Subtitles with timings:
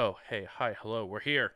[0.00, 1.52] Oh, hey, hi, hello, we're here.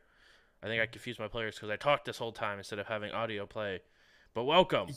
[0.61, 3.11] I think I confused my players because I talked this whole time instead of having
[3.11, 3.79] audio play.
[4.35, 4.89] But welcome.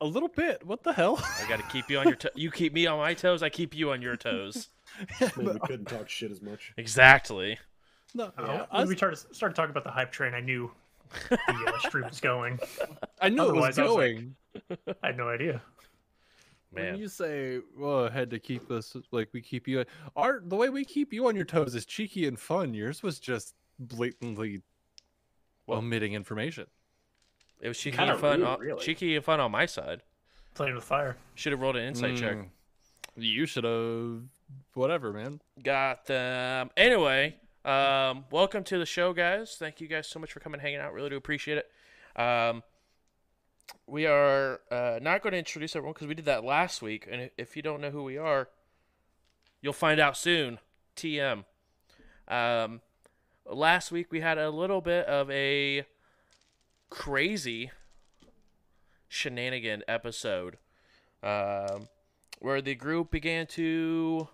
[0.00, 0.64] A little bit.
[0.64, 1.18] What the hell?
[1.42, 2.30] I got to keep you on your toes.
[2.36, 3.42] You keep me on my toes.
[3.42, 4.68] I keep you on your toes.
[5.20, 6.72] Maybe we couldn't talk shit as much.
[6.76, 7.58] Exactly.
[8.14, 10.70] no, Oh, yeah, when I, we started, started talking about the hype train, I knew
[11.28, 11.38] the
[11.74, 12.60] uh, stream was going.
[13.20, 14.36] I knew it was otherwise I was like- going.
[15.02, 15.60] I had no idea.
[16.72, 16.92] Man.
[16.92, 19.84] When you say, "Well, I had to keep us like we keep you,"
[20.14, 22.74] our the way we keep you on your toes is cheeky and fun.
[22.74, 24.62] Yours was just blatantly
[25.66, 26.66] Well- omitting information.
[27.60, 28.40] It was cheeky Kinda and fun.
[28.40, 28.80] rude, on, really.
[28.84, 30.02] Cheeky and fun on my side.
[30.54, 31.16] Playing with fire.
[31.34, 32.36] Should have rolled an insight check.
[32.36, 32.50] Mm.
[33.16, 34.22] You should have,
[34.74, 35.40] whatever, man.
[35.62, 36.70] Got them.
[36.76, 39.56] Anyway, um, welcome to the show, guys.
[39.58, 40.92] Thank you guys so much for coming and hanging out.
[40.94, 41.70] Really do appreciate it.
[42.20, 42.62] Um,
[43.86, 47.30] we are uh, not going to introduce everyone because we did that last week, and
[47.36, 48.48] if you don't know who we are,
[49.60, 50.58] you'll find out soon.
[50.96, 51.44] TM.
[52.28, 52.80] Um,
[53.46, 55.84] last week we had a little bit of a
[56.90, 57.70] crazy
[59.08, 60.58] shenanigan episode,
[61.22, 61.88] um,
[62.38, 64.28] where the group began to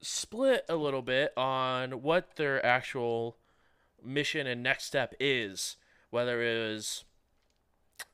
[0.00, 3.36] split a little bit on what their actual
[4.04, 5.76] mission and next step is.
[6.10, 7.04] Whether it was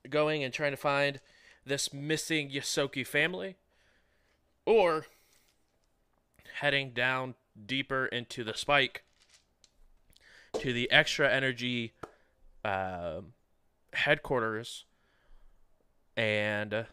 [0.08, 1.20] going and trying to find
[1.64, 3.56] this missing Yosoki family,
[4.64, 5.06] or
[6.60, 7.34] heading down
[7.66, 9.02] deeper into the spike
[10.54, 11.92] to the X-tra energy
[12.64, 13.32] um
[13.92, 14.84] headquarters
[16.16, 16.86] and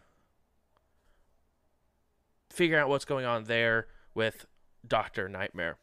[2.50, 4.46] figure out what's going on there with
[4.88, 5.28] Dr.
[5.28, 5.78] Nightmare.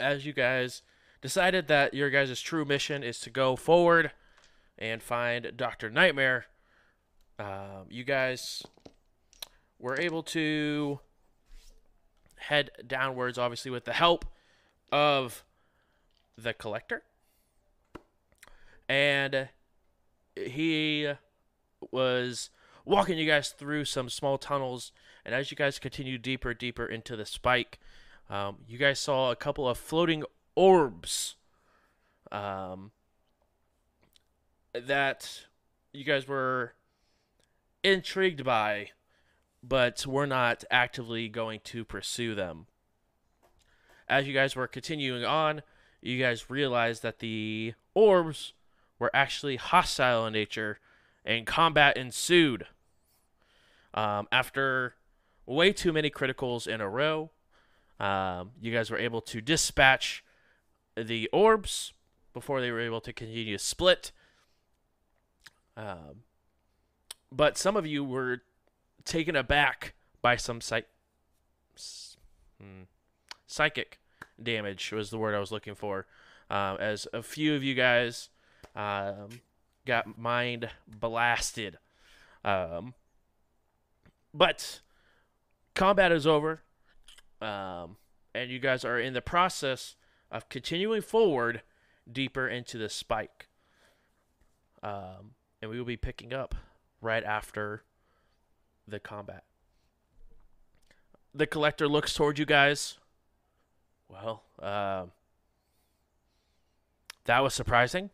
[0.00, 0.82] As you guys
[1.20, 4.12] decided that your guys' true mission is to go forward
[4.78, 5.90] and find Dr.
[5.90, 6.46] Nightmare,
[7.38, 8.62] um, you guys
[9.78, 11.00] were able to
[12.36, 14.24] head downwards, obviously, with the help
[14.90, 15.44] of
[16.36, 17.02] the Collector.
[18.88, 19.48] And
[20.36, 21.12] he
[21.90, 22.50] was
[22.84, 24.92] walking you guys through some small tunnels
[25.24, 27.78] and as you guys continue deeper deeper into the spike
[28.30, 30.24] um, you guys saw a couple of floating
[30.56, 31.36] orbs
[32.32, 32.90] um,
[34.74, 35.46] that
[35.92, 36.74] you guys were
[37.82, 38.90] intrigued by
[39.62, 42.66] but were not actively going to pursue them
[44.08, 45.62] as you guys were continuing on
[46.00, 48.54] you guys realized that the orbs
[48.98, 50.78] were actually hostile in nature
[51.24, 52.66] and combat ensued.
[53.94, 54.94] Um, after
[55.46, 57.30] way too many criticals in a row,
[57.98, 60.24] um, you guys were able to dispatch
[60.96, 61.92] the orbs
[62.32, 64.12] before they were able to continue to split.
[65.78, 66.24] Um,
[67.30, 68.42] but some of you were
[69.04, 70.88] taken aback by some psych-
[72.60, 72.82] hmm,
[73.46, 74.00] psychic
[74.42, 76.06] damage was the word I was looking for.
[76.50, 78.28] Um, as a few of you guys
[78.74, 79.28] um,
[79.86, 81.78] got mind blasted.
[82.44, 82.94] Um,
[84.34, 84.80] but
[85.74, 86.62] combat is over,
[87.40, 87.98] um,
[88.34, 89.94] and you guys are in the process
[90.30, 91.62] of continuing forward
[92.10, 93.48] deeper into the spike.
[94.82, 96.54] Um, and we will be picking up
[97.00, 97.82] right after
[98.86, 99.44] the combat.
[101.34, 102.98] The collector looks toward you guys.
[104.08, 105.12] Well, um,
[107.24, 108.10] that was surprising.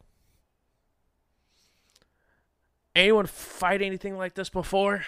[2.96, 5.04] Anyone fight anything like this before?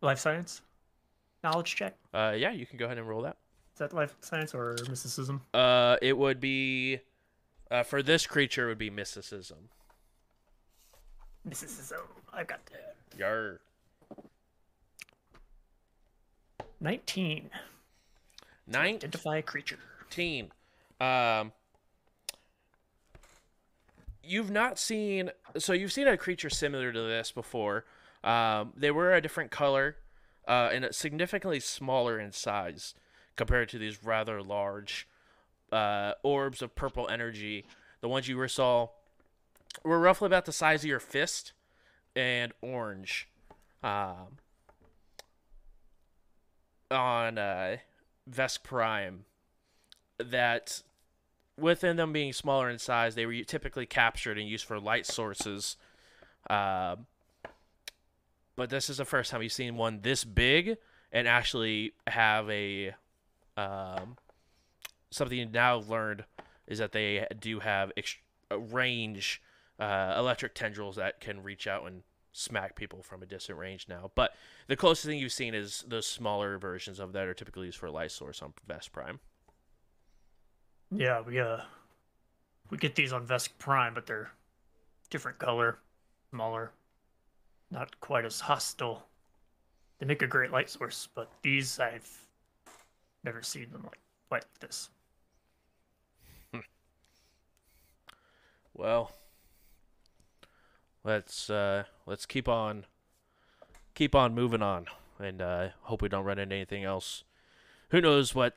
[0.00, 0.62] Life science?
[1.44, 1.96] Knowledge check?
[2.12, 3.36] Uh, yeah, you can go ahead and roll that.
[3.74, 5.40] Is that life science or mysticism?
[5.54, 7.00] Uh, it would be,
[7.72, 9.70] uh, for this creature, it would be mysticism.
[11.44, 12.02] Mysticism.
[12.32, 12.96] I've got that.
[13.18, 13.60] Yar.
[16.80, 17.50] 19.
[18.66, 18.96] Nineteen.
[18.96, 19.78] Identify a creature.
[21.00, 21.52] Um,
[24.22, 25.30] you've not seen.
[25.58, 27.84] So you've seen a creature similar to this before.
[28.22, 29.96] Um, they were a different color,
[30.46, 32.94] uh, and significantly smaller in size
[33.36, 35.08] compared to these rather large
[35.72, 37.64] uh, orbs of purple energy.
[38.00, 38.88] The ones you saw
[39.84, 41.52] were roughly about the size of your fist
[42.14, 43.28] and orange.
[43.82, 44.38] Um,
[46.90, 47.78] on uh,
[48.30, 49.24] Vesk Prime,
[50.18, 50.82] that
[51.58, 55.76] within them being smaller in size, they were typically captured and used for light sources.
[56.48, 57.06] Um,
[58.56, 60.76] but this is the first time you've seen one this big
[61.10, 62.94] and actually have a
[63.56, 64.16] um,
[65.12, 66.24] something you now learned
[66.66, 68.16] is that they do have ex-
[68.50, 69.42] range
[69.78, 74.10] uh, electric tendrils that can reach out and smack people from a distant range now.
[74.14, 74.34] But
[74.66, 77.86] the closest thing you've seen is those smaller versions of that are typically used for
[77.86, 79.20] a light source on Vesk Prime.
[80.90, 81.58] Yeah, we uh
[82.70, 84.30] we get these on Vesk Prime, but they're
[85.10, 85.78] different color,
[86.30, 86.72] smaller,
[87.70, 89.06] not quite as hostile.
[89.98, 92.10] They make a great light source, but these I've
[93.24, 93.98] never seen them like
[94.28, 94.90] quite like this.
[98.74, 99.12] Well,
[101.04, 102.86] let's uh, let's keep on
[103.94, 104.86] keep on moving on,
[105.18, 107.24] and uh, hope we don't run into anything else.
[107.90, 108.56] Who knows what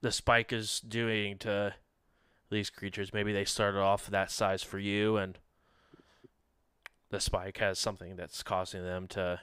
[0.00, 1.74] the spike is doing to
[2.50, 3.12] these creatures?
[3.12, 5.38] Maybe they started off that size for you, and
[7.10, 9.40] the spike has something that's causing them to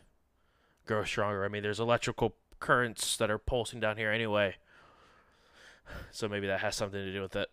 [0.86, 1.44] grow stronger.
[1.44, 4.56] I mean, there's electrical currents that are pulsing down here anyway,
[6.12, 7.50] so maybe that has something to do with it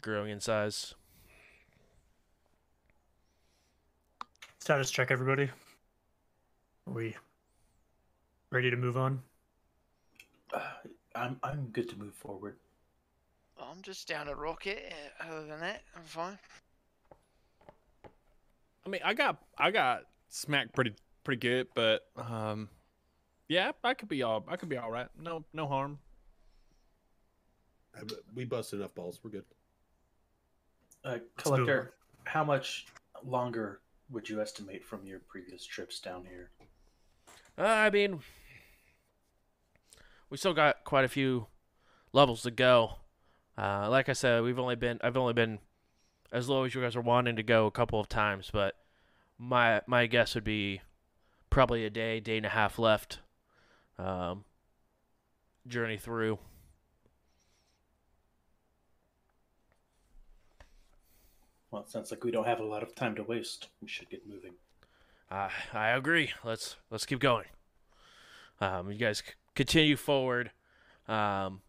[0.00, 0.94] growing in size.
[4.62, 5.50] Status check, everybody.
[6.86, 7.16] Are we
[8.50, 9.20] ready to move on?
[10.54, 10.60] Uh,
[11.16, 12.54] I'm I'm good to move forward.
[13.60, 14.94] I'm just down a rocket.
[15.20, 16.38] uh, Other than that, I'm fine.
[18.86, 20.94] I mean, I got I got smacked pretty
[21.24, 22.68] pretty good, but um,
[23.48, 25.08] yeah, I could be all I could be all right.
[25.20, 25.98] No no harm.
[28.32, 29.18] We busted enough balls.
[29.24, 29.44] We're good.
[31.04, 32.86] Uh, collector, how much
[33.24, 33.80] longer
[34.12, 36.50] would you estimate from your previous trips down here?
[37.58, 38.20] Uh, I mean,
[40.30, 41.46] we still got quite a few
[42.12, 42.96] levels to go.
[43.56, 45.58] Uh, like I said, we've only been I've only been
[46.32, 48.76] as low as you guys are wanting to go a couple of times, but
[49.38, 50.80] my my guess would be
[51.50, 53.20] probably a day, day and a half left.
[53.98, 54.44] Um,
[55.66, 56.38] journey through.
[61.72, 63.68] Well, it sounds like we don't have a lot of time to waste.
[63.80, 64.52] We should get moving.
[65.30, 66.30] Uh, I agree.
[66.44, 67.46] Let's let's keep going.
[68.60, 70.50] Um, you guys c- continue forward,
[71.08, 71.62] um,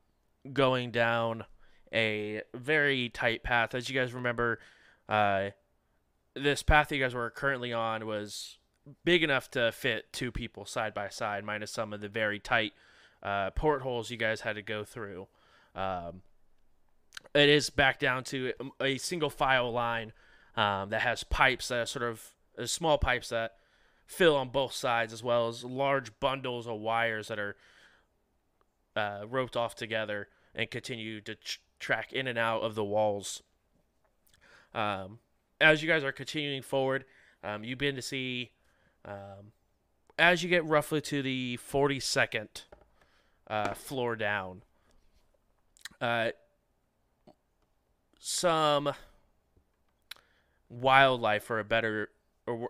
[0.52, 1.46] going down
[1.94, 3.74] a very tight path.
[3.74, 4.60] As you guys remember,
[5.08, 5.52] uh,
[6.36, 8.58] this path that you guys were currently on was
[9.06, 12.74] big enough to fit two people side by side, minus some of the very tight
[13.24, 15.28] uh, portholes you guys had to go through.
[15.76, 16.24] Um,
[17.34, 20.14] it is back down to a single file line
[20.56, 23.54] um, that has pipes that sort of uh, small pipes that
[24.06, 27.56] fill on both sides, as well as large bundles of wires that are
[28.96, 33.42] uh, roped off together and continue to tr- track in and out of the walls.
[34.74, 35.20] Um,
[35.60, 37.06] as you guys are continuing forward,
[37.44, 38.52] um, you begin to see,
[39.06, 39.52] um,
[40.18, 42.64] as you get roughly to the 42nd
[43.48, 44.64] uh, floor down,
[46.02, 46.30] uh,
[48.26, 48.94] some
[50.70, 52.10] wildlife, or a better,
[52.48, 52.70] or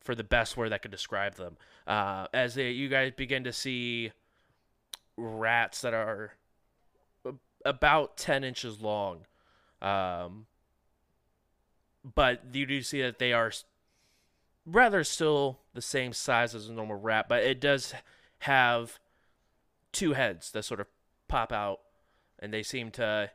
[0.00, 1.56] for the best word that could describe them,
[1.86, 4.10] uh, as they, you guys begin to see
[5.16, 6.32] rats that are
[7.64, 9.20] about 10 inches long.
[9.80, 10.46] Um,
[12.16, 13.52] but you do see that they are
[14.66, 17.94] rather still the same size as a normal rat, but it does
[18.40, 18.98] have
[19.92, 20.88] two heads that sort of
[21.32, 21.80] pop out,
[22.38, 23.30] and they seem to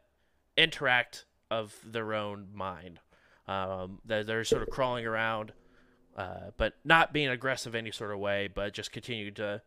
[0.56, 3.00] interact of their own mind.
[3.48, 5.52] Um, they're, they're sort of crawling around,
[6.16, 9.63] uh, but not being aggressive any sort of way, but just continue to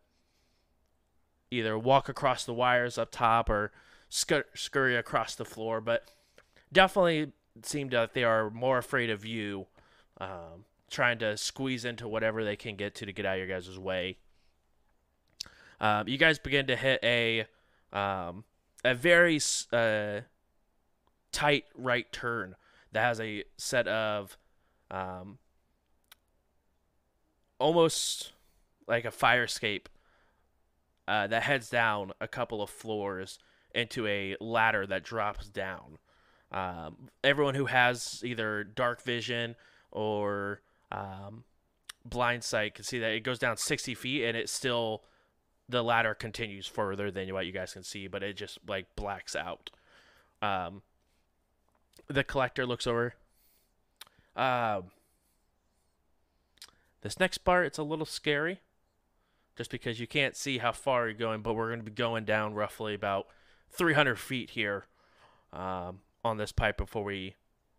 [1.50, 3.72] either walk across the wires up top or
[4.08, 5.80] scur- scurry across the floor.
[5.80, 6.08] But
[6.72, 7.32] definitely
[7.64, 9.66] seem that they are more afraid of you,
[10.20, 13.48] um, trying to squeeze into whatever they can get to to get out of your
[13.48, 14.18] guys' way.
[15.80, 17.46] Um, you guys begin to hit a
[17.92, 18.44] um,
[18.84, 19.40] a very
[19.72, 20.20] uh,
[21.32, 22.56] tight right turn
[22.92, 24.36] that has a set of
[24.90, 25.38] um,
[27.58, 28.32] almost
[28.88, 29.88] like a fire escape
[31.06, 33.38] uh, that heads down a couple of floors
[33.74, 35.98] into a ladder that drops down.
[36.50, 39.54] Um, everyone who has either dark vision
[39.92, 41.44] or um,
[42.04, 45.04] blind sight can see that it goes down 60 feet and it still
[45.70, 49.36] the ladder continues further than what you guys can see, but it just like blacks
[49.36, 49.70] out.
[50.42, 50.82] Um,
[52.08, 53.14] the collector looks over.
[54.36, 54.84] Um,
[57.02, 58.60] this next part, it's a little scary,
[59.56, 62.24] just because you can't see how far you're going, but we're going to be going
[62.24, 63.26] down roughly about
[63.70, 64.86] 300 feet here
[65.52, 67.36] um, on this pipe before we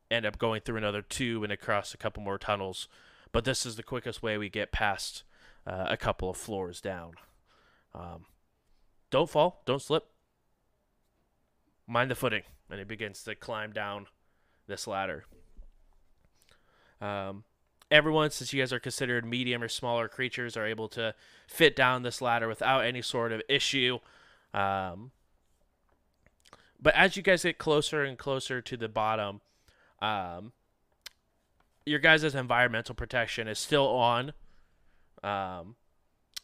[0.09, 2.87] end up going through another tube and across a couple more tunnels.
[3.31, 5.23] But this is the quickest way we get past
[5.65, 7.13] uh, a couple of floors down.
[7.93, 8.25] Um,
[9.09, 10.05] don't fall, don't slip.
[11.87, 14.07] Mind the footing, and he begins to climb down
[14.67, 15.25] this ladder.
[17.01, 17.43] Um,
[17.89, 21.13] everyone, since you guys are considered medium or smaller creatures, are able to
[21.47, 23.99] fit down this ladder without any sort of issue.
[24.53, 25.11] Um,
[26.81, 29.41] but as you guys get closer and closer to the bottom,
[30.01, 30.53] um,
[31.85, 34.33] your guys' environmental protection is still on.
[35.23, 35.75] Um,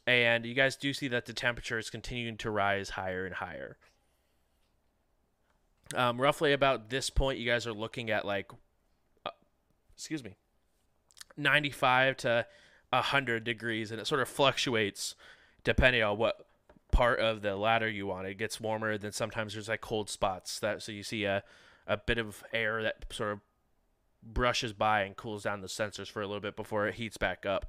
[0.08, 3.78] and you guys do see that the temperature is continuing to rise higher and higher.
[5.94, 8.50] Um, roughly about this point, you guys are looking at like,
[9.26, 9.32] uh,
[9.96, 10.36] excuse me,
[11.36, 12.46] 95 to
[12.90, 15.16] 100 degrees, and it sort of fluctuates
[15.64, 16.48] depending on what
[16.92, 18.28] part of the ladder you want.
[18.28, 21.44] It gets warmer, then sometimes there's like cold spots that so you see a,
[21.86, 23.40] a bit of air that sort of
[24.24, 27.46] brushes by and cools down the sensors for a little bit before it heats back
[27.46, 27.66] up.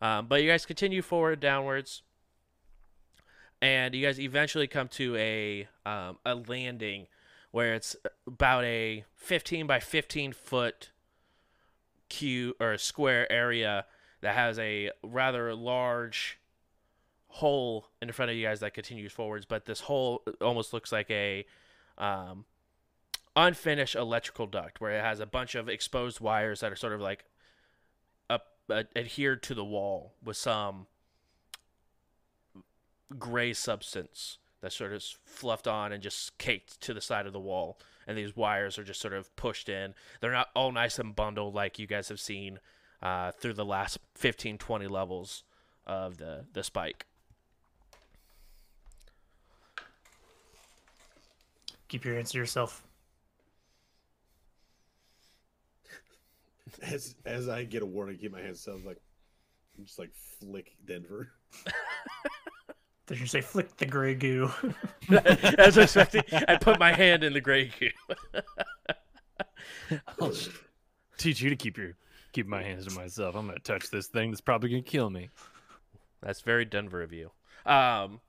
[0.00, 2.02] Um, but you guys continue forward downwards,
[3.62, 7.06] and you guys eventually come to a um, a landing
[7.50, 10.90] where it's about a 15 by 15 foot
[12.08, 13.86] cube or square area
[14.20, 16.38] that has a rather large
[17.28, 19.44] hole in front of you guys that continues forwards.
[19.44, 21.46] But this hole almost looks like a
[21.98, 22.44] um,
[23.34, 27.00] unfinished electrical duct where it has a bunch of exposed wires that are sort of
[27.00, 27.24] like
[28.70, 30.86] uh, adhered to the wall with some
[33.18, 37.40] gray substance that sort of fluffed on and just caked to the side of the
[37.40, 37.78] wall.
[38.06, 39.94] And these wires are just sort of pushed in.
[40.20, 42.60] They're not all nice and bundled like you guys have seen
[43.02, 45.44] uh, through the last 15, 20 levels
[45.86, 47.06] of the, the spike.
[51.88, 52.82] Keep your hands to yourself.
[56.82, 58.98] As as I get a warning, keep my hands sounds like
[59.78, 61.30] I'm just like flick Denver.
[63.06, 64.50] Did you say flick the gray goo?
[65.10, 67.90] As I was expecting, I put my hand in the gray goo.
[70.20, 70.32] I'll
[71.16, 71.92] teach you to keep your
[72.32, 73.36] keep my hands to myself.
[73.36, 75.30] I'm gonna touch this thing that's probably gonna kill me.
[76.20, 77.30] That's very Denver of you.
[77.64, 78.20] Um,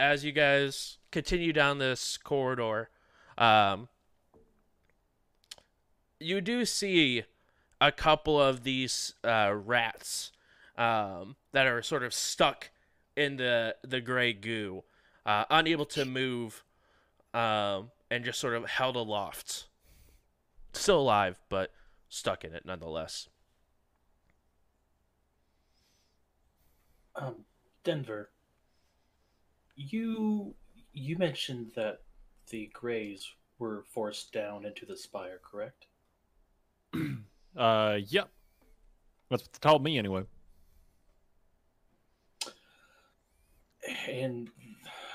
[0.00, 2.90] as you guys continue down this corridor,
[3.38, 3.88] um,
[6.24, 7.24] you do see
[7.80, 10.32] a couple of these uh, rats
[10.76, 12.70] um, that are sort of stuck
[13.16, 14.82] in the the gray goo,
[15.26, 16.64] uh, unable to move,
[17.32, 19.66] um, and just sort of held aloft.
[20.72, 21.72] Still alive, but
[22.08, 23.28] stuck in it nonetheless.
[27.14, 27.44] Um,
[27.84, 28.30] Denver,
[29.76, 30.54] you
[30.92, 32.00] you mentioned that
[32.50, 35.86] the Greys were forced down into the spire, correct?
[37.56, 38.30] Uh, yep.
[39.30, 40.24] That's what they told me anyway.
[44.08, 44.50] And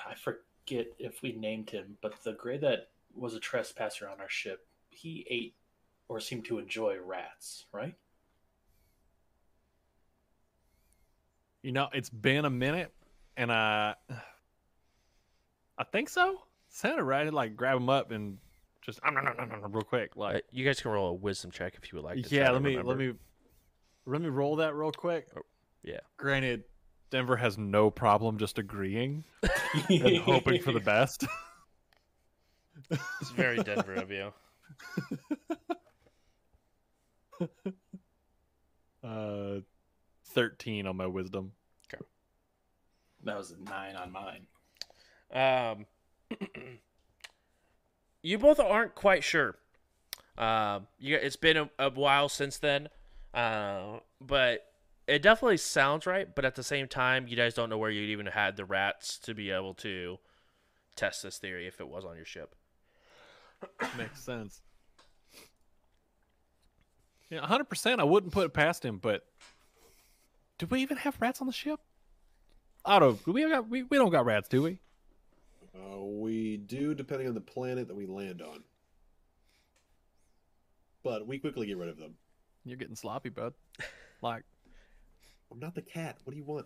[0.07, 4.29] I forget if we named him, but the Grey that was a trespasser on our
[4.29, 5.55] ship, he ate
[6.07, 7.95] or seemed to enjoy rats, right?
[11.61, 12.93] You know, it's been a minute,
[13.35, 13.95] and I,
[15.77, 16.41] I think so.
[16.69, 17.27] Sounded right.
[17.27, 18.37] I'd, Like grab them up and
[18.81, 20.11] just um, nom, nom, nom, nom, nom, real quick.
[20.15, 22.23] Uh, Like, you guys can roll a wisdom check if you would like.
[22.23, 22.51] To yeah.
[22.51, 22.89] Let me remember.
[22.89, 23.13] let me
[24.05, 25.27] let me roll that real quick.
[25.37, 25.41] Oh,
[25.83, 25.99] yeah.
[26.17, 26.63] Granted,
[27.11, 29.23] Denver has no problem just agreeing
[29.89, 31.25] and hoping for the best.
[32.89, 34.33] It's very Denver of you.
[39.01, 39.61] Uh,
[40.25, 41.53] thirteen on my wisdom.
[41.87, 42.03] Okay.
[43.23, 44.45] That was a nine on mine.
[45.31, 45.85] Um,
[48.21, 49.55] you both aren't quite sure.
[50.37, 52.89] Um, you, it's been a, a while since then,
[53.33, 54.65] uh, but
[55.07, 56.33] it definitely sounds right.
[56.33, 59.17] But at the same time, you guys don't know where you even had the rats
[59.19, 60.17] to be able to
[60.95, 62.55] test this theory if it was on your ship.
[63.97, 64.61] Makes sense.
[67.29, 68.01] Yeah, hundred percent.
[68.01, 69.25] I wouldn't put it past him, but
[70.57, 71.79] do we even have rats on the ship?
[72.85, 74.79] Otto, do we got we, we don't got rats, do we?
[75.75, 78.63] Uh, we do, depending on the planet that we land on.
[81.03, 82.15] But we quickly get rid of them.
[82.65, 83.53] You're getting sloppy, bud.
[84.21, 84.43] Like,
[85.51, 86.17] I'm not the cat.
[86.23, 86.65] What do you want?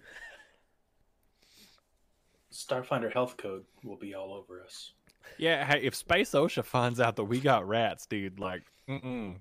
[2.52, 4.94] Starfinder health code will be all over us.
[5.38, 9.36] yeah, hey, if Space OSHA finds out that we got rats, dude, like, mm-mm.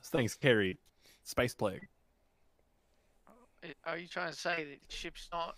[0.00, 0.78] This thing's carried
[1.24, 1.86] space plague.
[3.84, 5.56] Are you trying to say that the ship's not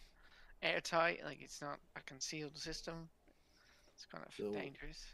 [0.62, 1.20] airtight?
[1.24, 3.08] Like it's not a concealed system?
[3.94, 4.52] It's kind of No.
[4.58, 5.04] dangerous.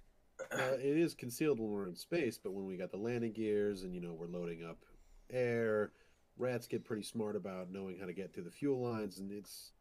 [0.53, 3.83] Uh, it is concealed when we're in space, but when we got the landing gears
[3.83, 4.79] and you know we're loading up
[5.31, 5.91] air,
[6.37, 9.73] rats get pretty smart about knowing how to get through the fuel lines, and it's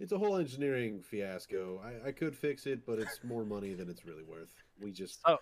[0.00, 1.80] it's a whole engineering fiasco.
[1.84, 4.52] I, I could fix it, but it's more money than it's really worth.
[4.80, 5.38] We just Oh.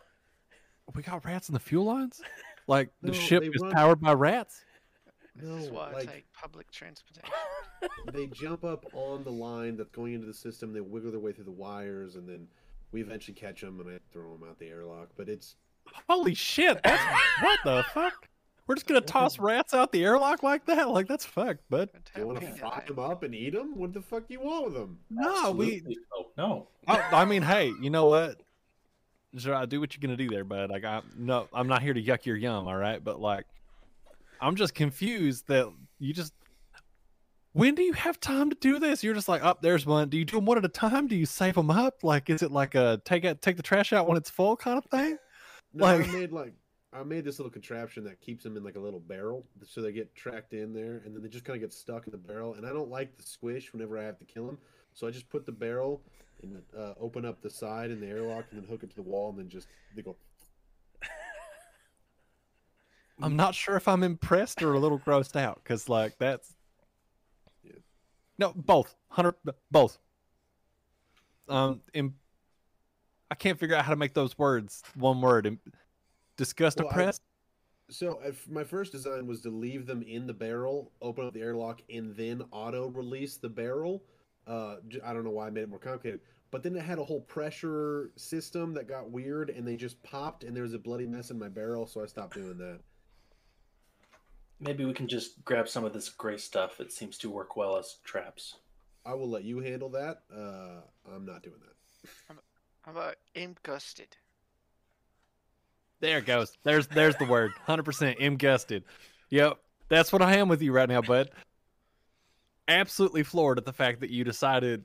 [0.94, 2.20] We got rats in the fuel lines?
[2.66, 4.64] Like the ship is run- powered by rats.
[5.38, 7.30] This is No, why I like- take public transportation.
[8.12, 10.73] they jump up on the line that's going into the system.
[10.73, 12.49] They wiggle their way through the wires, and then
[12.92, 15.11] we eventually catch them and I throw them out the airlock.
[15.16, 15.57] But it's
[16.09, 16.78] Holy shit!
[16.85, 17.02] That's,
[17.42, 18.28] what the fuck?
[18.66, 20.90] We're just gonna toss rats out the airlock like that?
[20.90, 21.88] Like that's fucked, bud.
[21.92, 23.78] Don't you want to me fry them up and eat them?
[23.78, 24.99] What the fuck do you want with them?
[25.09, 25.76] No, we.
[25.76, 26.26] Absolutely so.
[26.37, 26.68] No.
[26.87, 28.42] I, I mean, hey, you know what?
[29.35, 30.68] Gerard, do what you're gonna do there, bud.
[30.71, 33.02] Like, I no, I'm not here to yuck your yum, all right?
[33.02, 33.47] But like,
[34.40, 36.33] I'm just confused that you just.
[37.52, 39.02] When do you have time to do this?
[39.02, 40.09] You're just like, up there's one.
[40.09, 41.09] Do you do them one at a time?
[41.09, 42.04] Do you save them up?
[42.04, 44.78] Like, is it like a take out, take the trash out when it's full kind
[44.78, 45.16] of thing?
[45.73, 46.52] No, I made like
[46.92, 49.92] I made this little contraption that keeps them in like a little barrel, so they
[49.92, 52.54] get tracked in there, and then they just kind of get stuck in the barrel.
[52.54, 54.59] And I don't like the squish whenever I have to kill them,
[54.95, 56.00] so I just put the barrel
[56.42, 59.02] and uh, open up the side in the airlock, and then hook it to the
[59.02, 60.16] wall, and then just they go.
[63.22, 66.54] I'm not sure if I'm impressed or a little grossed out because like that's
[67.62, 67.72] Yeah.
[68.38, 69.34] no both hundred
[69.70, 69.98] both.
[71.48, 72.18] Um, im-
[73.30, 75.46] I can't figure out how to make those words one word.
[75.46, 75.60] Im-
[76.37, 77.22] disgust, Well, I- impressed.
[77.90, 81.40] So if my first design was to leave them in the barrel, open up the
[81.40, 84.04] airlock, and then auto release the barrel.
[84.46, 86.20] Uh, I don't know why I made it more complicated,
[86.50, 90.44] but then it had a whole pressure system that got weird, and they just popped,
[90.44, 92.80] and there was a bloody mess in my barrel, so I stopped doing that.
[94.61, 96.81] Maybe we can just grab some of this gray stuff.
[96.81, 98.57] It seems to work well as traps.
[99.07, 100.23] I will let you handle that.
[100.35, 100.81] Uh,
[101.15, 102.37] I'm not doing that.
[102.83, 104.09] How about imgusted?
[106.00, 106.57] There it goes.
[106.62, 107.53] There's there's the word.
[107.67, 108.85] Hundred percent imgusted.
[109.31, 111.31] Yep, that's what I am with you right now, bud.
[112.69, 114.85] Absolutely floored at the fact that you decided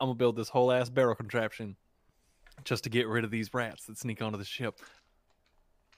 [0.00, 1.76] I'm gonna build this whole ass barrel contraption
[2.64, 4.78] just to get rid of these rats that sneak onto the ship.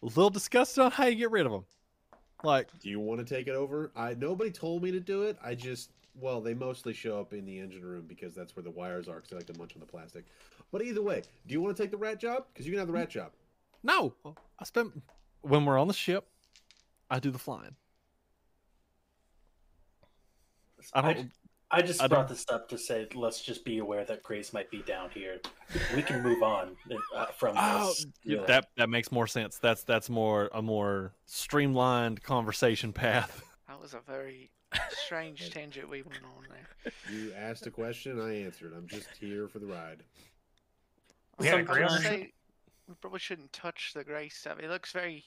[0.02, 1.64] A little disgusted on how you get rid of them.
[2.44, 3.90] Like, Do you want to take it over?
[3.96, 5.38] I nobody told me to do it.
[5.42, 8.70] I just well, they mostly show up in the engine room because that's where the
[8.70, 9.16] wires are.
[9.16, 10.24] Because they like to munch on the plastic.
[10.70, 12.44] But either way, do you want to take the rat job?
[12.52, 13.32] Because you can have the rat job.
[13.82, 14.14] no,
[14.58, 14.92] I spent
[15.42, 16.26] when we're on the ship,
[17.10, 17.74] I do the flying.
[20.92, 21.30] I I, don't.
[21.74, 24.70] I just I brought this up to say let's just be aware that Greys might
[24.70, 25.40] be down here.
[25.94, 26.76] We can move on
[27.16, 28.06] uh, from Oh, this.
[28.22, 28.46] yeah, Yeah.
[28.46, 29.58] that that makes more sense.
[29.58, 33.42] That's that's more a more streamlined conversation path.
[33.66, 34.50] That was a very
[34.90, 36.92] strange tangent we went on there.
[37.12, 38.72] You asked a question, I answered.
[38.76, 40.04] I'm just here for the ride.
[41.38, 42.32] We had a I gray would on the say
[42.86, 44.58] we probably shouldn't touch the grey stuff.
[44.60, 45.24] It looks very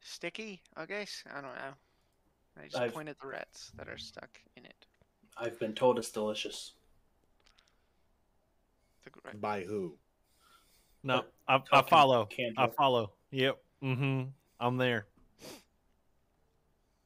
[0.00, 1.22] sticky, I guess.
[1.30, 1.74] I don't know.
[2.60, 4.81] I just I've- point at the rats that are stuck in it.
[5.36, 6.72] I've been told it's delicious.
[9.40, 9.96] By who?
[11.02, 12.26] No, I, I follow.
[12.26, 12.64] candle.
[12.64, 13.12] I follow.
[13.30, 13.58] Yep.
[13.82, 14.22] Mm-hmm.
[14.60, 15.06] I'm there.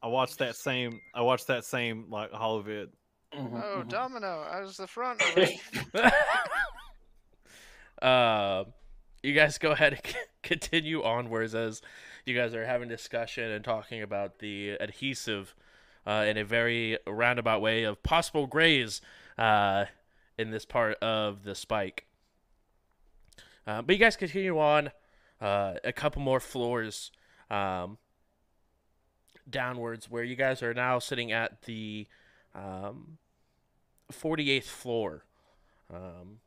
[0.02, 1.00] I watched that same.
[1.14, 2.88] I watched that same like holovid.
[3.34, 3.88] Mhm, Oh, mhm.
[3.88, 5.22] Domino, was the front
[5.94, 6.12] of
[8.02, 8.64] uh,
[9.22, 10.02] you guys go ahead and
[10.42, 11.80] continue onwards as
[12.24, 15.54] you guys are having discussion and talking about the adhesive
[16.06, 19.00] uh, in a very roundabout way of possible grays
[19.38, 19.86] uh,
[20.38, 22.06] in this part of the spike.
[23.66, 24.90] Uh, but you guys continue on
[25.40, 27.10] uh, a couple more floors
[27.50, 27.98] um,
[29.48, 32.06] downwards where you guys are now sitting at the
[32.54, 33.18] um,
[34.12, 35.24] 48th floor.
[35.92, 36.38] Um,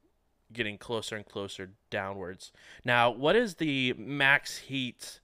[0.52, 2.52] getting closer and closer downwards.
[2.84, 5.20] Now, what is the max heat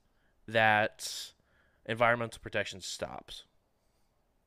[0.46, 1.32] that
[1.84, 3.44] environmental protection stops?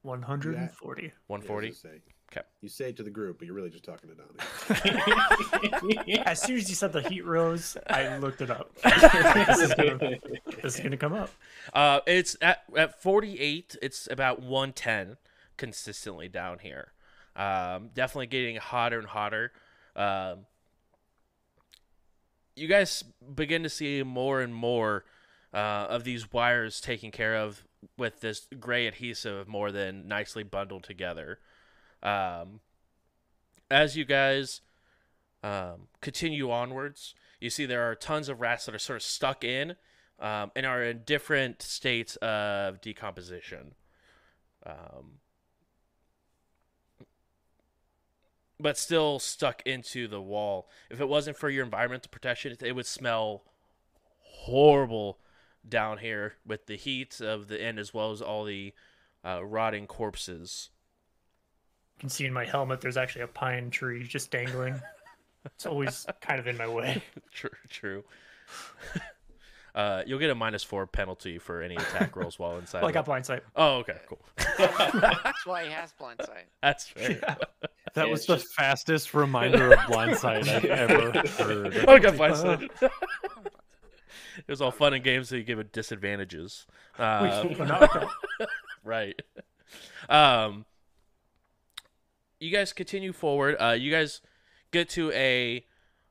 [0.03, 1.01] 140.
[1.01, 1.69] Yeah, I 140.
[1.69, 2.01] was gonna say.
[2.31, 2.41] 'Kay.
[2.61, 4.37] You say it to the group, but you're really just talking to Donnie.
[6.25, 8.71] As soon as you said the heat rose, I looked it up.
[8.83, 10.17] this, is gonna,
[10.61, 11.31] this is gonna come up.
[11.73, 13.77] Uh, it's at at 48.
[13.81, 15.17] It's about 110
[15.57, 16.93] consistently down here.
[17.35, 19.51] Um, definitely getting hotter and hotter.
[19.95, 20.45] Um,
[22.55, 25.03] you guys begin to see more and more
[25.53, 27.65] uh, of these wires taken care of
[27.97, 31.39] with this gray adhesive more than nicely bundled together.
[32.03, 32.61] Um,
[33.71, 34.61] as you guys
[35.43, 39.43] um, continue onwards, you see there are tons of rats that are sort of stuck
[39.43, 39.75] in
[40.19, 43.75] um, and are in different states of decomposition.
[44.65, 45.19] Um,
[48.59, 50.67] but still stuck into the wall.
[50.89, 53.43] If it wasn't for your environmental protection, it would smell
[54.19, 55.19] horrible
[55.67, 58.73] down here with the heat of the end as well as all the
[59.25, 60.69] uh, rotting corpses.
[61.97, 64.79] You can see in my helmet there's actually a pine tree just dangling.
[65.45, 67.01] It's always kind of in my way.
[67.33, 68.03] True, true.
[69.75, 72.81] Uh, you'll get a minus four penalty for any attack rolls while inside.
[72.81, 73.05] Oh, I of got it.
[73.05, 73.43] blind sight.
[73.55, 74.19] Oh, okay, cool.
[74.57, 76.47] That's why he has blind sight.
[76.61, 77.19] That's fair.
[77.93, 81.85] That Yeah, was the just- fastest reminder of blindside I've ever heard.
[81.87, 82.89] Oh, I got blindsided.
[84.47, 86.65] It was all fun and games that you give it disadvantages.
[86.97, 88.09] Uh, Well, not like that.
[88.83, 89.21] right.
[90.09, 90.65] Um,
[92.39, 93.55] you guys continue forward.
[93.59, 94.21] Uh, you guys
[94.71, 95.65] get to a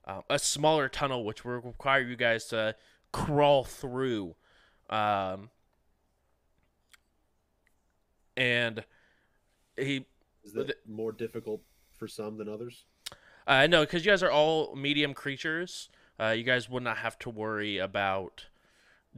[0.06, 2.74] uh, a smaller tunnel, which will require you guys to
[3.12, 4.34] crawl through.
[4.88, 5.50] Um,
[8.36, 8.84] and
[9.76, 10.06] he
[10.44, 11.62] Is that more difficult
[11.92, 12.84] for some than others?
[13.46, 15.88] Uh, no, because you guys are all medium creatures.
[16.20, 18.46] Uh, you guys would not have to worry about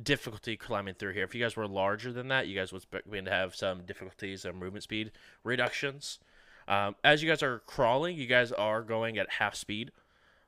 [0.00, 1.24] difficulty climbing through here.
[1.24, 4.44] If you guys were larger than that, you guys would begin to have some difficulties
[4.44, 5.12] and movement speed
[5.44, 6.18] reductions.
[6.68, 9.90] Um, as you guys are crawling, you guys are going at half speed.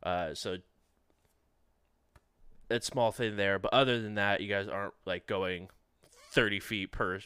[0.03, 0.59] Uh, so
[2.71, 5.69] it's small thing there, but other than that, you guys aren't like going
[6.31, 7.21] 30 feet per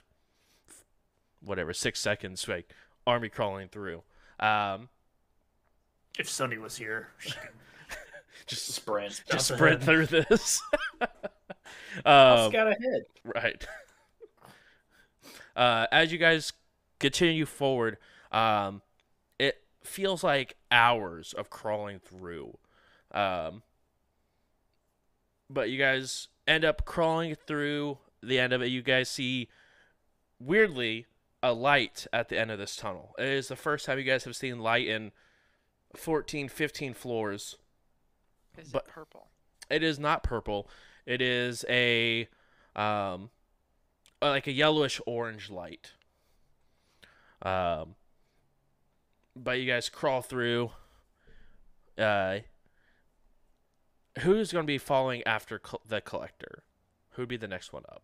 [1.45, 2.69] whatever six seconds, like
[3.07, 4.03] army crawling through.
[4.41, 4.89] Um,
[6.19, 7.51] If Sunny was here, she could
[8.47, 9.23] just Sprint.
[9.31, 10.63] just sprint through this.
[12.05, 13.05] Um, scout ahead.
[13.25, 13.67] right.
[15.57, 16.53] Uh, as you guys
[17.01, 17.97] continue forward,
[18.31, 18.83] um,
[19.39, 22.59] it feels like hours of crawling through.
[23.13, 23.63] Um,
[25.49, 28.67] but you guys end up crawling through the end of it.
[28.67, 29.49] You guys see,
[30.39, 31.07] weirdly,
[31.43, 33.15] a light at the end of this tunnel.
[33.19, 35.13] It is the first time you guys have seen light in
[35.95, 37.57] 14, 15 floors.
[38.59, 39.29] Is But- it purple?
[39.69, 40.69] It is not purple.
[41.07, 42.29] It is a
[42.75, 43.31] um
[44.23, 45.93] like a yellowish orange light.
[47.43, 47.97] Um
[49.35, 50.71] but you guys crawl through
[51.99, 52.39] uh
[54.21, 56.63] who's going to be following after col- the collector?
[57.11, 58.03] Who'd be the next one up?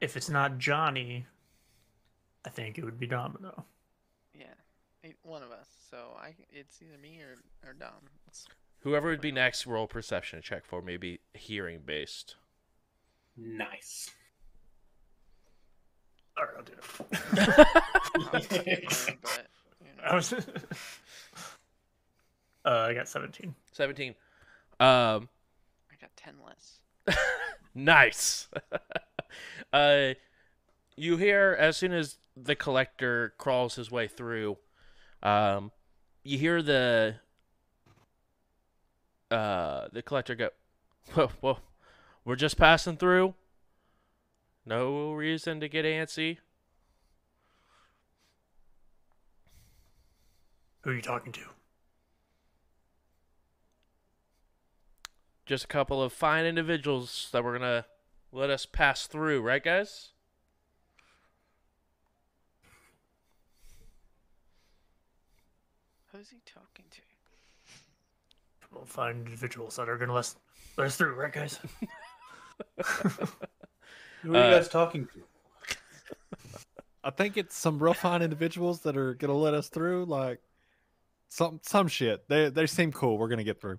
[0.00, 1.26] if it's not Johnny,
[2.44, 3.64] I think it would be Domino.
[4.32, 4.54] Yeah,
[5.22, 5.66] one of us.
[5.90, 7.90] So I, it's either me or or Dom.
[8.26, 8.46] It's,
[8.80, 12.36] Whoever would be next, roll perception check for maybe hearing based.
[13.36, 14.10] Nice.
[16.36, 17.58] All right, I'll do it.
[18.32, 19.46] I'll take it, but
[19.80, 20.02] you know.
[20.10, 20.32] I was.
[20.32, 20.38] uh,
[22.64, 23.54] I got 17.
[23.72, 24.10] 17.
[24.10, 24.16] Um
[24.80, 26.80] I got ten less.
[27.74, 28.48] Nice.
[29.72, 30.14] uh,
[30.96, 34.56] you hear as soon as the collector crawls his way through,
[35.22, 35.70] um,
[36.28, 37.16] you hear the
[39.30, 40.50] uh the collector go,
[41.14, 41.58] "Whoa, whoa,
[42.24, 43.34] we're just passing through.
[44.66, 46.38] No reason to get antsy."
[50.82, 51.40] Who are you talking to?
[55.46, 57.86] Just a couple of fine individuals that were gonna
[58.32, 60.10] let us pass through, right, guys?
[66.12, 67.00] Who's he talking to?
[68.72, 70.36] We'll find individuals that are going to let us,
[70.76, 71.58] let us through, right, guys?
[74.22, 75.22] Who are you Uh, guys talking to?
[77.04, 80.04] I think it's some real fine individuals that are gonna let us through.
[80.06, 80.40] Like
[81.28, 82.28] some some shit.
[82.28, 83.16] They they seem cool.
[83.16, 83.78] We're gonna get through.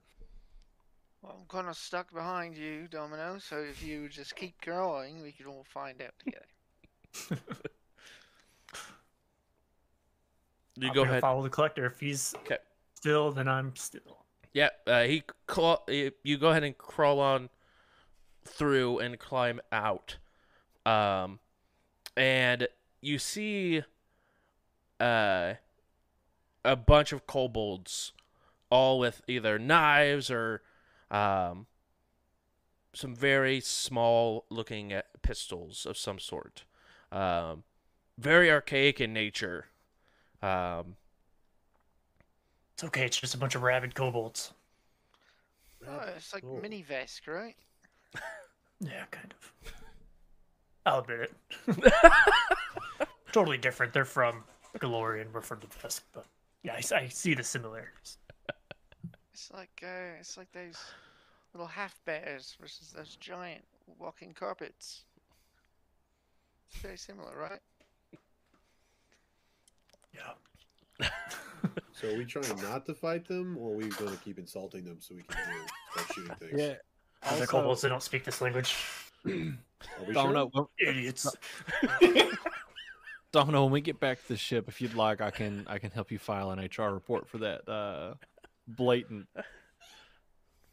[1.22, 3.38] Well, I'm kind of stuck behind you, Domino.
[3.38, 7.42] So if you just keep going, we can all find out together.
[10.80, 11.22] You I'm go ahead.
[11.22, 11.86] Follow the collector.
[11.86, 12.58] If he's 'Kay.
[12.96, 14.26] still, then I'm still.
[14.54, 17.50] Yeah, uh, he claw, you go ahead and crawl on
[18.46, 20.18] through and climb out.
[20.86, 21.39] Um,
[22.18, 22.68] and
[23.02, 23.84] you see
[25.00, 25.54] uh,
[26.65, 28.13] a bunch of kobolds,
[28.72, 30.62] all with either knives or
[31.12, 31.68] um,
[32.94, 36.63] some very small looking uh, pistols of some sort.
[37.12, 37.63] Um,
[38.18, 39.68] very archaic in nature.
[40.41, 40.95] Um,
[42.73, 43.06] It's okay.
[43.06, 44.54] It's just a bunch of rabid kobolds.
[45.88, 46.60] Oh, it's like Oh.
[46.62, 47.56] mini Vesk, right?
[48.82, 49.73] Yeah, kind of.
[50.86, 51.30] I'll admit
[51.67, 51.93] it.
[53.34, 53.91] totally different.
[53.91, 54.45] They're from
[54.78, 55.34] Golarion.
[55.34, 56.25] We're from the Vesk, but
[56.63, 58.17] yeah, I see the similarities.
[59.34, 60.78] It's like uh, it's like those
[61.54, 63.65] little half bears versus those giant
[63.97, 65.04] walking carpets.
[66.71, 67.60] It's very similar, right?
[70.13, 71.10] Yeah.
[71.91, 74.86] So are we trying not to fight them, or are we going to keep insulting
[74.86, 76.62] them so we can you know, start shooting things?
[77.24, 77.36] Yeah.
[77.38, 77.82] They're kobolds.
[77.82, 78.76] They don't speak this language.
[79.26, 79.32] Are
[80.08, 80.67] we Domino, sure?
[80.80, 81.28] when- Idiots.
[83.34, 85.91] Domino, when we get back to the ship, if you'd like, I can I can
[85.91, 88.13] help you file an HR report for that uh,
[88.67, 89.28] blatant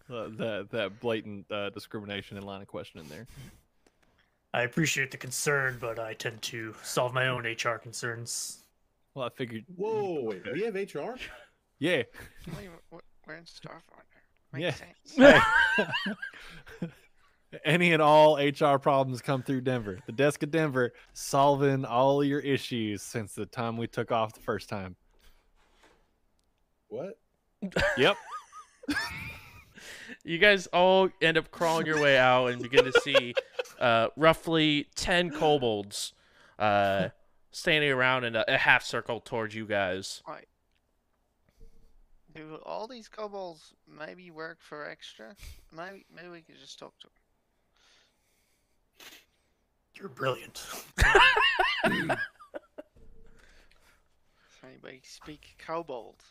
[0.08, 3.26] Uh, that that blatant uh, discrimination and line of questioning there.
[4.54, 8.62] I appreciate the concern, but I tend to solve my own HR concerns.
[9.16, 9.64] Well, I figured.
[9.74, 11.16] Whoa, wait, we have HR?
[11.78, 12.04] Yeah.
[12.46, 14.56] We- we- We're in Starfinder.
[14.56, 14.72] Yeah.
[14.80, 16.16] Makes sense.
[17.66, 19.98] Any and all HR problems come through Denver.
[20.06, 24.40] The desk of Denver solving all your issues since the time we took off the
[24.40, 24.96] first time.
[26.88, 27.18] What?
[27.98, 28.16] Yep.
[30.24, 33.34] You guys all end up crawling your way out and begin to see
[33.78, 36.14] uh, roughly 10 kobolds
[36.58, 37.08] uh,
[37.56, 40.22] standing around in a, a half circle towards you guys.
[42.34, 45.34] Do all these kobolds maybe work for X-tra?
[45.74, 47.14] Maybe maybe we could just talk to them.
[49.94, 50.62] You're brilliant.
[50.98, 52.18] Does
[54.62, 56.22] anybody speak kobold?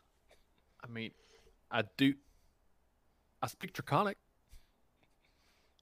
[0.84, 1.10] I mean,
[1.72, 2.14] I do.
[3.42, 4.18] I speak Draconic.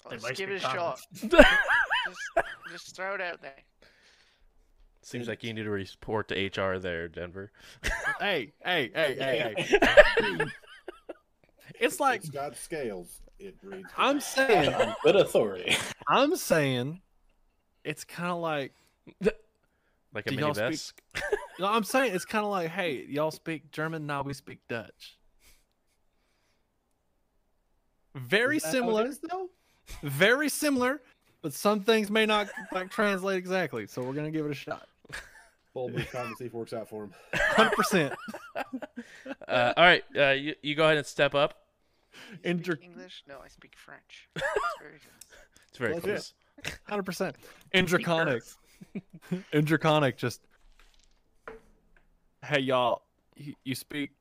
[0.10, 1.02] Let's give it a speak shot.
[1.14, 1.36] just,
[2.72, 3.62] just throw it out there.
[5.06, 7.52] Seems like you need to report to HR there, Denver.
[8.20, 9.66] hey, hey, hey, hey,
[10.18, 10.38] hey.
[11.80, 13.20] it's like It's got scales.
[13.40, 13.90] It reads.
[13.98, 14.74] I'm saying.
[14.74, 15.76] On good authority.
[16.08, 17.02] I'm saying.
[17.84, 18.74] It's kind of like.
[20.14, 21.02] Like a mini y'all speak- desk.
[21.60, 24.08] No, I'm saying it's kind of like, hey, y'all speak German?
[24.08, 25.18] Now we speak Dutch.
[28.16, 29.14] Very Is that how it similar.
[29.30, 29.50] though?
[30.04, 31.02] very similar,
[31.42, 33.86] but some things may not like translate exactly.
[33.88, 34.88] So we're gonna give it a shot.
[35.74, 37.14] Bold move, Tom, and see if it works out for him.
[37.34, 38.14] Hundred percent.
[39.48, 41.56] Uh, all right, uh, you, you go ahead and step up.
[42.44, 43.24] You In speak English?
[43.28, 44.30] No, I speak French.
[44.36, 44.46] It's
[44.80, 45.70] very good.
[45.70, 46.34] It's very close.
[46.88, 47.36] Hundred percent.
[47.74, 48.44] In Draconic.
[49.54, 50.42] In Draconic, just
[52.46, 53.04] hey y'all,
[53.36, 54.12] you, you speak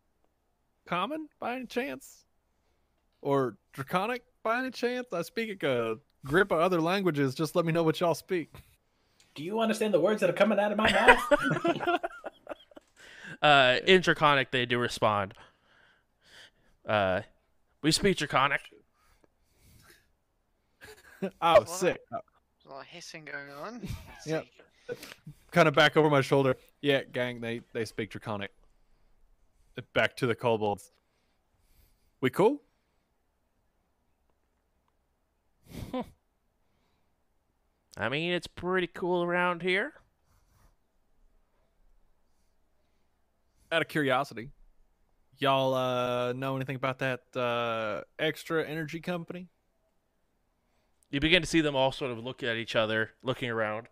[0.87, 2.25] Common by any chance,
[3.21, 5.09] or Draconic by any chance?
[5.13, 7.35] I speak a grip of other languages.
[7.35, 8.55] Just let me know what y'all speak.
[9.35, 12.01] Do you understand the words that are coming out of my mouth?
[13.41, 15.35] Uh, in Draconic, they do respond.
[16.87, 17.23] Uh,
[17.83, 18.61] we speak Draconic.
[21.43, 22.01] oh, sick.
[22.09, 22.23] There's
[22.67, 23.81] a lot of hissing going on.
[24.09, 24.47] Let's Yep.
[25.51, 26.57] kind of back over my shoulder.
[26.83, 28.53] Yeah, gang, they they speak Draconic.
[29.93, 30.93] Back to the kobolds.
[32.21, 32.63] We cool?
[37.97, 39.93] I mean, it's pretty cool around here.
[43.71, 44.51] Out of curiosity,
[45.39, 49.49] y'all uh, know anything about that uh, X-tra energy company?
[51.11, 53.89] You begin to see them all sort of look at each other, looking around.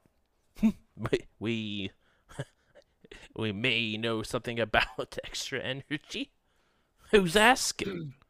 [1.38, 1.90] we
[3.36, 6.32] we, may know something about X-tra energy.
[7.10, 8.14] Who's asking?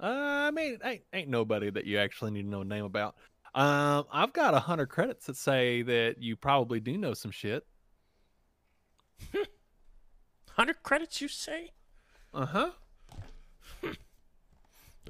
[0.00, 3.16] Uh, I mean, ain't ain't nobody that you actually need to know a name about.
[3.54, 7.66] Um, I've got a hundred credits that say that you probably do know some shit.
[10.50, 11.72] Hundred credits, you say?
[12.34, 12.70] Uh huh.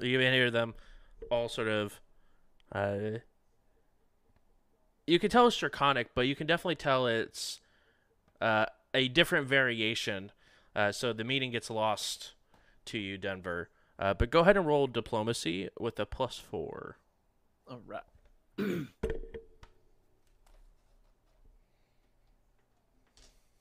[0.00, 0.74] You can hear them
[1.28, 2.00] all sort of.
[2.70, 3.18] Uh,
[5.08, 7.60] you can tell it's draconic, but you can definitely tell it's
[8.40, 10.30] uh, a different variation.
[10.76, 12.34] Uh, so the meaning gets lost
[12.84, 13.70] to you, Denver.
[13.98, 16.98] Uh, but go ahead and roll diplomacy with a plus four.
[17.68, 18.02] All right.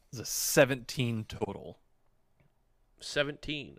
[0.10, 1.78] It's a seventeen total.
[3.00, 3.78] 17.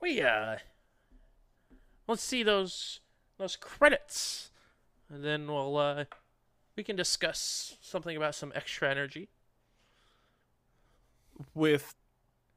[0.00, 0.56] We, uh,
[2.08, 3.00] let's see those,
[3.38, 4.50] those credits.
[5.08, 6.04] And then we'll, uh,
[6.74, 9.28] we can discuss something about some X-tra energy.
[11.54, 11.94] with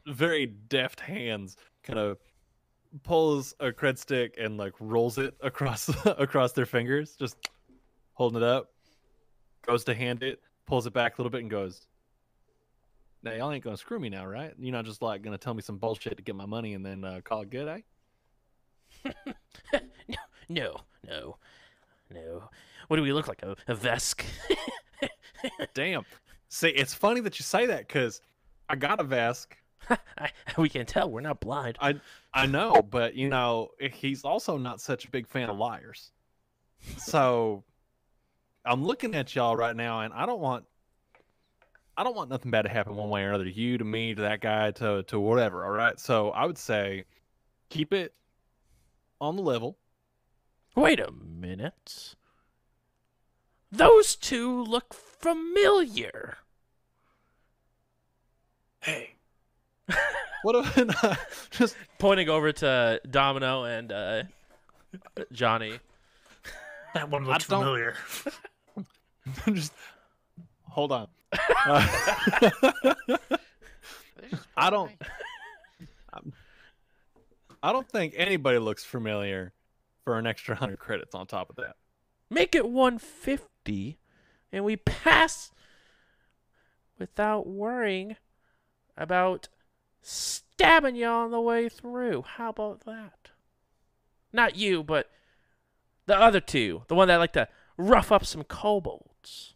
[0.08, 2.18] very deft hands kind of
[3.04, 7.38] pulls a cred stick and like rolls it across across their fingers just
[8.14, 8.72] holding it up
[9.66, 11.88] goes to hand it pulls it back a little bit and goes
[13.22, 15.62] now y'all ain't gonna screw me now right you're not just like gonna tell me
[15.62, 17.68] some bullshit to get my money and then uh, call it good
[19.06, 19.12] eh
[20.12, 20.16] No,
[20.50, 21.38] no, no.
[22.10, 22.50] no.
[22.88, 23.44] What do we look like?
[23.44, 24.24] A, a Vesk?
[25.74, 26.04] damn
[26.50, 28.22] see it's funny that you say that because
[28.68, 29.46] i got a vesk
[30.58, 31.78] we can tell we're not blind.
[31.80, 32.00] I
[32.34, 36.12] I know, but you know, he's also not such a big fan of liars.
[36.98, 37.64] So
[38.66, 40.66] I'm looking at y'all right now and I don't want
[41.98, 44.16] I don't want nothing bad to happen one way or another to you, to me,
[44.16, 46.00] to that guy, to to whatever, all right?
[46.00, 47.06] So I would say
[47.70, 48.14] keep it
[49.20, 49.78] on the level.
[50.76, 52.16] Wait a minute.
[53.72, 56.38] Those two look familiar.
[58.82, 59.16] hey,
[60.44, 64.24] What if just Pointing over to Domino and uh,
[65.32, 65.80] Johnny.
[66.94, 67.96] That one looks don't- familiar.
[69.54, 69.74] just
[70.64, 71.08] hold on.
[71.66, 71.88] Uh,
[74.58, 76.32] I don't- me.
[77.62, 79.52] I don't think anybody looks familiar
[80.06, 81.76] for an extra hundred credits on top of that.
[82.30, 83.98] Make it 150
[84.52, 85.52] and we pass
[86.98, 88.16] without worrying
[88.98, 89.50] about
[90.02, 92.24] stabbing you on the way through.
[92.24, 93.32] How about that?
[94.32, 95.10] Not you, but
[96.06, 96.84] the other two.
[96.88, 99.54] The one that like to rough up some kobolds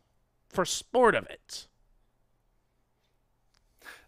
[0.49, 1.67] for sport of it.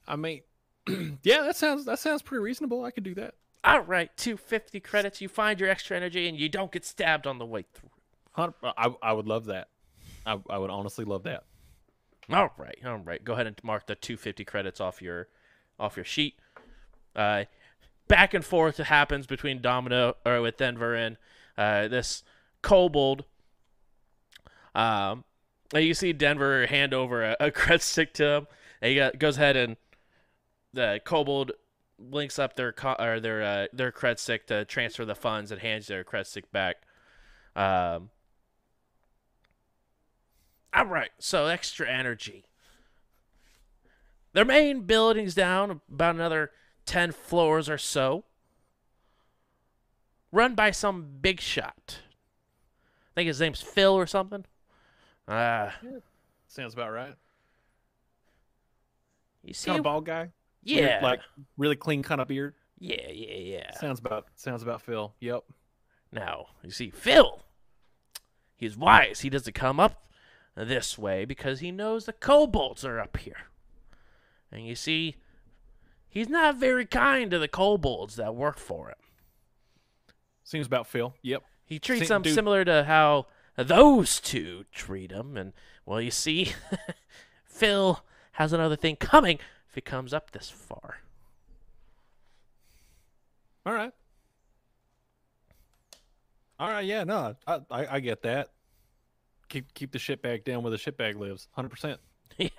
[0.08, 0.42] I mean,
[1.24, 2.84] yeah, that sounds that sounds pretty reasonable.
[2.84, 3.36] I could do that.
[3.64, 5.22] All right, 250 credits.
[5.22, 7.90] You find your X-tra energy and you don't get stabbed on the way through.
[8.38, 9.70] Uh, I I would love that.
[10.26, 11.46] I I would honestly love that.
[12.32, 13.24] All right, all right.
[13.24, 15.28] Go ahead and mark the 250 credits off your
[15.80, 16.36] off your sheet.
[17.16, 17.46] Uh,
[18.08, 21.18] back and forth it happens between Domino or with Denver and
[21.58, 22.24] uh, this
[22.62, 23.26] kobold.
[24.74, 25.24] Um,
[25.74, 28.48] you see Denver hand over a, a cred stick to him,
[28.82, 29.78] and he got, goes ahead and
[30.74, 31.54] the kobold
[31.98, 35.62] links up their co- or their uh, their cred stick to transfer the funds and
[35.62, 36.78] hands their cred stick back.
[37.56, 38.10] Um,
[40.74, 42.44] all right, so X-tra energy.
[44.36, 46.52] Their main building's down about another
[46.86, 48.26] 10 floors or so.
[50.30, 52.00] Run by some big shot.
[52.02, 54.44] I think his name's Phil or something.
[55.26, 55.70] Uh,
[56.50, 57.16] Sounds about right.
[59.42, 60.32] you see, Kind of bald guy.
[60.66, 61.22] Weird, yeah, like
[61.58, 62.56] really clean kind of beard.
[62.78, 63.72] yeah, yeah, yeah.
[63.80, 65.14] Sounds about sounds about Phil.
[65.22, 65.46] Yep.
[66.12, 67.40] Now, you see, Phil,
[68.58, 69.22] he's wise.
[69.22, 70.04] He doesn't come up
[70.58, 73.48] this way because he knows the kobolds are up here.
[74.56, 75.18] And you see,
[76.08, 78.96] he's not very kind to the kobolds that work for him.
[80.46, 81.14] Seems about Phil.
[81.24, 81.44] Yep.
[81.66, 82.36] He treats Same them dude.
[82.36, 85.36] similar to how those two treat him.
[85.36, 85.52] And,
[85.86, 86.54] well, you see,
[87.46, 88.02] Phil
[88.34, 91.00] has another thing coming if he comes up this far.
[93.66, 93.92] All right.
[96.60, 96.86] All right.
[96.86, 97.04] Yeah.
[97.04, 98.52] No, I I, I get that.
[99.50, 101.50] Keep keep the shit bag down where the shit bag lives.
[101.52, 102.00] Hundred percent.
[102.38, 102.50] yeah.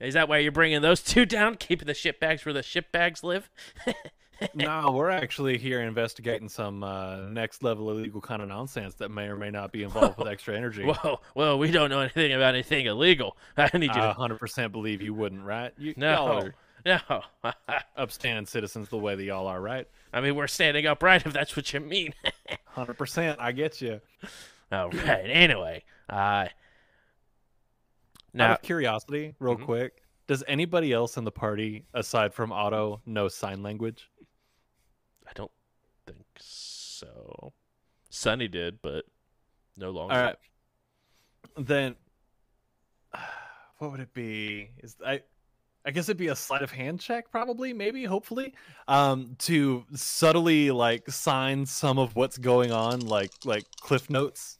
[0.00, 1.54] Is that why you're bringing those two down?
[1.58, 3.50] Keeping the shitbags where the shitbags live?
[4.54, 9.24] no, we're actually here investigating some uh, next level illegal kind of nonsense that may
[9.26, 10.84] or may not be involved with X-tra energy.
[10.84, 13.36] Whoa, well, we don't know anything about anything illegal.
[13.56, 14.12] I need you I to.
[14.12, 15.72] hundred percent believe you wouldn't, right?
[15.76, 16.50] You, no,
[16.84, 17.22] no.
[17.96, 19.88] upstanding citizens the way that y'all are, right?
[20.12, 22.14] I mean, we're standing upright if that's what you mean.
[22.66, 23.38] Hundred percent.
[23.40, 24.00] I get you.
[24.70, 25.26] All right.
[25.26, 26.46] Anyway, uh,
[28.40, 29.64] Out now of curiosity, real Mhm.
[29.64, 34.10] quick, does anybody else in the party aside from Otto know sign language?
[35.26, 35.52] I don't
[36.06, 37.52] think so.
[38.10, 39.04] Sunny did, but
[39.76, 40.14] no longer.
[40.14, 40.36] All right.
[41.56, 41.96] Then
[43.78, 44.70] what would it be?
[44.78, 45.22] Is I
[45.84, 48.52] I guess it'd be a sleight of hand check, probably, maybe, hopefully,
[48.88, 54.58] um, to subtly like sign some of what's going on, like like cliff notes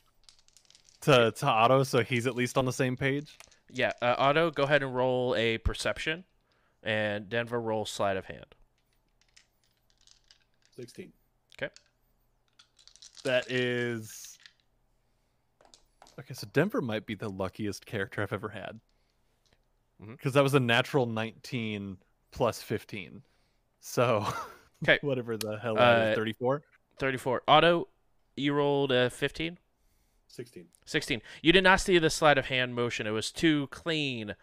[1.03, 3.37] to to Otto, so he's at least on the same page.
[3.71, 6.25] Yeah, uh, Otto, go ahead and roll a perception,
[6.83, 8.55] and Denver roll sleight of hand.
[10.77, 11.13] Sixteen.
[11.61, 11.73] Okay.
[13.25, 14.39] That is
[16.19, 16.35] okay.
[16.35, 18.81] So Denver might be the luckiest character I've ever had
[20.01, 20.13] Mhm.
[20.17, 21.99] because that was a natural nineteen
[22.31, 23.23] plus fifteen.
[23.81, 24.27] So,
[24.85, 24.99] okay.
[25.03, 26.63] whatever the hell Uh, thirty-four.
[26.99, 27.43] Thirty-four.
[27.49, 27.89] Otto,
[28.37, 29.59] you rolled a fifteen.
[30.29, 30.67] Sixteen.
[30.85, 31.21] 16.
[31.43, 33.07] You did not see the sleight of hand motion.
[33.07, 34.37] It was too clean.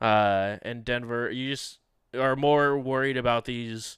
[0.00, 1.78] Uh, and Denver, you just
[2.14, 3.96] are more worried about these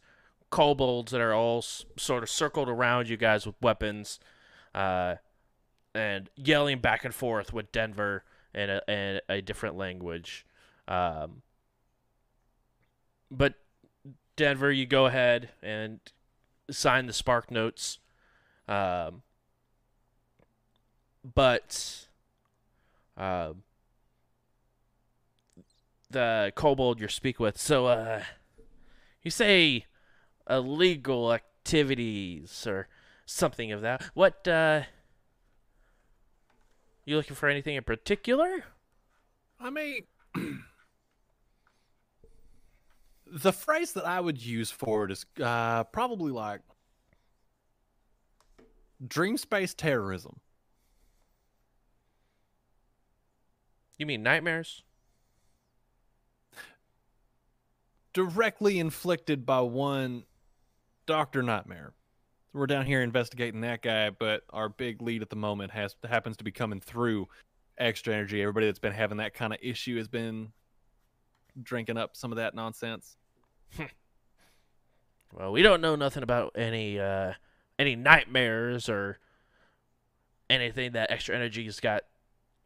[0.50, 4.18] kobolds that are all s- sort of circled around you guys with weapons
[4.74, 5.16] uh,
[5.94, 8.24] and yelling back and forth with Denver
[8.54, 10.44] in a, in a different language.
[10.86, 11.42] Um,
[13.30, 13.54] but
[14.36, 16.00] Denver, you go ahead and
[16.70, 17.98] sign the spark notes.
[18.66, 19.22] Um,
[21.34, 22.06] but
[23.16, 23.62] um,
[26.10, 27.58] the kobold you speak with.
[27.58, 28.22] So, uh,
[29.22, 29.86] you say
[30.48, 32.88] illegal activities or
[33.26, 34.02] something of that.
[34.14, 34.82] What, uh,
[37.04, 38.64] you looking for anything in particular?
[39.60, 40.02] I mean,
[43.26, 46.60] the phrase that I would use for it is uh, probably like
[49.06, 50.40] dream space terrorism.
[53.98, 54.82] You mean nightmares?
[58.18, 60.24] directly inflicted by one
[61.06, 61.92] Doctor Nightmare.
[62.52, 66.36] We're down here investigating that guy, but our big lead at the moment has happens
[66.38, 67.28] to be coming through
[67.78, 68.42] X-tra energy.
[68.42, 70.48] Everybody that's been having that kind of issue has been
[71.62, 73.16] drinking up some of that nonsense.
[75.30, 77.34] Well, we don't know nothing about any uh,
[77.78, 79.18] any nightmares or
[80.48, 82.04] anything that X-tra energy's got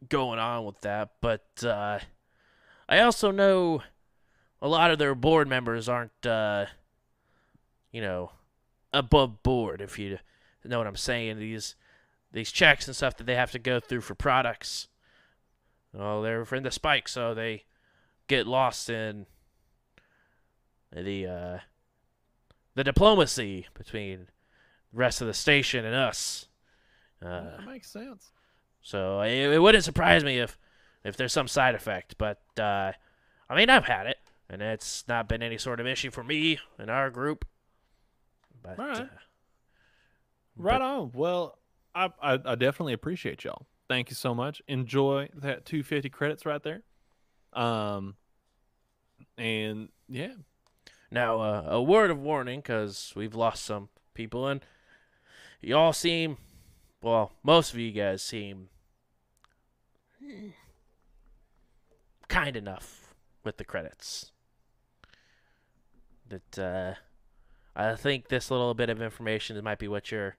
[0.09, 1.99] going on with that, but uh,
[2.87, 3.83] I also know
[4.61, 6.65] a lot of their board members aren't, uh,
[7.91, 8.31] you know,
[8.91, 9.81] above board.
[9.81, 10.19] If you
[10.63, 11.75] know what I'm saying, these
[12.31, 14.87] these checks and stuff that they have to go through for products.
[15.93, 17.65] Well, they're in the spike, so they
[18.27, 19.27] get lost in
[20.91, 21.57] the uh,
[22.75, 24.27] the diplomacy between
[24.91, 26.47] the rest of the station and us.
[27.23, 28.32] Uh, that makes sense.
[28.83, 30.57] So it, it wouldn't surprise me if
[31.03, 32.91] if there's some side effect, but uh,
[33.49, 34.17] I mean I've had it,
[34.49, 37.45] and it's not been any sort of issue for me and our group.
[38.61, 38.99] But All right.
[39.01, 39.05] uh,
[40.55, 41.11] Right but- on.
[41.15, 41.57] Well,
[41.95, 43.65] I, I I definitely appreciate y'all.
[43.89, 44.61] Thank you so much.
[44.67, 46.83] Enjoy that 250 credits right there.
[47.51, 48.15] Um,
[49.37, 50.33] and yeah,
[51.11, 54.61] Now, uh, a word of warning, because we've lost some people, and
[55.61, 56.37] y'all seem,
[57.01, 58.69] well, most of you guys seem
[62.27, 63.13] kind enough
[63.43, 64.31] with the credits.
[66.29, 66.93] That uh,
[67.75, 70.37] I think this little bit of information might be what you're,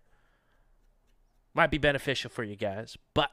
[1.55, 3.31] might be beneficial for you guys, but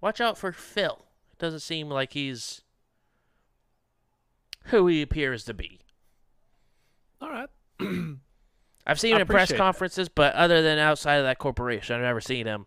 [0.00, 1.06] watch out for Phil.
[1.32, 2.62] It doesn't seem like he's
[4.66, 5.80] who he appears to be.
[7.20, 7.48] all right.
[8.86, 9.62] I've seen him in press appreciate that.
[9.62, 12.66] conferences, but other than outside of that corporation, I've never seen him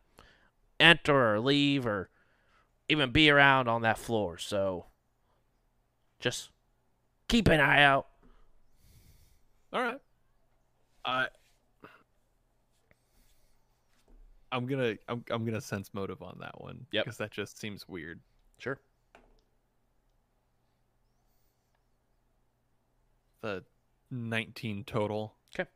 [0.79, 2.09] enter or leave or
[2.89, 4.37] even be around on that floor.
[4.37, 4.85] So
[6.19, 6.49] just
[7.27, 8.07] keep an eye out.
[9.73, 9.99] all right.
[11.03, 11.27] I
[14.51, 16.85] I'm gonna I'm I'm gonna sense motive on that one.
[16.91, 17.05] Yep.
[17.05, 18.21] because that just seems weird.
[18.57, 18.79] Sure.
[23.41, 23.63] The
[24.09, 25.35] 19 total.
[25.59, 25.69] Okay.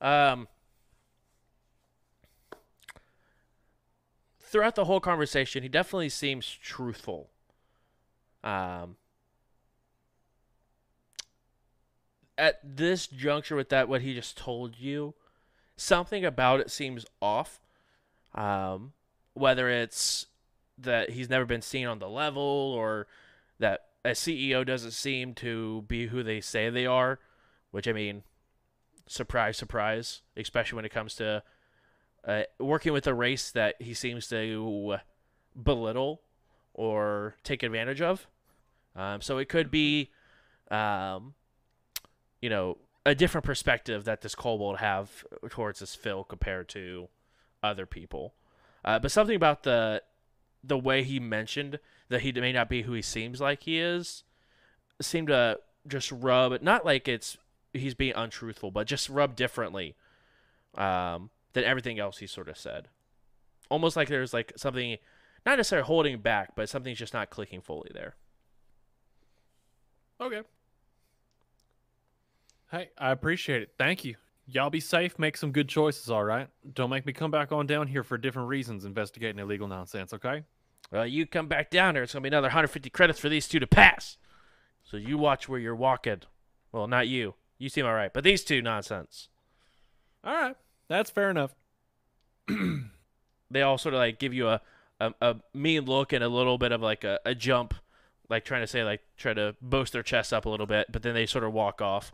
[0.00, 0.48] Um,
[4.50, 7.30] throughout the whole conversation, he definitely seems truthful.
[8.42, 8.96] Um,
[12.36, 15.14] at this juncture, with that, what he just told you,
[15.76, 17.60] something about it seems off.
[18.34, 18.92] Um,
[19.34, 20.26] whether it's
[20.78, 23.06] that he's never been seen on the level or
[23.58, 27.20] that a CEO doesn't seem to be who they say they are,
[27.70, 28.24] which I mean,
[29.06, 31.42] surprise, surprise, especially when it comes to
[32.24, 34.96] uh, working with a race that he seems to
[35.60, 36.22] belittle
[36.74, 38.26] or take advantage of.
[38.96, 40.10] Um, so it could be,
[40.70, 41.34] um,
[42.40, 47.08] you know, a different perspective that this kobold have towards this Phil compared to
[47.62, 48.34] other people.
[48.84, 50.02] Uh, but something about the
[50.62, 51.78] the way he mentioned
[52.10, 54.24] that he may not be who he seems like he is
[55.00, 57.38] seemed to just rub not like it's
[57.72, 59.94] he's being untruthful, but just rub differently
[60.74, 62.88] um, than everything else he sort of said.
[63.68, 64.96] Almost like there's like something
[65.46, 68.14] not necessarily holding back, but something's just not clicking fully there.
[70.20, 70.42] Okay.
[72.70, 73.72] Hey, I appreciate it.
[73.78, 74.16] Thank you.
[74.46, 75.18] Y'all be safe.
[75.18, 76.48] Make some good choices, all right?
[76.74, 80.44] Don't make me come back on down here for different reasons investigating illegal nonsense, okay?
[80.90, 83.60] Well, you come back down there, it's gonna be another 150 credits for these two
[83.60, 84.18] to pass.
[84.82, 86.22] So you watch where you're walking.
[86.72, 87.34] Well, not you.
[87.58, 89.28] You seem all right, but these two nonsense.
[90.24, 90.56] All right.
[90.90, 91.54] That's fair enough.
[93.50, 94.60] They all sort of like give you a
[95.00, 97.74] a, a mean look and a little bit of like a, a jump,
[98.28, 101.02] like trying to say like try to boast their chest up a little bit, but
[101.02, 102.12] then they sort of walk off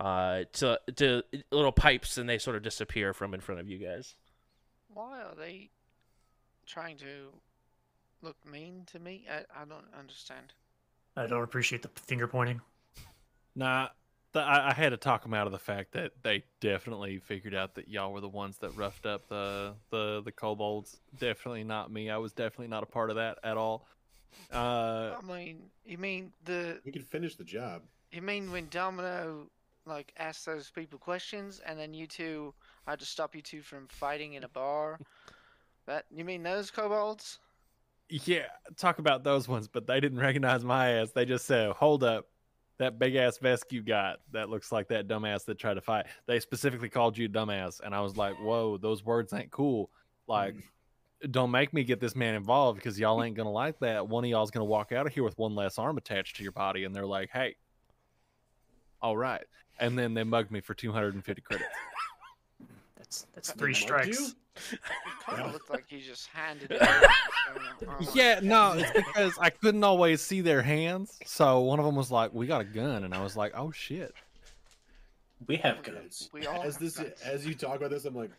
[0.00, 3.78] uh, to to little pipes and they sort of disappear from in front of you
[3.78, 4.14] guys.
[4.94, 5.70] Why are they
[6.64, 7.32] trying to
[8.22, 9.26] look mean to me?
[9.30, 10.54] I, I don't understand.
[11.16, 12.60] I don't appreciate the finger pointing.
[13.56, 13.92] Nah, th-
[14.34, 17.74] I, I had to talk them out of the fact that they definitely figured out
[17.76, 20.98] that y'all were the ones that roughed up the the the kobolds.
[21.18, 22.10] Definitely not me.
[22.10, 23.86] I was definitely not a part of that at all.
[24.52, 27.82] Uh, I mean, you mean the We can finish the job.
[28.12, 29.48] you mean when Domino
[29.86, 32.52] like asked those people questions and then you two
[32.86, 34.98] I had to stop you two from fighting in a bar?
[35.86, 37.38] That you mean those kobolds?
[38.10, 41.10] yeah, talk about those ones, but they didn't recognize my ass.
[41.12, 42.26] They just said, "Hold up."
[42.78, 46.06] That big ass vest you got that looks like that dumbass that tried to fight.
[46.26, 49.90] They specifically called you a dumbass, and I was like, "Whoa, those words ain't cool."
[50.28, 51.32] Like, mm.
[51.32, 54.06] don't make me get this man involved because y'all ain't gonna like that.
[54.06, 56.52] One of y'all's gonna walk out of here with one less arm attached to your
[56.52, 57.56] body, and they're like, "Hey,
[59.02, 59.44] all right,"
[59.80, 61.68] and then they mugged me for two hundred and fifty credits.
[62.96, 64.34] That's that's three mugged strikes.
[64.72, 64.78] You?
[64.78, 65.46] It kind Yeah.
[65.46, 66.82] of looked like you just handed it.
[66.82, 67.06] over.
[67.88, 71.18] Oh, Yeah, no, it's because I couldn't always see their hands.
[71.26, 73.70] So one of them was like, "We got a gun," and I was like, "Oh
[73.70, 74.12] shit."
[75.46, 76.28] We have guns.
[76.32, 77.20] We all As this, guns.
[77.24, 78.30] as you talk about this, I'm like,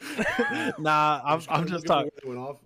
[0.78, 2.10] nah, I'm, I'm just talking.
[2.22, 2.60] for where they went off.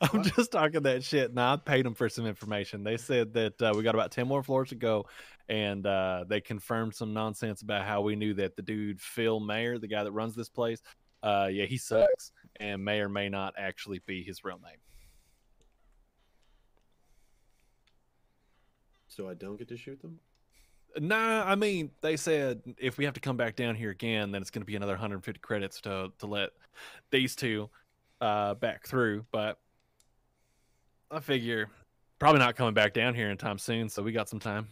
[0.00, 1.34] I'm just talking that shit.
[1.34, 2.82] Nah, I paid them for some information.
[2.82, 5.04] They said that uh, we got about ten more floors to go,
[5.50, 9.78] and uh, they confirmed some nonsense about how we knew that the dude Phil Mayer,
[9.78, 10.80] the guy that runs this place,
[11.22, 14.78] uh, yeah, he sucks, and may or may not actually be his real name.
[19.08, 20.18] So I don't get to shoot them.
[20.98, 24.42] Nah, I mean, they said if we have to come back down here again, then
[24.42, 26.50] it's going to be another 150 credits to to let
[27.10, 27.70] these two
[28.20, 29.24] uh, back through.
[29.32, 29.58] But
[31.10, 31.68] I figure
[32.18, 34.68] probably not coming back down here anytime soon, so we got some time.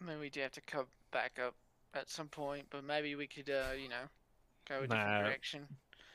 [0.00, 1.54] I mean, we do have to come back up
[1.94, 3.96] at some point, but maybe we could, uh, you know,
[4.68, 5.22] go oh, a different Nah.
[5.22, 5.66] direction.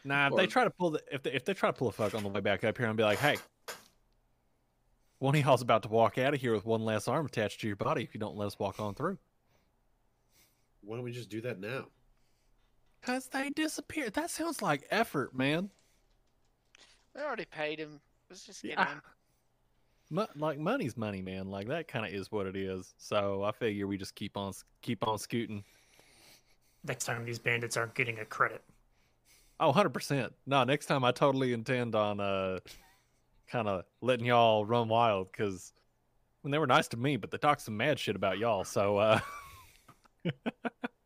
[0.06, 1.88] Nah, if Or- they try to pull the if they, if they try to pull
[1.88, 3.38] a fuck on the way back up here, and be like, hey,
[5.20, 7.68] one of y'all's about to walk out of here with one less arm attached to
[7.68, 9.18] your body if you don't let us walk on through.
[10.82, 11.86] Why don't we just do that now?
[13.02, 14.14] Cause they disappeared.
[14.14, 15.70] That sounds like effort, man.
[17.16, 18.02] We already paid him.
[18.30, 18.88] Let's just get Yeah.
[18.90, 19.02] him.
[20.10, 21.50] Mo- like money's money, man.
[21.50, 22.94] Like that kind of is what it is.
[22.98, 25.64] So I figure we just keep on keep on scooting.
[26.86, 28.62] Next time these bandits aren't getting a credit.
[29.60, 30.32] Oh, 100%.
[30.46, 32.60] No, next time I totally intend on uh
[33.48, 35.74] kind of letting y'all run wild cuz
[36.42, 38.64] when they were nice to me, but they talked some mad shit about y'all.
[38.64, 39.20] So uh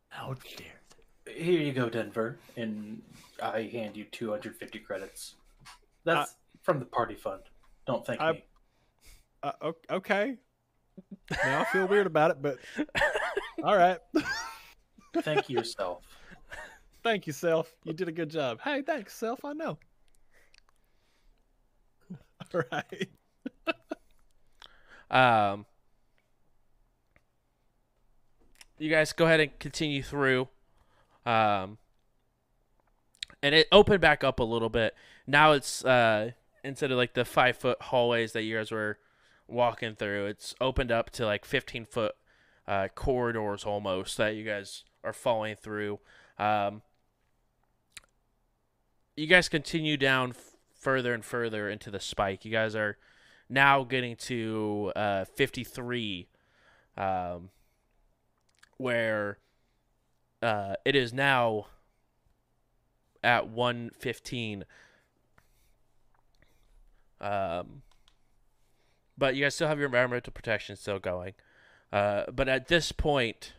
[0.08, 0.80] How dare
[1.26, 1.32] they?
[1.34, 3.02] Here you go, Denver, and
[3.42, 5.34] I hand you 250 credits.
[6.04, 7.42] That's from the party fund.
[7.86, 8.44] Don't thank I- me.
[9.42, 10.36] uh, okay.
[11.30, 12.58] Now I feel weird about it, but
[13.62, 13.98] all right.
[15.22, 16.02] Thank yourself.
[17.02, 17.72] Thank you, Self.
[17.84, 18.60] You did a good job.
[18.62, 19.44] Hey, thanks, Self.
[19.44, 19.78] I know.
[22.54, 23.08] All right.
[25.10, 25.64] Um,
[28.78, 30.48] you guys go ahead and continue through.
[31.24, 31.78] Um,
[33.42, 34.94] and it opened back up a little bit.
[35.26, 36.32] Now it's uh,
[36.64, 38.98] instead of like the five foot hallways that you guys were
[39.46, 42.12] walking through, it's opened up to like 15 foot
[42.66, 46.00] uh, corridors almost that you guys are falling through.
[46.38, 46.82] Um,
[49.16, 52.44] you guys continue down f- further and further into the spike.
[52.44, 52.96] You guys are
[53.48, 56.28] now getting to uh, 53,
[56.96, 57.50] um,
[58.76, 59.38] where
[60.42, 61.66] uh, it is now
[63.22, 64.64] at 115.
[67.20, 67.82] Um,
[69.16, 71.34] but you guys still have your environmental protection still going.
[71.92, 73.54] Uh, but at this point,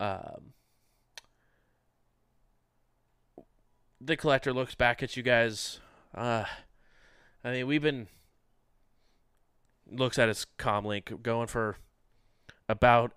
[0.00, 0.52] um,
[4.00, 5.80] the collector looks back at you guys.
[6.14, 6.44] Uh,
[7.42, 8.08] I mean, we've been
[9.90, 11.76] looks at his comlink going for
[12.68, 13.12] about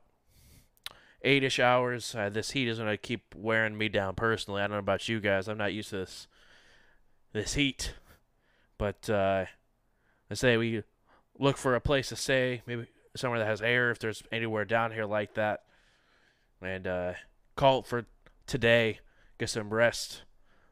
[1.22, 2.14] eight-ish hours.
[2.16, 4.62] Uh, this heat is gonna keep wearing me down personally.
[4.62, 5.48] I don't know about you guys.
[5.48, 6.28] I'm not used to this
[7.34, 7.94] this heat,
[8.78, 9.46] but uh,
[10.30, 10.84] I say we
[11.38, 14.92] look for a place to stay, maybe somewhere that has air if there's anywhere down
[14.92, 15.64] here like that,
[16.62, 17.14] and uh,
[17.56, 18.06] call it for
[18.46, 19.00] today.
[19.38, 20.24] Get some rest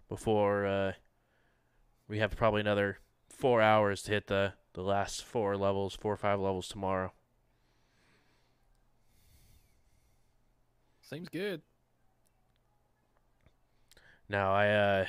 [0.10, 0.92] before uh,
[2.08, 6.18] we have probably another four hours to hit the the last four levels, four or
[6.18, 7.14] five levels tomorrow.
[11.02, 11.62] Seems good.
[14.28, 15.06] Now I uh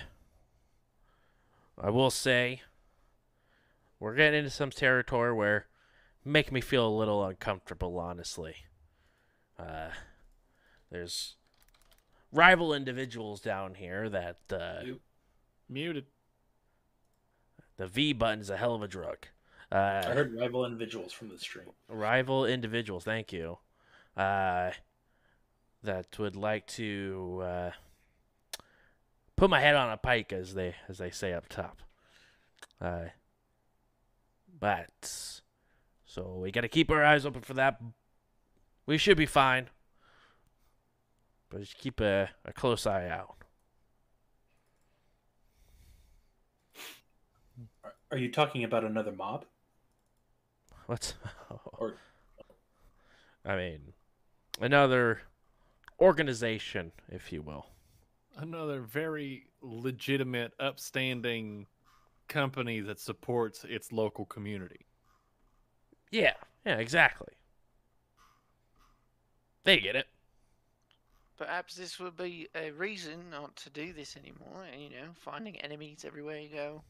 [1.79, 2.63] I will say
[3.99, 5.67] we're getting into some territory where
[6.25, 8.57] make me feel a little uncomfortable honestly.
[9.59, 9.89] Uh
[10.91, 11.37] there's
[12.33, 14.83] rival individuals down here that uh
[15.69, 16.07] Muted.
[17.77, 19.27] the V button's a hell of a drug.
[19.73, 21.67] I Uh heard rival individuals from the stream.
[21.89, 23.59] rival individuals, thank you.
[24.17, 24.73] Uh
[25.83, 27.71] that would like to uh
[29.37, 31.83] put my head on a pike as they as they say up top.
[32.81, 33.07] Uh
[34.59, 35.41] but
[36.07, 37.79] so we got to keep our eyes open for that.
[38.87, 39.69] We should be fine.
[41.51, 43.37] But just keep a, a close eye out.
[47.83, 49.47] Are- Are you talking about another mob?
[50.87, 51.15] What's
[51.79, 51.97] Or
[53.45, 53.93] I mean
[54.61, 55.23] another
[56.01, 57.67] organization, if you will.
[58.37, 61.67] another very legitimate, upstanding
[62.29, 64.87] company that supports its local community.
[66.11, 66.35] Yeah,
[66.65, 67.35] yeah, exactly.
[69.65, 70.07] They get it.
[71.37, 74.65] Perhaps this would be a reason not to do this anymore.
[74.77, 76.83] You know, finding enemies everywhere you go.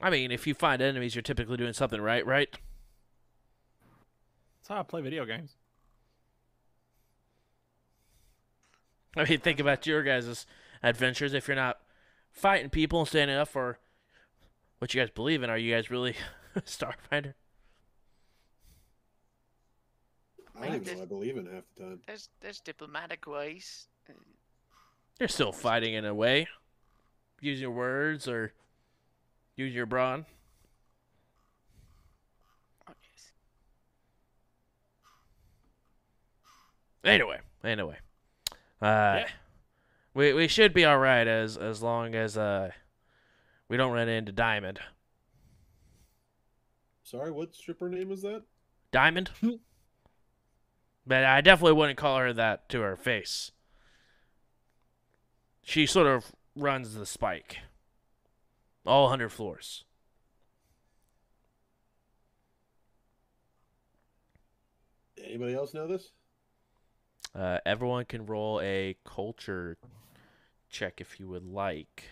[0.00, 2.48] I mean, if you find enemies, you're typically doing something right, right?
[4.58, 5.56] That's how I play video games.
[9.16, 10.46] I mean, think about your guys'
[10.82, 11.34] adventures.
[11.34, 11.78] If you're not
[12.32, 13.78] fighting people and standing up for
[14.78, 16.16] what you guys believe in, are you guys really
[16.56, 17.34] Starfinder?
[20.56, 22.00] I don't even know I believe in half the time.
[22.06, 23.88] There's there's diplomatic ways.
[25.18, 26.48] You're still fighting in a way.
[27.40, 28.52] Use your words or
[29.56, 30.26] use your brawn.
[32.88, 33.32] oh, yes.
[37.04, 37.98] Anyway, anyway,
[38.80, 39.22] uh,
[40.14, 42.70] we we should be all right as as long as uh
[43.68, 44.80] we don't run into Diamond.
[47.02, 48.42] Sorry, what stripper name is that?
[48.90, 49.30] Diamond.
[51.06, 53.52] but I definitely wouldn't call her that to her face.
[55.62, 57.58] She sort of runs the spike.
[58.86, 59.84] All 100 floors.
[65.22, 66.10] Anybody else know this?
[67.34, 69.76] Uh, everyone can roll a culture
[70.68, 72.04] check if you would like.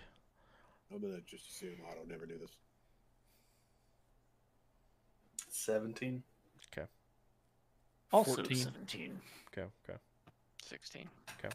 [0.93, 2.51] I'm gonna just assume I don't never do this.
[5.49, 6.23] 17.
[8.13, 8.57] Also 14.
[8.57, 9.21] 17.
[9.53, 9.99] Okay, okay.
[10.65, 11.09] 16.
[11.39, 11.49] Okay.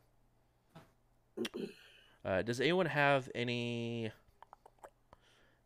[2.26, 4.12] Uh, does anyone have any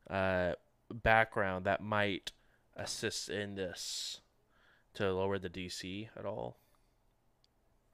[0.10, 0.54] uh,
[0.94, 2.32] background that might
[2.76, 4.20] assist in this
[4.94, 6.58] to lower the DC at all?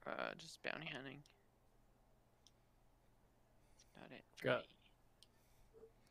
[0.06, 1.20] Uh, just bounty hunting.
[3.76, 4.24] That's about it.
[4.36, 4.64] for Got- me.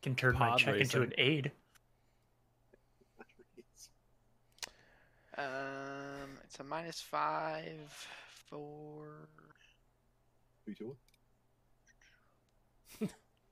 [0.03, 1.51] Can turn my Pod check into an aid.
[5.37, 5.45] Um,
[6.57, 8.09] it's a minus five
[8.49, 9.29] for
[10.65, 10.97] Three, two,
[12.99, 13.11] one.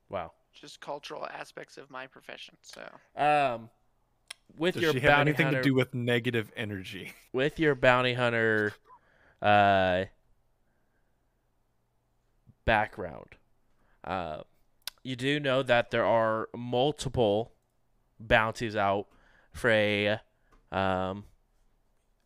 [0.09, 0.33] Wow.
[0.59, 2.57] just cultural aspects of my profession.
[2.63, 2.81] So
[3.15, 3.69] Um,
[4.57, 7.13] with Does your she have bounty anything hunter, to do with negative energy?
[7.35, 8.73] with your bounty hunter,
[9.43, 10.07] uh,
[12.65, 13.37] background,
[14.05, 14.45] uh,
[15.03, 17.53] you do know that there are multiple
[18.19, 19.09] bounties out
[19.53, 20.19] for a,
[20.73, 21.25] um,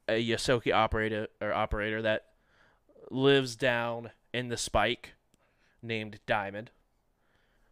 [0.09, 2.26] a ysoki operator or operator that
[3.11, 5.14] lives down in the spike,
[5.82, 6.70] named Diamond.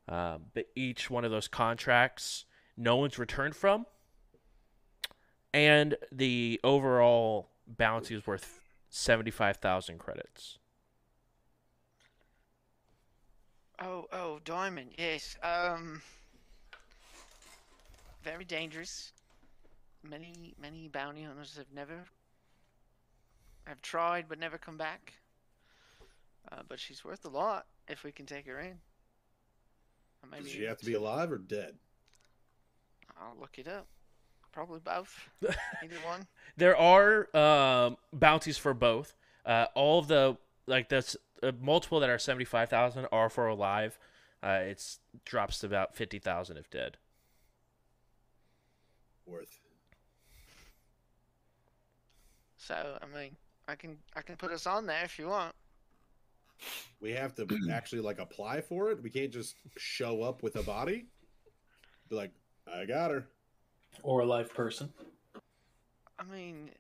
[0.09, 2.45] Um, but each one of those contracts,
[2.77, 3.87] no one's returned from
[5.57, 8.61] and the overall bounty is worth
[8.91, 10.59] 75,000 credits.
[13.81, 14.91] Oh, oh, diamond.
[14.99, 15.37] Yes.
[15.43, 16.03] Um.
[18.23, 19.13] Very dangerous.
[20.03, 22.05] Many, many bounty hunters have never.
[23.67, 25.15] Have tried but never come back.
[26.51, 28.79] Uh, but she's worth a lot if we can take her in.
[30.33, 31.75] I Does she able have to be alive or dead?
[33.21, 33.87] I'll look it up.
[34.53, 35.29] Probably both.
[35.43, 36.27] Either one.
[36.57, 39.15] There are um, bounties for both.
[39.45, 40.37] Uh, all of the
[40.67, 43.99] like that's uh, multiple that are 75,000 are for alive.
[44.43, 46.97] Uh, it's drops to about 50,000 if dead.
[49.27, 49.61] Worth.
[52.57, 53.37] So I mean,
[53.69, 55.55] I can I can put us on there if you want.
[57.01, 59.03] We have to actually like apply for it.
[59.03, 61.07] We can't just show up with a body.
[62.09, 62.33] Be like,
[62.73, 63.27] I got her.
[64.03, 64.93] Or a live person.
[66.19, 66.71] I mean,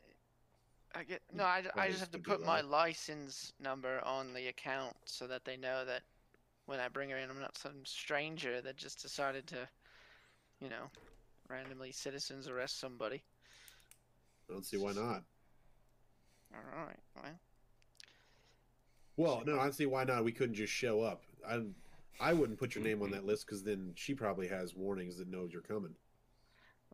[0.95, 1.45] I get no.
[1.45, 5.57] I, I just have to put my license number on the account so that they
[5.57, 6.03] know that
[6.67, 9.69] when I bring her in, I'm not some stranger that just decided to,
[10.61, 10.91] you know,
[11.49, 13.23] randomly citizens arrest somebody.
[14.49, 15.23] I don't see why not.
[16.55, 16.97] All right.
[17.17, 17.25] Well,
[19.17, 20.25] Well, no, I see why not.
[20.25, 21.23] We couldn't just show up.
[21.47, 21.63] I,
[22.21, 25.29] I wouldn't put your name on that list because then she probably has warnings that
[25.29, 25.95] knows you're coming.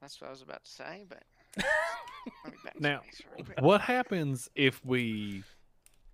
[0.00, 1.22] that's what I was about to say, but
[1.57, 3.00] let me backspace Now.
[3.61, 5.42] What happens if we?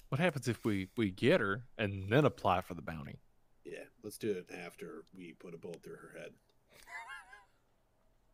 [0.09, 3.19] What happens if we we get her and then apply for the bounty?
[3.65, 6.31] Yeah, let's do it after we put a bullet through her head.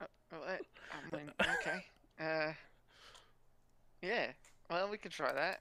[0.01, 1.31] Uh, well, I mean,
[1.61, 1.85] okay.
[2.21, 2.53] Uh,
[4.03, 4.27] yeah.
[4.71, 5.61] Well, we could try that.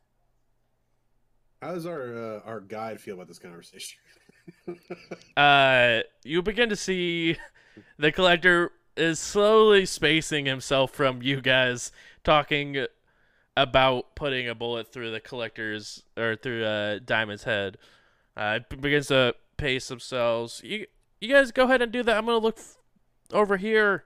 [1.62, 4.00] How does our uh, our guide feel about this conversation?
[5.38, 7.38] Uh, you begin to see
[7.98, 11.92] the collector is slowly spacing himself from you guys
[12.26, 12.86] talking
[13.56, 17.78] about putting a bullet through the collector's or through uh, Diamond's head.
[18.36, 20.62] Uh, it begins to pace themselves.
[20.64, 20.88] You
[21.22, 22.18] you guys go ahead and do that.
[22.18, 22.78] I'm gonna look f-
[23.32, 24.04] over here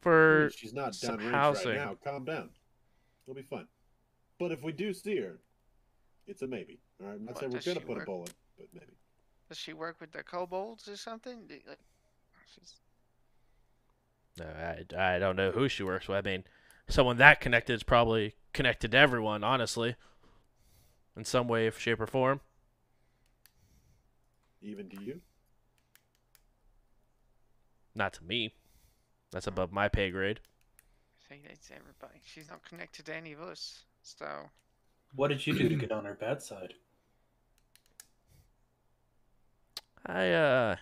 [0.00, 1.70] for she's not some housing.
[1.70, 1.96] right now.
[2.04, 2.50] Calm down.
[3.28, 3.66] It'll be fun.
[4.38, 5.38] But if we do see her,
[6.26, 6.80] it's a maybe.
[6.98, 8.06] All right, I'm not What, saying we're gonna she put a work?
[8.06, 8.92] bullet, but maybe.
[9.50, 11.42] Does she work with the kobolds or something?
[11.68, 11.78] Like,
[12.54, 12.76] she's
[14.38, 16.16] No, I, I don't know who she works with.
[16.26, 16.44] I mean,
[16.88, 19.96] someone that connected is probably connected to everyone, honestly,
[21.14, 22.40] in some way, shape, or form.
[24.62, 25.20] Even to you.
[27.94, 28.54] Not to me.
[29.32, 30.40] That's above my pay grade.
[31.30, 32.20] I think everybody.
[32.24, 33.80] She's not connected to any of us.
[34.02, 34.26] So
[35.14, 36.74] What did you do to get on her bad side?
[40.06, 40.76] I, uh,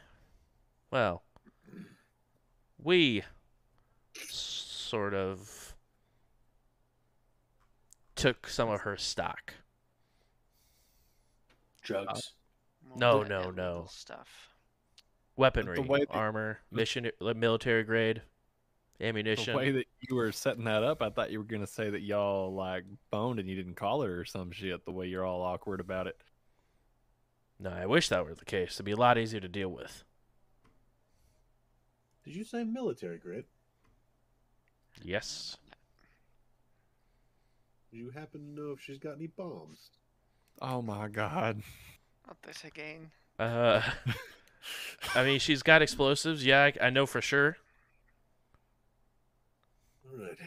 [0.92, 1.22] well,
[2.80, 3.24] we
[4.30, 5.74] sort of
[8.14, 9.55] took some of her stock.
[11.82, 12.32] Drugs.
[12.88, 13.86] more No, no, no.
[13.90, 14.51] Stuff.
[15.36, 18.22] Weaponry, way that- armor, mission, military grade,
[18.99, 22.03] The way that you were setting that up, I thought you were gonna say that
[22.03, 24.84] y'all like boned and you didn't call her or some shit.
[24.84, 26.16] The way you're all awkward about it.
[27.59, 28.74] No, I wish that were the case.
[28.74, 30.05] It'd be a lot easier to deal with.
[32.24, 33.44] Did you say military grade?
[35.03, 35.57] Yes.
[37.90, 39.90] Do you happen to know if she's got any bombs?
[40.61, 41.62] Oh my god.
[42.26, 43.11] Not this again.
[43.38, 43.82] Uh,
[45.14, 46.44] I mean, she's got explosives.
[46.44, 47.59] Yeah, I, I know for sure.
[50.12, 50.38] All right.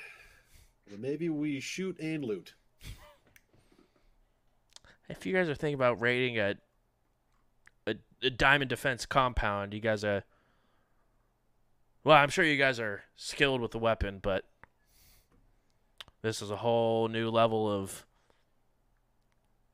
[0.89, 2.53] Well, maybe we shoot and loot.
[5.07, 6.55] If you guys are thinking about raiding a
[7.87, 10.23] a, a diamond defense compound, you guys are.
[12.03, 14.45] Well, I'm sure you guys are skilled with the weapon, but
[16.21, 18.05] this is a whole new level of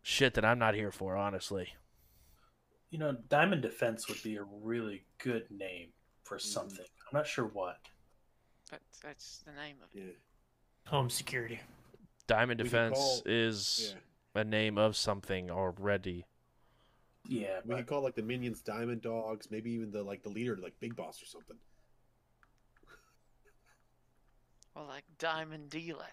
[0.01, 1.73] shit that I'm not here for, honestly.
[2.89, 5.89] You know, Diamond Defense would be a really good name
[6.23, 6.85] for something.
[7.11, 7.77] I'm not sure what.
[8.71, 10.03] But that's the name of it.
[10.05, 10.89] Yeah.
[10.91, 11.59] Home security.
[12.27, 13.93] Diamond We defense call- is
[14.35, 14.41] Yeah.
[14.41, 16.25] a name of something already.
[17.27, 20.29] Yeah, We but could call like the minions diamond dogs, maybe even the like the
[20.29, 21.57] leader like Big Boss or something.
[24.75, 26.05] Or like Diamond Dealer.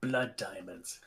[0.00, 1.00] Blood Diamonds.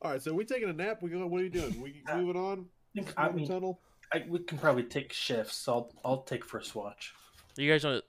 [0.00, 1.02] All right, so we taking a nap.
[1.02, 1.28] We going?
[1.30, 1.80] What are you doing?
[1.80, 2.70] We Uh, moving on?
[2.96, 3.80] I think, I Through the mean, tunnel.
[4.14, 5.66] I, we can probably take shifts.
[5.68, 7.12] I'll I'll take first watch.
[7.56, 8.04] You guys want to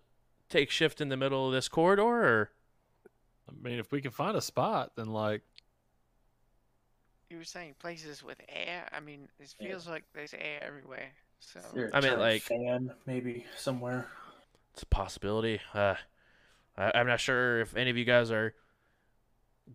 [0.49, 2.51] take shift in the middle of this corridor, or
[3.49, 5.41] I mean, if we can find a spot, then like
[7.29, 8.87] You were saying places with air.
[8.91, 9.69] I mean, it Yeah.
[9.69, 11.11] feels like there's air everywhere.
[11.39, 11.59] So
[11.93, 14.07] I mean, giant like- fan maybe somewhere.
[14.73, 15.59] it's a possibility.
[15.73, 15.95] Uh,
[16.77, 18.53] I, I'm not sure if any of you guys are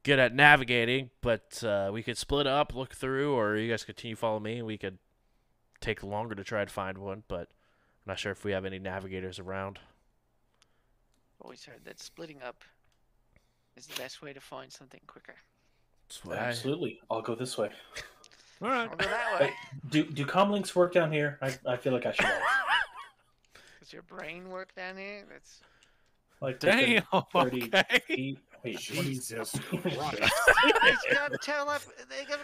[0.05, 4.15] good at navigating, but uh, we could split up, look through, or you guys continue
[4.17, 4.99] follow me, and we could
[5.81, 7.23] take longer to try to find one.
[7.29, 9.79] But I'm not sure if we have any navigators around.
[11.41, 12.65] Oh, always heard that splitting up
[13.77, 15.35] is the best way to find something quicker.
[16.09, 17.71] That's what I- Absolutely, I'll go this way.
[18.63, 18.91] all right.
[18.91, 19.53] I'll go that way.
[19.91, 21.39] do do comlinks work down here?
[21.41, 22.45] I, I feel like I should ask.
[23.81, 25.25] Does your brain work down here?
[25.31, 25.61] That's
[26.41, 27.03] Like Damn.
[27.33, 28.01] 30 Okay.
[28.07, 28.39] feet.
[28.63, 29.85] Wait, Jesus Christ.
[29.85, 31.87] He's got telep.
[32.11, 32.41] They got.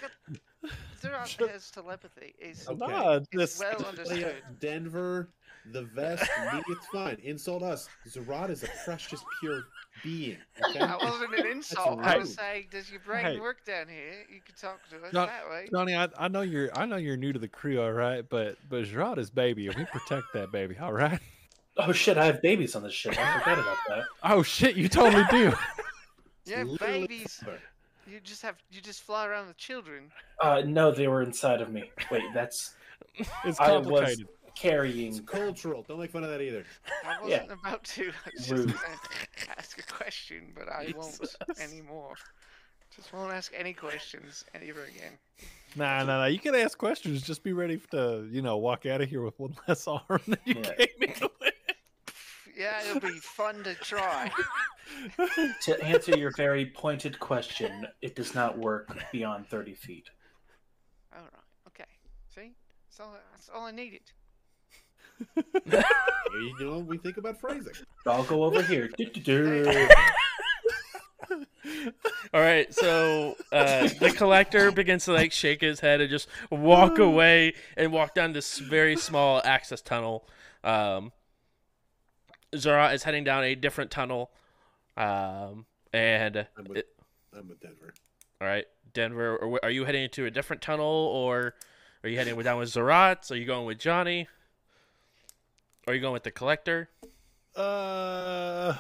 [1.03, 2.35] Zerat has telepathy.
[2.39, 2.77] Is Okay.
[2.87, 4.37] Nah, is this- well understood.
[4.61, 5.31] Denver,
[5.73, 7.19] the vest, me, it's fine.
[7.23, 7.89] Insult us.
[8.09, 9.65] Zerat is a precious, pure
[10.05, 10.37] being.
[10.71, 10.79] Okay?
[10.79, 12.01] That wasn't an insult.
[12.03, 13.41] I was saying, does your brain Hey.
[13.41, 14.25] work down here?
[14.33, 15.69] You can talk to us No, that way.
[15.71, 18.57] Johnny, I, I know you're I know you're new to the crew, all right, but
[18.69, 21.19] but Gerard is baby, and we protect that baby, all right.
[21.79, 22.17] Oh shit!
[22.17, 23.15] I have babies on this ship.
[23.19, 24.05] I forgot about that.
[24.23, 25.53] Oh shit, you totally do.
[26.47, 27.43] Yeah, Literally babies.
[28.07, 28.15] Denver.
[28.15, 30.11] You just have you just fly around with children.
[30.41, 31.91] Uh, no, they were inside of me.
[32.11, 32.75] Wait, that's
[33.45, 33.61] It's complicated.
[33.61, 34.29] I was complicated.
[34.49, 35.19] It's carrying.
[35.27, 35.85] cultural.
[35.87, 36.65] Don't make fun of that either.
[37.05, 37.43] I Yeah.
[37.43, 38.09] wasn't about to.
[38.27, 38.69] I was Rude.
[38.71, 38.85] just
[39.59, 41.19] ask a question, but I won't
[41.61, 42.15] anymore.
[42.95, 45.13] Just won't ask any questions ever again.
[45.75, 46.25] Nah, nah, nah.
[46.27, 47.21] You can ask questions.
[47.21, 50.39] Just be ready to, you know, walk out of here with one less arm than
[50.47, 50.73] you Yeah.
[50.77, 51.53] came in with.
[52.57, 54.31] Yeah, it'll be fun to try.
[55.63, 60.09] To answer your very pointed question, it does not work beyond thirty feet.
[61.13, 61.31] All right.
[61.67, 61.91] Okay.
[62.33, 62.53] See,
[62.89, 63.17] that's all.
[63.33, 64.03] That's all I needed.
[65.65, 65.85] there
[66.35, 67.73] You know, we think about phrasing.
[68.07, 68.89] I'll go over here.
[72.33, 76.99] All right, so uh, the collector begins to like shake his head and just walk
[76.99, 80.29] away and walk down this very small access tunnel.
[80.63, 81.13] Um,
[82.59, 84.31] Zara is heading down a different tunnel,
[84.97, 86.89] um, and I'm with, it,
[87.37, 87.95] I'm with Denver.
[88.41, 89.37] All right, Denver.
[89.37, 91.55] Or are you heading into a different tunnel, or
[92.03, 93.31] are you heading down with Zerat?
[93.31, 94.29] Are you going with Johnny?
[95.87, 96.89] Are you going with the collector?
[97.55, 98.75] Uh.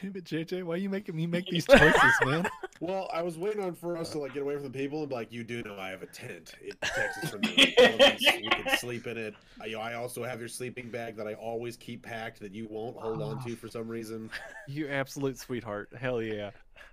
[0.00, 0.62] Damn it, JJ!
[0.64, 2.46] Why are you making me make these choices, man?
[2.80, 5.08] Well, I was waiting on for us to like get away from the people and
[5.08, 6.54] be like, you do know I have a tent.
[6.60, 8.24] It protects us from the elements.
[8.24, 9.34] We can sleep in it.
[9.60, 12.96] I, I also have your sleeping bag that I always keep packed that you won't
[12.96, 14.30] hold on to for some reason.
[14.68, 15.90] You absolute sweetheart.
[15.98, 16.50] Hell yeah.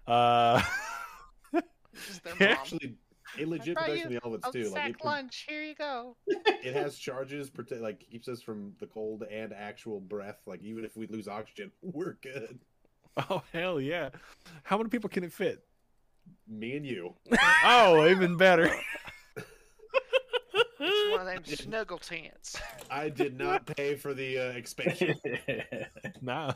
[0.07, 0.61] Uh.
[2.07, 2.49] Just their mom.
[2.49, 2.95] Actually,
[3.37, 4.69] it legit brought protects you the elements too.
[4.69, 5.45] Like sack it, lunch.
[5.47, 6.15] Here you go.
[6.27, 10.41] it has charges, protect like keeps us from the cold and actual breath.
[10.45, 12.59] Like even if we lose oxygen, we're good.
[13.29, 14.09] Oh hell yeah!
[14.63, 15.63] How many people can it fit?
[16.47, 17.13] Me and you.
[17.63, 18.71] Oh, even better.
[20.85, 22.57] It's one of them snuggle tents.
[22.91, 25.15] I did not pay for the uh, expansion.
[26.21, 26.53] nah,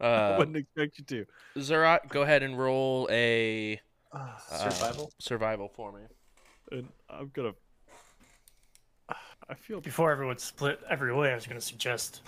[0.00, 1.26] I Uh, wouldn't expect you to.
[1.56, 3.80] Zerat, go ahead and roll a
[4.12, 5.12] uh, Survival.
[5.18, 6.00] survival for me.
[6.72, 7.52] And I'm gonna.
[9.48, 12.20] I feel Before everyone split every way, I was going to suggest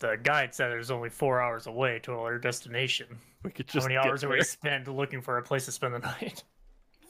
[0.00, 3.06] the guide said there's only four hours away to our destination.
[3.44, 3.88] we could just How just.
[3.88, 6.42] many get hours do we spend looking for a place to spend the night?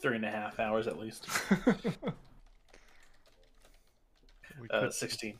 [0.01, 1.27] Three and a half hours at least.
[4.59, 5.39] We Uh, could- 16.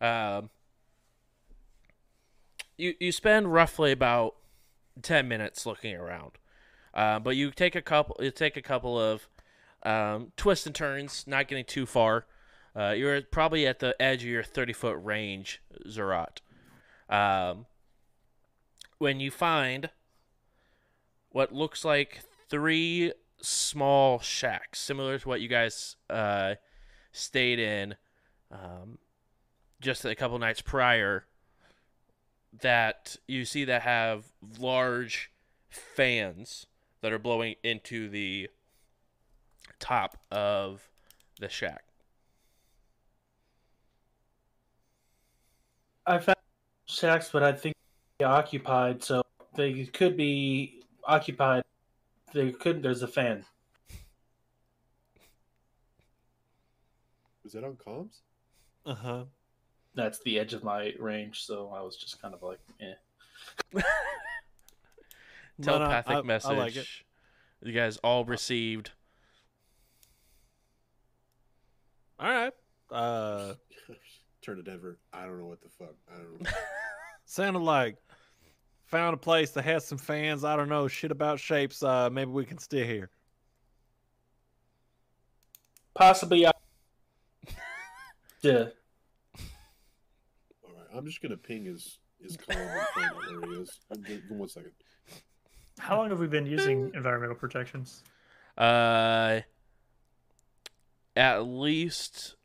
[0.00, 0.50] Um,
[2.76, 4.34] you you spend roughly about
[5.00, 6.32] ten minutes looking around,
[6.92, 9.28] uh, but you take a couple you take a couple of
[9.84, 12.26] um, twists and turns, not getting too far.
[12.74, 16.38] Uh, you're probably at the edge of your thirty foot range, Zerat.
[17.08, 17.66] Um,
[18.98, 19.90] when you find
[21.30, 26.54] what looks like three small shacks, similar to what you guys uh,
[27.12, 27.96] stayed in.
[28.50, 28.98] Um,
[29.80, 31.26] just a couple nights prior
[32.60, 34.26] that you see that have
[34.58, 35.30] large
[35.68, 36.66] fans
[37.00, 38.48] that are blowing into the
[39.80, 40.88] top of
[41.40, 41.82] the shack.
[46.06, 46.36] I found
[46.86, 47.74] shacks, but I think
[48.18, 49.22] they're occupied, so
[49.54, 51.62] they could be occupied.
[52.32, 52.82] They could.
[52.82, 53.44] There's a fan.
[57.44, 58.20] Was that on comms?
[58.86, 59.24] Uh-huh.
[59.94, 62.94] That's the edge of my range, so I was just kind of like, eh.
[65.58, 66.56] No, no, Telepathic I- I message.
[66.56, 66.86] like it.
[67.62, 68.90] You guys all received.
[72.18, 72.52] All right.
[72.90, 73.54] Uh,
[74.42, 74.98] Turn to Denver.
[75.12, 75.94] I don't know what the fuck.
[76.12, 76.50] I don't know.
[77.24, 77.96] sounded like
[78.86, 80.44] found a place that has some fans.
[80.44, 81.82] I don't know shit about shapes.
[81.82, 83.08] Uh, maybe we can stay here.
[85.94, 86.46] Possibly.
[86.46, 86.52] I-
[88.42, 88.66] yeah.
[90.64, 93.78] All right, I'm just gonna ping his his call and find out where he is.
[93.90, 94.72] Give give me one second.
[95.78, 98.02] How long have we been using environmental protections?
[98.58, 99.40] Uh,
[101.16, 102.36] at least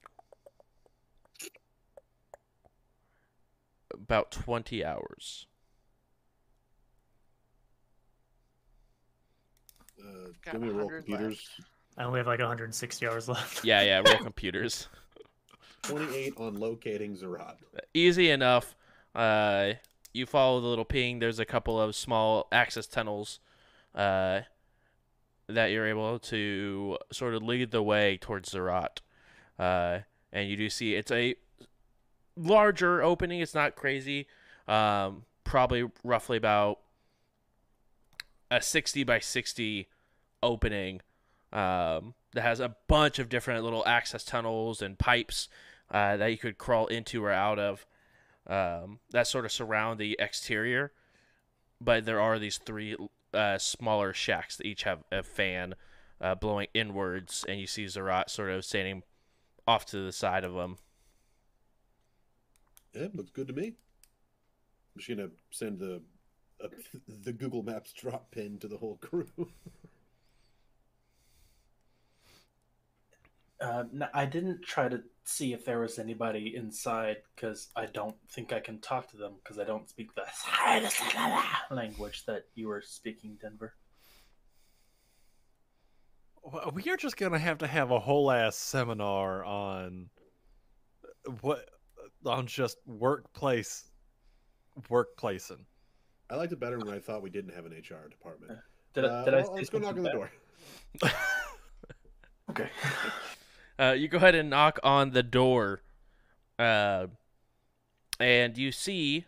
[4.01, 5.47] about 20 hours.
[9.99, 11.49] Uh, Got give me a roll 100 computers.
[11.97, 13.65] I only have like 160 hours left.
[13.65, 14.87] Yeah, yeah, real computers.
[15.83, 17.55] 28 on locating Zerat.
[17.93, 18.75] easy enough.
[19.15, 19.73] Uh,
[20.13, 21.19] you follow the little ping.
[21.19, 23.39] There's a couple of small access tunnels
[23.95, 24.41] uh,
[25.47, 28.99] that you're able to sort of lead the way towards Zerat.
[29.57, 29.99] Uh,
[30.31, 31.35] and you do see it's a
[32.37, 33.41] larger opening.
[33.41, 34.27] It's not crazy.
[34.67, 36.79] Um, probably roughly about
[38.51, 39.87] a 60 by 60
[40.43, 41.01] opening
[41.51, 45.47] um, that has a bunch of different little access tunnels and pipes
[45.91, 47.85] uh, that you could crawl into or out of
[48.47, 50.91] um, that sort of surround the exterior.
[51.79, 52.95] But there are these three
[53.33, 55.75] uh, smaller shacks that each have a fan
[56.19, 59.03] uh, blowing inwards, and you see Zerat sort of standing
[59.67, 60.77] off to the side of them.
[62.97, 63.67] Yeah, looks good to me.
[63.67, 66.01] I'm just gonna send the
[66.63, 66.67] uh,
[67.23, 69.27] the Google Maps drop pin to the whole crew.
[73.59, 78.15] Uh, n- I didn't try to see if there was anybody inside because I don't
[78.29, 80.21] think I can talk to them because I don't speak the
[81.75, 83.73] language that you were speaking, Denver.
[86.73, 90.11] We are just gonna have to have a whole ass seminar on
[91.41, 91.67] what
[92.27, 93.85] on just workplace
[94.89, 95.65] workplacing.
[96.29, 98.59] I liked it better when I thought we didn't have an HR department.
[98.93, 100.31] Did, I Uh, did I well, say let's go knock on the door.
[102.49, 102.69] Okay.
[103.79, 105.83] Uh, you go ahead and knock on the door,
[106.57, 107.05] uh,
[108.19, 109.25] and you see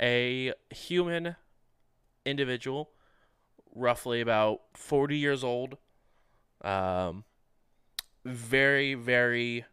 [0.00, 1.36] a human
[2.24, 2.88] individual,
[3.74, 5.76] roughly about 40 years old.
[6.62, 7.24] Um,
[8.24, 9.66] very, very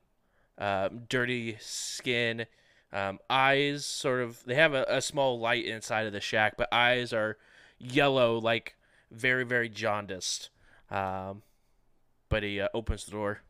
[0.57, 2.45] um, dirty skin.
[2.91, 6.71] Um, eyes sort of, they have a, a small light inside of the shack, but
[6.71, 7.37] eyes are
[7.79, 8.75] yellow, like
[9.11, 10.49] very, very jaundiced.
[10.91, 11.41] Um,
[12.29, 13.41] but he uh, opens the door.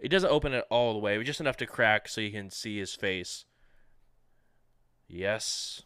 [0.00, 2.50] He doesn't open it all the way, but just enough to crack so you can
[2.50, 3.44] see his face.
[5.06, 5.82] Yes.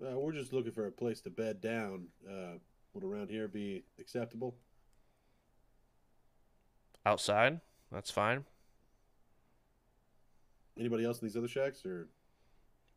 [0.00, 2.06] Uh, we're just looking for a place to bed down.
[2.28, 2.58] Uh,
[2.94, 4.54] would around here be acceptable?
[7.04, 7.60] Outside?
[7.90, 8.44] That's fine.
[10.78, 12.08] Anybody else in these other shacks, or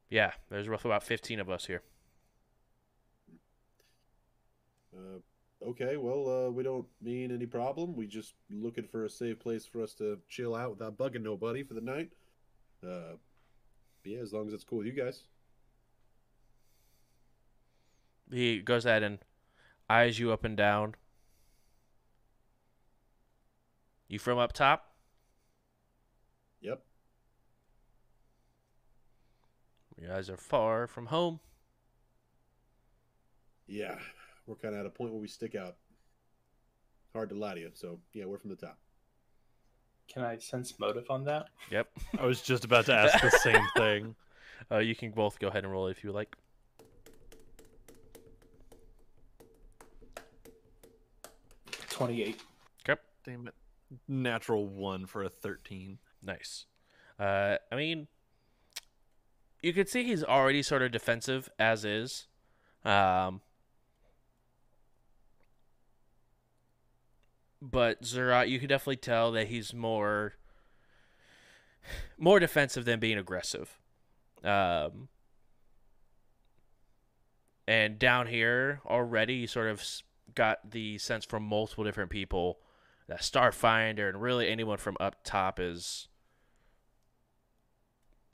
[0.10, 1.82] Yeah, there's roughly about 15 of us here.
[4.96, 5.20] uh,
[5.68, 5.98] okay?
[5.98, 7.96] Well, uh, we don't mean any problem.
[7.96, 11.64] We just looking for a safe place for us to chill out without bugging nobody
[11.64, 12.12] for the night.
[12.86, 13.18] Uh,
[14.06, 15.24] yeah, as long as it's cool with you guys.
[18.32, 19.20] He goes ahead and
[19.90, 20.96] eyes you up and down.
[24.08, 24.92] You from up top?
[26.62, 26.82] Yep.
[30.00, 31.40] You guys are far from home.
[33.68, 33.98] Yeah,
[34.46, 35.76] we're kind of at a point where we stick out.
[37.14, 37.72] Hard to lie to you.
[37.74, 38.78] So yeah, we're from the top.
[40.08, 41.48] Can I sense motive on that?
[41.72, 41.88] Yep.
[42.20, 44.16] I was just about to ask the same thing.
[44.72, 46.36] Uh, you can both go ahead and roll if you like.
[51.90, 52.42] Twenty-eight.
[52.88, 53.02] Yep.
[53.26, 53.54] Damn it.
[54.08, 56.00] Natural one for a 13.
[56.22, 56.66] Nice.
[57.20, 58.08] Uh, I mean,
[59.62, 62.28] you could see he's already sort of defensive as is.
[62.84, 63.42] Um,
[67.62, 70.36] but Zerat, you can definitely tell that he's more
[72.18, 73.80] more defensive than being aggressive.
[74.44, 75.10] Um,
[77.68, 79.84] and down here already, you sort of
[80.36, 82.60] got the sense from multiple different people
[83.08, 86.08] that Starfinder and really anyone from up top is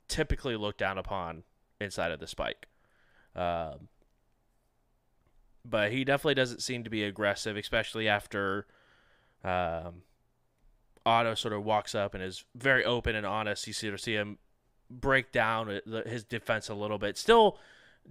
[0.08, 1.44] typically looked down upon
[1.80, 2.54] inside of the Spire.
[3.34, 3.88] Um,
[5.64, 8.66] but he definitely doesn't seem to be aggressive, especially after
[9.44, 10.02] um,
[11.04, 13.66] Otto sort of walks up and is very open and honest.
[13.66, 14.38] You sort of see him
[14.90, 17.16] break down his defense a little bit.
[17.16, 17.58] Still,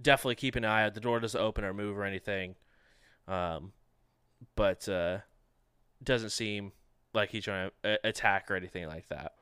[0.00, 0.94] definitely keep an eye out.
[0.94, 2.56] The door doesn't open or move or anything.
[3.28, 3.72] Um,
[4.56, 5.18] but uh,
[6.04, 6.72] doesn't seem
[7.14, 9.32] like he's trying to uh, attack or anything like that.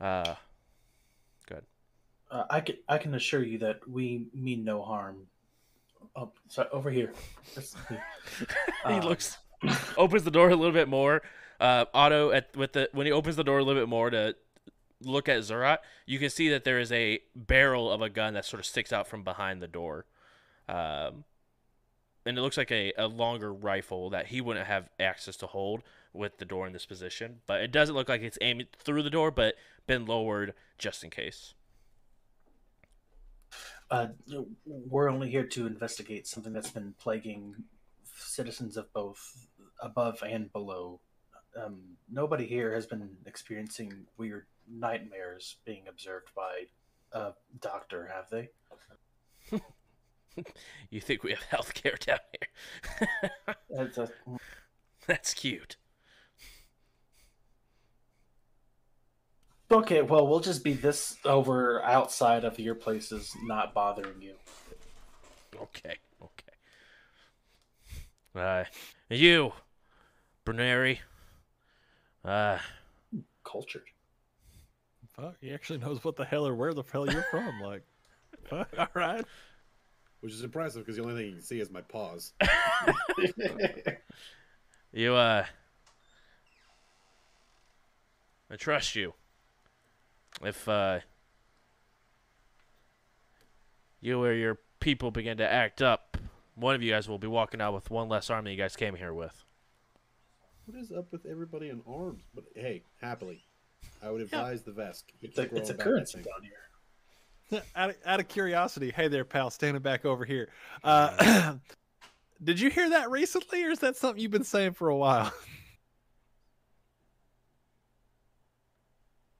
[0.00, 0.34] Uh,
[2.30, 5.26] Uh, I can I can assure you that we mean no harm.
[6.16, 7.12] Oh, sorry, over here.
[8.86, 9.36] He Um, looks
[9.98, 11.22] opens the door a little bit more.
[11.60, 14.34] Uh, Otto at with the when he opens the door a little bit more to
[15.02, 18.44] look at Zerat, you can see that there is a barrel of a gun that
[18.46, 20.06] sort of sticks out from behind the door,
[20.68, 21.24] um,
[22.24, 25.82] and it looks like a, a longer rifle that he wouldn't have access to hold
[26.12, 27.40] with the door in this position.
[27.46, 29.56] But it doesn't look like it's aimed through the door, but
[29.86, 31.54] been lowered just in case.
[33.90, 34.08] Uh,
[34.64, 37.54] we're only here to investigate something that's been plaguing
[38.16, 39.46] citizens of both
[39.80, 41.00] above and below.
[41.62, 46.64] Um, nobody here has been experiencing weird nightmares being observed by
[47.12, 48.48] a doctor, have they?
[50.90, 53.08] You think we have healthcare down here?
[53.70, 54.10] That's a,
[55.06, 55.76] That's cute.
[59.70, 64.34] okay, well, we'll just be this over outside of your places, not bothering you.
[65.60, 66.52] Okay, okay.
[68.34, 68.64] Uh,
[69.08, 69.52] you,
[70.44, 70.98] Brenneri.
[72.24, 72.58] Uh,
[73.44, 73.82] Cultured.
[75.08, 77.60] Fuck, he actually knows what the hell or where the hell you're from.
[77.60, 77.82] Like,
[78.44, 79.24] fuck, all right.
[80.22, 82.32] Which is impressive because the only thing you can see is my paws.
[84.92, 85.44] you, uh,
[88.48, 89.14] I trust you.
[90.40, 91.00] If, uh,
[94.00, 96.16] you or your people begin to act up,
[96.54, 98.76] one of you guys will be walking out with one less arm than you guys
[98.76, 99.44] came here with.
[100.66, 102.22] What is up with everybody in arms?
[102.32, 103.42] But hey, happily,
[104.00, 105.02] I would advise the Vesk.
[105.20, 106.52] It's a, it's a currency down here.
[107.74, 110.48] Out, of, out of curiosity, hey there, pal, standing back over here.
[110.82, 111.54] Uh,
[112.44, 115.32] did you hear that recently, or is that something you've been saying for a while?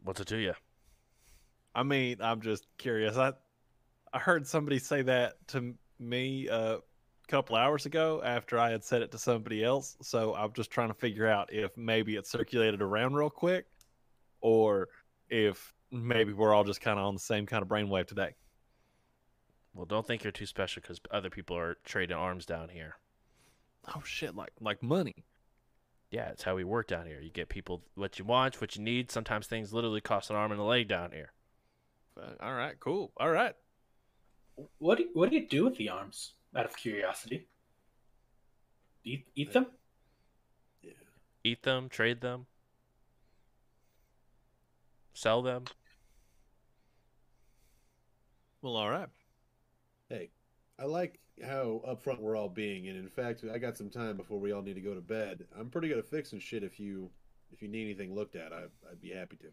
[0.04, 0.54] What's it to you?
[1.74, 3.16] I mean, I'm just curious.
[3.16, 3.32] I
[4.12, 6.80] I heard somebody say that to me uh, a
[7.28, 9.96] couple hours ago after I had said it to somebody else.
[10.02, 13.66] So I'm just trying to figure out if maybe it circulated around real quick,
[14.42, 14.88] or
[15.30, 18.34] if maybe we're all just kind of on the same kind of brainwave today.
[19.74, 22.96] Well, don't think you're too special because other people are trading arms down here.
[23.94, 25.24] Oh shit, like like money.
[26.10, 27.20] Yeah, it's how we work down here.
[27.20, 29.10] You get people what you want, what you need.
[29.10, 31.32] Sometimes things literally cost an arm and a leg down here.
[32.40, 33.12] All right, cool.
[33.16, 33.54] All right.
[34.78, 36.34] What do you, what do you do with the arms?
[36.54, 37.48] Out of curiosity,
[39.04, 39.66] eat eat them?
[40.82, 40.90] Yeah.
[41.42, 42.44] Eat them, trade them,
[45.14, 45.64] sell them.
[48.62, 49.08] Well, all right.
[50.08, 50.30] Hey,
[50.78, 54.38] I like how upfront we're all being, and in fact, I got some time before
[54.38, 55.44] we all need to go to bed.
[55.58, 56.62] I'm pretty good at fixing shit.
[56.62, 57.10] If you
[57.50, 59.48] if you need anything looked at, I, I'd be happy to.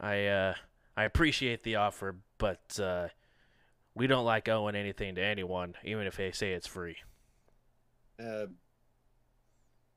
[0.00, 0.54] I uh,
[0.96, 3.08] I appreciate the offer, but uh,
[3.94, 6.96] we don't like owing anything to anyone, even if they say it's free.
[8.20, 8.46] Uh,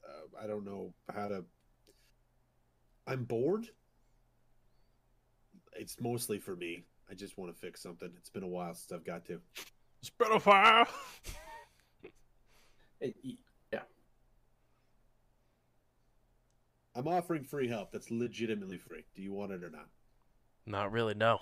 [0.05, 1.43] uh, I don't know how to.
[3.07, 3.67] I'm bored.
[5.74, 6.84] It's mostly for me.
[7.12, 8.09] I just want to fix something.
[8.18, 9.41] It's been a while since I've got to.
[10.01, 10.86] Spread of fire.
[13.01, 13.38] It- y-
[13.74, 13.82] yeah.
[16.95, 17.91] I'm offering free help.
[17.91, 19.03] That's legitimately free.
[19.14, 19.88] Do you want it or not?
[20.66, 21.39] Not really, no.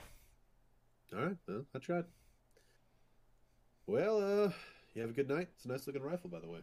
[1.13, 2.05] All right, well, I tried.
[3.85, 4.51] Well, uh,
[4.93, 5.49] you have a good night.
[5.55, 6.59] It's a nice looking rifle, by the way.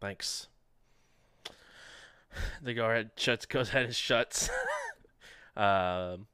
[0.00, 0.46] Thanks.
[2.62, 4.50] The guard shuts, goes ahead and shuts.
[5.56, 6.26] um,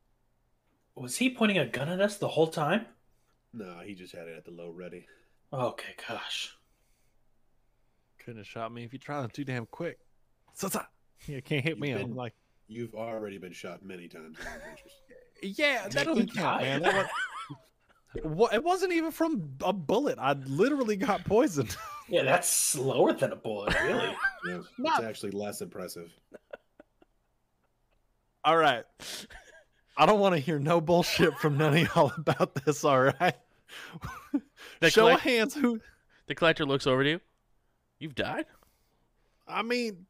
[0.95, 2.87] Was he pointing a gun at us the whole time?
[3.53, 5.07] No, he just had it at the low ready.
[5.53, 6.57] Okay, gosh.
[8.19, 9.99] Couldn't have shot me if you tried too damn quick.
[10.55, 10.85] Sa-sa.
[11.27, 11.93] Yeah, can't hit You've me.
[11.93, 12.35] I'm like,
[12.69, 14.39] You've already been shot many times
[15.43, 16.83] yeah, that doesn't count, man.
[16.83, 17.09] That
[18.25, 20.19] was, it wasn't even from a bullet.
[20.19, 21.77] I literally got poisoned.
[22.09, 24.15] Yeah, that's slower than a bullet, really.
[24.47, 26.11] Yeah, it's Not- actually less impressive.
[28.45, 28.85] all right.
[29.97, 32.85] I don't want to hear no bullshit from none of y'all about this.
[32.85, 33.35] All right.
[34.81, 35.55] The Show of collect- hands.
[35.55, 35.81] Who?
[36.27, 37.21] the collector looks over to you.
[37.99, 38.47] You've died?
[39.47, 40.07] I mean,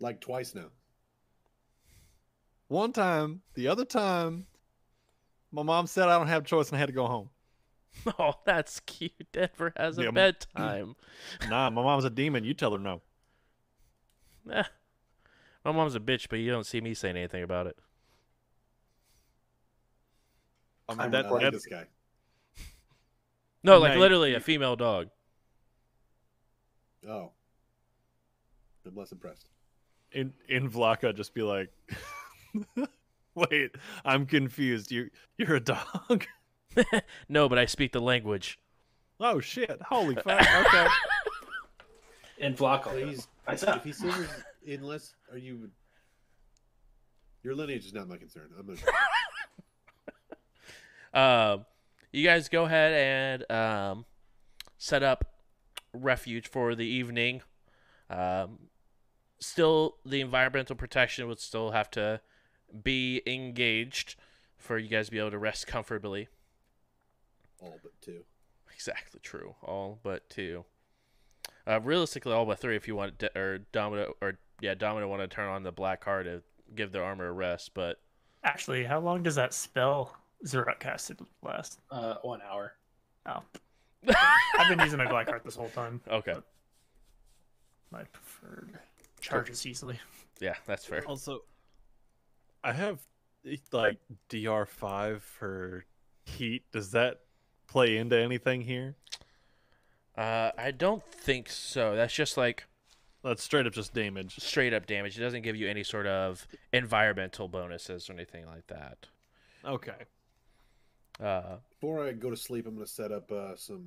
[0.00, 0.66] Like twice now.
[2.68, 4.46] one time, the other time,
[5.52, 7.30] my mom said I don't have a choice and I had to go home.
[8.18, 9.12] Oh, that's cute.
[9.32, 10.94] Denver has a Yeah, bedtime.
[11.48, 12.44] Nah, my mom's a demon.
[12.44, 13.00] You tell her no.
[14.52, 14.62] Eh.
[15.64, 17.76] My mom's a bitch, but you don't see me saying anything about it.
[20.88, 21.84] I mean, I'm that, I like that's this guy.
[23.62, 25.08] No, like Mate, literally a female dog.
[27.08, 27.32] Oh.
[28.86, 29.48] I'm less impressed.
[30.12, 31.70] in in Vlaka just be like,
[33.34, 33.72] wait,
[34.04, 34.92] I'm confused.
[34.92, 36.26] You you're a dog?
[37.28, 38.58] No, but I speak the language.
[39.18, 39.80] oh shit!
[39.82, 40.40] Holy fuck!
[40.66, 40.86] Okay.
[42.38, 42.90] And Vlaco.
[42.90, 43.84] Please, What's if up?
[43.84, 44.28] he says
[44.68, 45.70] unless are you
[47.42, 48.50] your lineage is not my concern.
[48.58, 48.78] I'm gonna
[51.16, 51.64] Um,
[52.12, 54.04] you guys go ahead and um,
[54.78, 55.34] set up
[55.92, 57.42] refuge for the evening.
[58.10, 58.68] Um,
[59.40, 62.20] still, the environmental protection would still have to
[62.82, 64.16] be engaged
[64.58, 66.28] for you guys to be able to rest comfortably.
[67.60, 68.24] all but two.
[68.74, 69.54] Exactly true.
[69.62, 70.64] All but two.
[71.66, 75.22] Uh, realistically, all but three if you want, D- or Domino, or yeah, Domino want
[75.22, 76.42] to turn on the black card to
[76.74, 78.00] give their armor a rest, but
[78.44, 81.80] Actually, how long does that spell Zuruk casted last?
[81.90, 82.72] Uh, one hour.
[83.26, 83.42] Oh.
[84.58, 86.00] I've been using my black heart this whole time.
[86.08, 86.34] okay,
[87.90, 88.78] My preferred
[89.20, 89.98] charges easily.
[90.40, 91.04] yeah, that's fair.
[91.08, 91.40] Also,
[92.62, 93.00] I have
[93.72, 93.98] like
[94.28, 95.84] DR5 for
[96.24, 96.62] heat.
[96.72, 97.20] Does that
[97.66, 98.94] play into anything here?
[100.16, 101.96] Uh, I don't think so.
[101.96, 102.66] That's just like
[103.24, 104.36] That's straight up just damage.
[104.38, 105.18] straight up damage.
[105.18, 109.06] It doesn't give you any sort of environmental bonuses or anything like that.
[109.64, 110.04] Okay.
[111.20, 113.86] Uh, Before I go to sleep, I'm gonna set up uh, some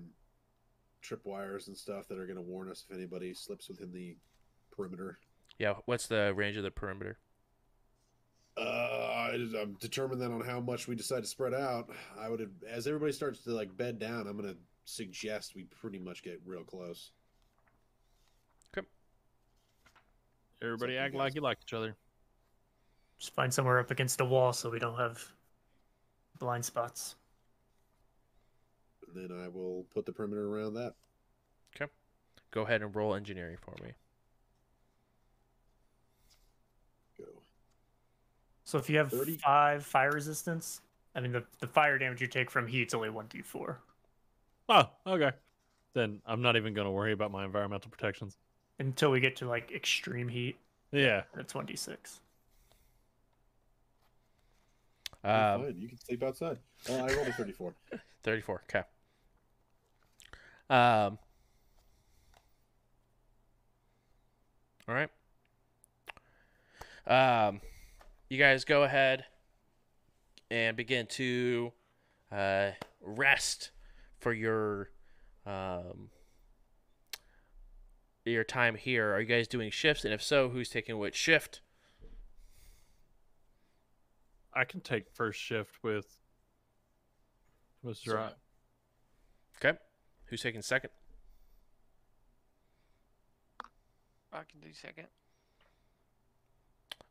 [1.04, 4.18] tripwires and stuff that are gonna warn us if anybody slips within the
[4.72, 5.20] perimeter.
[5.58, 5.76] yeah.
[5.86, 7.18] What's the range of the perimeter?
[8.58, 8.62] Uh,
[9.32, 11.90] I- I'm determined then on how much we decide to spread out.
[12.18, 16.24] I would, as everybody starts to like bed down, I'm gonna suggest we pretty much
[16.24, 17.12] get real close.
[18.76, 18.88] Okay.
[20.62, 21.96] Everybody Except act like you like each other.
[23.20, 25.24] Just find somewhere up against a wall so we don't have
[26.40, 27.16] blind spots.
[29.14, 30.94] And then I will put the perimeter around that.
[31.76, 31.92] Okay.
[32.52, 33.92] Go ahead and roll engineering for me.
[37.18, 37.26] Go.
[38.66, 39.38] So if you have 30?
[39.38, 40.82] five fire resistance,
[41.16, 43.80] I mean the, the fire damage you take from heat's only one d four.
[44.68, 45.32] Oh, okay.
[45.94, 48.38] Then I'm not even going to worry about my environmental protections.
[48.78, 50.58] Until we get to like extreme heat,
[50.92, 51.24] Yeah.
[51.36, 52.20] that's one d six.
[55.24, 55.74] You're Um.
[55.76, 56.60] You can sleep outside.
[56.90, 57.74] Uh, I rolled a 34.
[58.24, 58.64] 34.
[58.70, 58.84] Okay.
[60.70, 61.18] Um.
[64.88, 65.10] All right.
[67.08, 67.62] Um,
[68.30, 69.26] you guys go ahead
[70.52, 71.72] and begin to
[72.32, 72.72] uh,
[73.02, 73.72] rest
[74.20, 74.90] for your
[75.46, 76.10] um,
[78.26, 79.14] your time here.
[79.14, 80.06] Are you guys doing shifts?
[80.06, 81.62] And if so, who's taking which shift?
[84.54, 86.18] I can take first shift with
[87.82, 88.26] with Zerat.
[88.26, 88.34] Okay.
[90.30, 90.92] Who's taking second?
[94.32, 95.08] I can do second.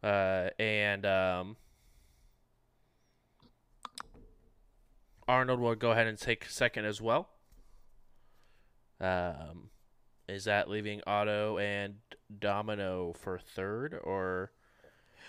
[0.02, 1.56] Uh, and um,
[5.26, 7.28] Arnold will go ahead and take second as well.
[9.00, 9.70] Um,
[10.28, 11.96] is that leaving Otto and
[12.38, 14.52] Domino for third, or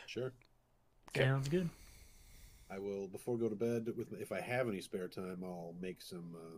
[0.06, 0.32] Sure.
[1.10, 1.24] Okay.
[1.24, 1.70] Sounds good.
[2.72, 5.74] I will before I go to bed with if I have any spare time, I'll
[5.82, 6.58] make some uh,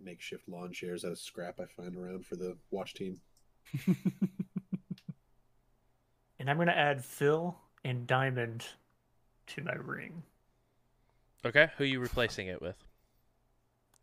[0.00, 3.20] makeshift lawn chairs out of scrap I find around for the watch team.
[6.38, 8.64] And I'm gonna add Phil and Diamond
[9.48, 10.22] to my ring.
[11.44, 11.70] okay?
[11.78, 12.76] Who are you replacing it with?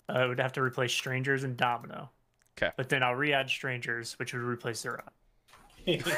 [0.09, 2.09] I would have to replace Strangers and Domino.
[2.57, 2.71] Okay.
[2.75, 5.09] But then I'll re-add Strangers, which would replace Zerat.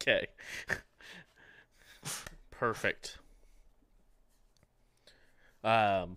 [0.00, 0.28] Okay.
[2.50, 3.18] Perfect.
[5.64, 6.16] Um.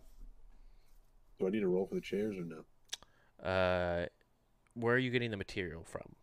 [1.40, 3.48] Do I need to roll for the chairs or no?
[3.48, 4.06] Uh,
[4.74, 6.16] where are you getting the material from?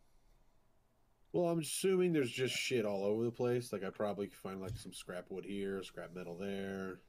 [1.33, 3.73] Well, I'm assuming there's just shit all over the place.
[3.73, 7.01] Like I probably could find like some scrap wood here, scrap metal there.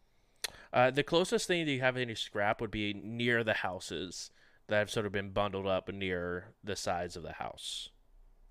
[0.74, 4.32] Uh, the closest thing that you have any scrap would be near the houses
[4.68, 7.90] that have sort of been bundled up near the sides of the house,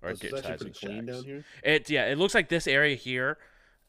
[0.01, 1.17] or Oh, so it's actually pretty clean shacks.
[1.17, 1.45] down here.
[1.63, 3.37] It yeah, it looks like this area here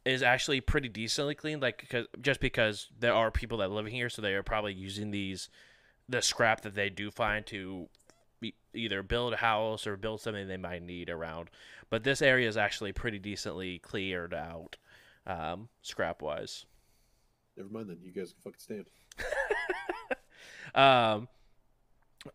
[0.09, 1.61] is actually pretty decently clean.
[1.61, 5.11] Like because just because there are people that live here, so they are probably using
[5.11, 5.49] these
[6.09, 7.89] the scrap that they do find to
[8.41, 11.51] be, either build a house or build something they might need around.
[11.91, 14.77] But this area is actually pretty decently cleared out,
[15.27, 16.65] um, scrap wise.
[17.57, 17.99] Never mind then.
[18.03, 18.87] You guys can fucking stand.
[20.75, 21.29] Um,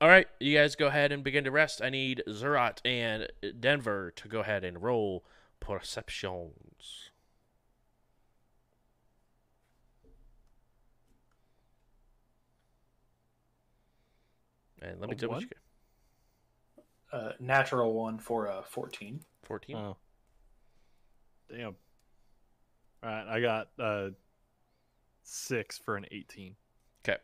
[0.02, 1.82] all right, you guys go ahead and begin to rest.
[1.82, 3.28] I need Zerat and
[3.60, 5.24] Denver to go ahead and roll
[5.60, 7.12] perceptions.
[14.84, 15.42] And let me A do what one?
[15.42, 15.58] you get.
[17.12, 19.22] uh, natural one for uh, 14.
[19.44, 19.76] 14.
[19.76, 19.98] Oh.
[21.50, 21.76] Damn.
[23.04, 24.10] All right, I got uh
[25.24, 26.56] six for an eighteen.
[27.06, 27.18] Okay.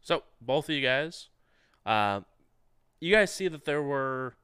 [0.00, 1.28] So both of you guys,
[1.84, 2.24] um,
[3.00, 4.36] you guys see that there were,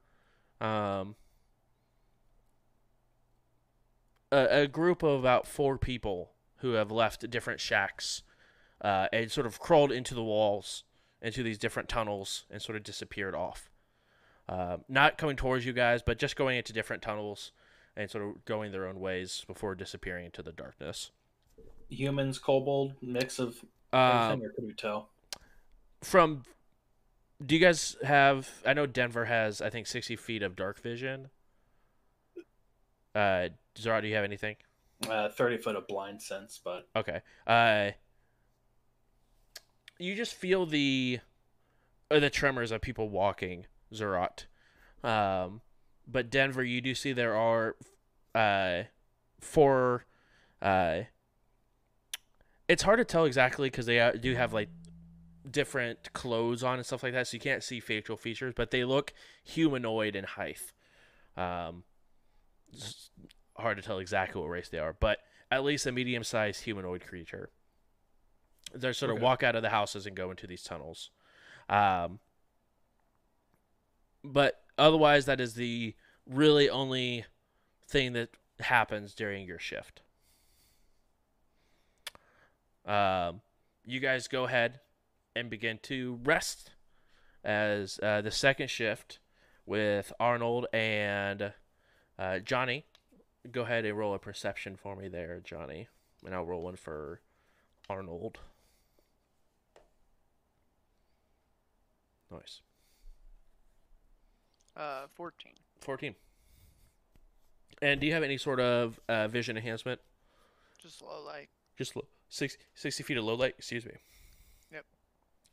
[0.59, 1.15] um,
[4.31, 8.23] a, a group of about four people who have left different shacks,
[8.81, 10.83] uh, and sort of crawled into the walls,
[11.21, 13.69] into these different tunnels, and sort of disappeared off.
[14.49, 17.51] Uh, not coming towards you guys, but just going into different tunnels
[17.95, 21.11] and sort of going their own ways before disappearing into the darkness.
[21.89, 25.09] Humans, kobold, mix of Um, everything, or could we tell?
[26.01, 26.41] from
[27.45, 31.29] do you guys have i know denver has i think 60 feet of dark vision
[33.13, 34.55] uh zara do you have anything
[35.09, 37.91] Uh, 30 foot of blind sense, but okay uh
[40.01, 41.19] you just feel the
[42.09, 44.45] uh, the tremors of people walking zerat
[45.03, 45.61] um
[46.07, 47.75] but denver you do see there are
[48.35, 48.83] uh
[49.39, 50.05] four
[50.61, 51.01] uh
[52.67, 54.69] it's hard to tell exactly because they uh, do have like
[55.49, 58.85] different clothes on and stuff like that, so you can't see facial features, but they
[58.85, 59.13] look
[59.43, 60.71] humanoid in height.
[61.35, 61.83] Um,
[63.57, 65.19] hard to tell exactly what race they are, but
[65.51, 67.49] at least a medium-sized humanoid creature.
[68.73, 69.23] They sort of Okay.
[69.23, 71.09] walk out of the houses and go into these tunnels.
[71.69, 72.19] Um,
[74.23, 75.95] but otherwise, that is the
[76.25, 77.25] really only
[77.87, 78.29] thing that
[78.59, 80.01] happens during your shift.
[82.85, 83.41] Um,
[83.85, 84.79] you guys go ahead
[85.35, 86.71] and begin to rest
[87.43, 89.19] as uh, the second shift
[89.65, 91.53] with Arnold and
[92.17, 92.85] uh, Johnny.
[93.51, 95.87] Go ahead and roll a perception for me there, Johnny.
[96.25, 97.21] And I'll roll one for
[97.89, 98.39] Arnold.
[102.31, 102.61] Nice.
[104.75, 105.51] Uh, 14.
[105.81, 106.15] 14.
[107.81, 109.99] And do you have any sort of uh, vision enhancement?
[110.81, 111.49] Just low light.
[111.77, 113.93] Just lo- 60, 60 feet of low light, excuse me.
[114.71, 114.85] Yep.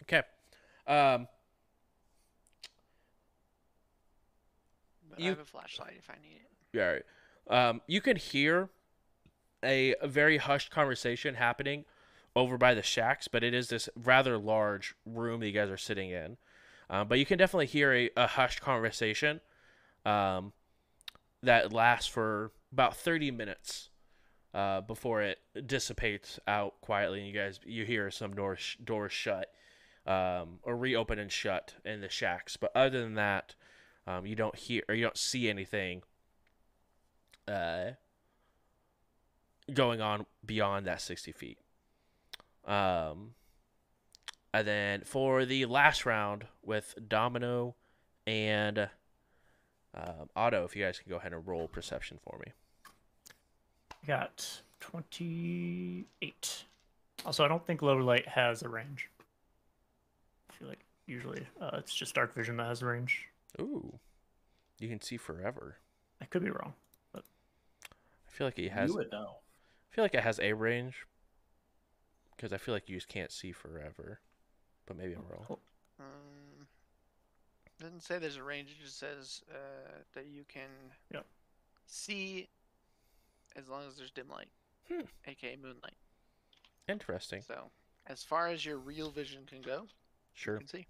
[0.03, 0.23] Okay.
[0.87, 1.27] Um,
[5.11, 6.51] But You- I have a flashlight if I need it.
[6.77, 6.93] Yeah.
[6.93, 7.03] right.
[7.69, 8.69] Um, you can hear
[9.65, 11.87] a, a very hushed conversation happening
[12.37, 15.79] over by the shacks, but it is this rather large room that you guys are
[15.79, 16.37] sitting in.
[16.90, 19.40] Um, but you can definitely hear a, a hushed conversation
[20.06, 20.52] um,
[21.43, 23.90] that lasts for about 30 minutes
[24.55, 29.52] uh, before it dissipates out quietly, and you guys you hear some doors doors shut
[30.06, 32.56] um, or reopen and shut in the shacks.
[32.56, 33.55] But other than that,
[34.06, 36.02] um, you don't hear or you don't see anything
[37.47, 37.90] uh,
[39.73, 41.59] going on beyond that 60 feet.
[42.65, 43.35] Um,
[44.53, 47.75] and then for the last round with Domino
[48.27, 48.89] and
[49.95, 52.53] um, Otto, if you guys can go ahead and roll perception for me.
[54.07, 56.65] Got 28.
[57.27, 59.11] Also, I don't think low light has a range.
[60.51, 63.27] I feel like usually uh, it's just dark vision that has a range.
[63.61, 63.99] Ooh,
[64.79, 65.77] you can see forever.
[66.20, 66.75] I could be wrong.
[67.12, 67.25] but
[67.93, 68.91] I feel like it has.
[68.91, 69.37] you would know.
[69.91, 71.07] I feel like it has a range
[72.37, 74.20] because I feel like you just can't see forever.
[74.89, 75.59] But maybe I'm wrong.
[76.01, 76.66] Um,
[77.78, 78.70] doesn't say there's a range.
[78.70, 80.70] It just says uh, that you can
[81.12, 81.27] Yep.
[81.86, 82.48] see
[83.55, 84.48] as long as there's dim light,
[84.89, 85.02] Hmm.
[85.27, 85.97] aka moonlight.
[86.89, 87.43] Interesting.
[87.43, 87.70] So,
[88.06, 89.89] as far as your real vision can go, you
[90.35, 90.59] Sure.
[90.59, 90.86] can see.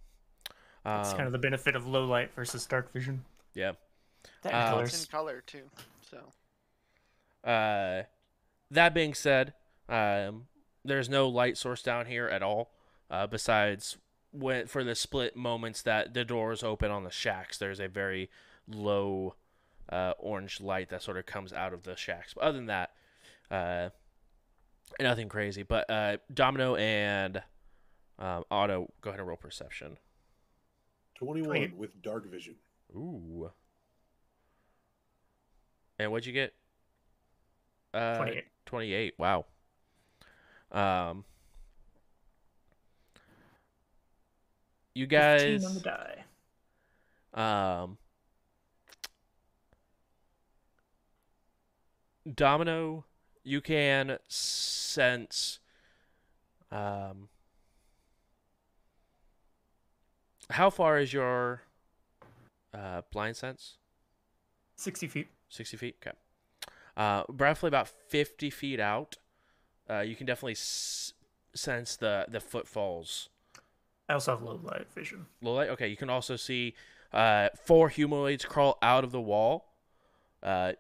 [0.85, 3.25] That's Um, kind of the benefit of low light versus dark vision.
[3.55, 3.73] yeah.
[4.43, 4.95] That Uh, colors.
[5.01, 5.69] in color too.
[6.03, 6.33] So,
[7.43, 8.05] Uh,
[8.71, 9.55] that being said,
[9.89, 10.47] um,
[10.85, 12.73] there's no light source down here at all.
[13.11, 13.97] Uh, besides
[14.33, 18.31] when for the split moments that the doors open on the shacks, there's a very
[18.67, 19.35] low
[19.89, 22.35] uh, orange light that sort of comes out of the shacks.
[22.35, 22.91] But other than that,
[23.51, 23.89] uh,
[25.01, 25.63] nothing crazy.
[25.63, 27.43] But uh, Domino and
[28.19, 29.97] um, Otto, go ahead and roll perception.
[31.17, 32.57] 21 Twenty- with dark vision.
[32.95, 33.51] Ooh.
[35.99, 36.55] And what'd you get?
[37.93, 38.45] Uh, 28.
[38.67, 39.15] 28.
[39.19, 39.47] Wow.
[40.71, 41.25] Um,
[44.99, 46.25] you guys, on the die.
[47.35, 47.99] um,
[52.35, 53.05] Domino,
[53.43, 55.61] you can sense,
[56.71, 57.29] um,
[60.51, 61.63] how far is your
[62.75, 63.77] uh, blind sense?
[64.77, 65.29] 60 feet.
[65.49, 65.97] 60 feet?
[66.03, 66.17] Okay.
[66.97, 69.17] Uh, roughly about 50 feet out,
[69.89, 71.13] uh, you can definitely s-
[71.55, 73.29] sense the, the footfalls.
[74.09, 75.27] I also have low light vision.
[75.43, 75.69] Low light?
[75.71, 76.75] Okay, you can also see
[77.13, 79.67] uh, four humanoids crawl out of the wall,
[80.43, 80.73] uh,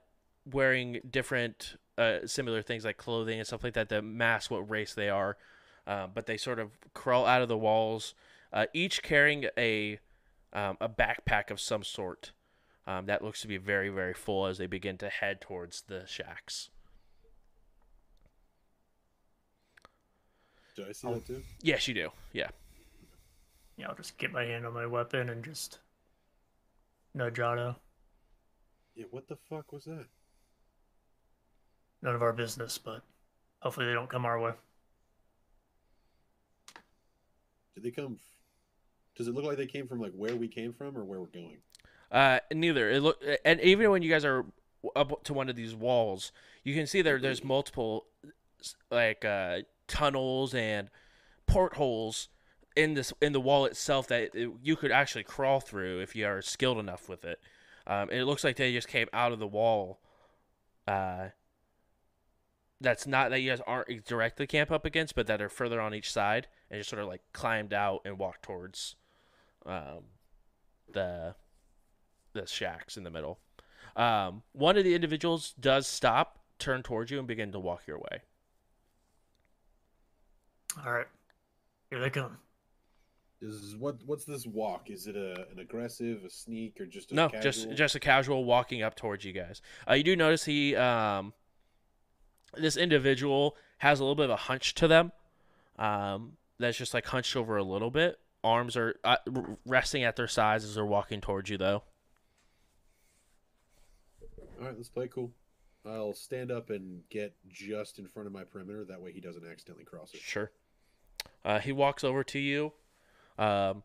[0.50, 4.94] wearing different uh, similar things like clothing and stuff like that that mask what race
[4.94, 5.36] they are.
[5.86, 8.14] Uh, but they sort of crawl out of the walls,
[8.52, 9.98] uh, each carrying a
[10.52, 12.32] um, a backpack of some sort.
[12.86, 16.06] Um, that looks to be very, very full as they begin to head towards the
[16.06, 16.70] shacks.
[20.74, 21.42] Did I see that too?
[21.60, 22.10] Yes, you do.
[22.32, 22.48] Yeah.
[23.78, 25.78] Yeah, I'll just get my hand on my weapon and just
[27.14, 27.76] nudge Otto.
[28.96, 30.06] Yeah, what the fuck was that?
[32.02, 33.02] None of our business, but
[33.60, 34.52] hopefully they don't come our way.
[37.74, 38.18] Did they come?
[39.16, 41.26] Does it look like they came from like where we came from or where we're
[41.26, 41.58] going?
[42.10, 42.90] Uh, neither.
[42.90, 44.44] It look, and even when you guys are
[44.96, 46.32] up to one of these walls,
[46.64, 48.06] you can see there there's multiple
[48.90, 50.90] like uh, tunnels and
[51.46, 52.28] portholes
[52.78, 56.24] in this in the wall itself that it, you could actually crawl through if you
[56.26, 57.40] are skilled enough with it.
[57.86, 59.98] Um, it looks like they just came out of the wall.
[60.86, 61.28] Uh,
[62.80, 65.92] that's not that you guys aren't directly camp up against, but that are further on
[65.92, 68.94] each side and just sort of like climbed out and walked towards
[69.66, 70.04] um,
[70.92, 71.34] the
[72.32, 73.40] the shacks in the middle.
[73.96, 77.98] Um, one of the individuals does stop, turn towards you, and begin to walk your
[77.98, 78.20] way.
[80.86, 81.08] All right,
[81.90, 82.38] here they come.
[83.40, 83.96] Is what?
[84.04, 84.90] What's this walk?
[84.90, 87.42] Is it a an aggressive, a sneak, or just a no, casual?
[87.42, 89.62] just just a casual walking up towards you guys.
[89.88, 91.32] Uh, you do notice he, um,
[92.56, 95.12] this individual has a little bit of a hunch to them.
[95.78, 98.18] Um, that's just like hunched over a little bit.
[98.42, 99.16] Arms are uh,
[99.64, 101.84] resting at their sides as they're walking towards you, though.
[104.58, 105.30] All right, let's play cool.
[105.86, 108.84] I'll stand up and get just in front of my perimeter.
[108.84, 110.20] That way, he doesn't accidentally cross it.
[110.20, 110.50] Sure.
[111.44, 112.72] Uh, he walks over to you.
[113.38, 113.82] Um,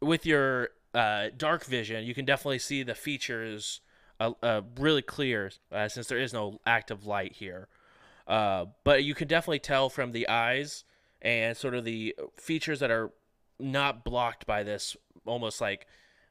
[0.00, 3.80] with your uh, dark vision, you can definitely see the features
[4.20, 7.68] uh, uh, really clear uh, since there is no active light here.
[8.26, 10.84] Uh, but you can definitely tell from the eyes
[11.20, 13.12] and sort of the features that are
[13.58, 15.86] not blocked by this almost like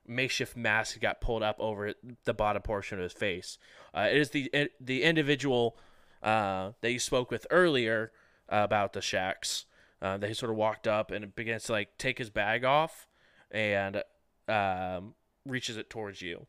[0.08, 1.94] makeshift mask got pulled up over
[2.26, 3.58] the bottom portion of his face.
[3.96, 5.78] Uh, it is the the individual
[6.24, 8.12] uh, that you spoke with earlier
[8.50, 9.66] about the shacks.
[10.02, 13.08] Uh, that he sort of walked up and begins to like take his bag off
[13.52, 14.02] and
[14.48, 15.14] um,
[15.46, 16.48] reaches it towards you.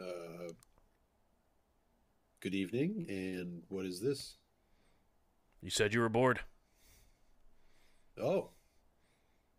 [0.00, 0.52] Uh,
[2.40, 4.36] good evening, and what is this?
[5.60, 6.40] You said you were bored.
[8.22, 8.50] Oh,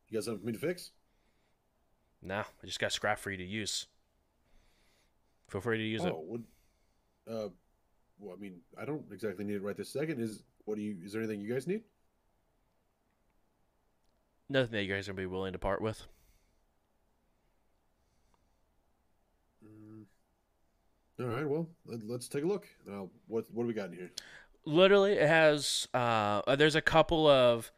[0.08, 0.92] you got something for me to fix?
[2.22, 3.88] No, I just got scrap for you to use.
[5.50, 6.14] Feel free to use it.
[6.14, 6.42] oh, what?
[7.30, 7.50] Uh,
[8.20, 10.22] well, I mean, I don't exactly need it right this second.
[10.22, 10.96] Is what do you?
[11.04, 11.84] Is there anything you guys need?
[14.50, 16.04] Nothing that you guys are gonna be willing to part with.
[19.64, 20.06] Mm.
[21.20, 22.68] All right, well, let, us take a look.
[22.86, 24.12] Now, what what do we got in here?
[24.66, 25.88] Literally, it has.
[25.94, 27.72] Uh, there's a couple of.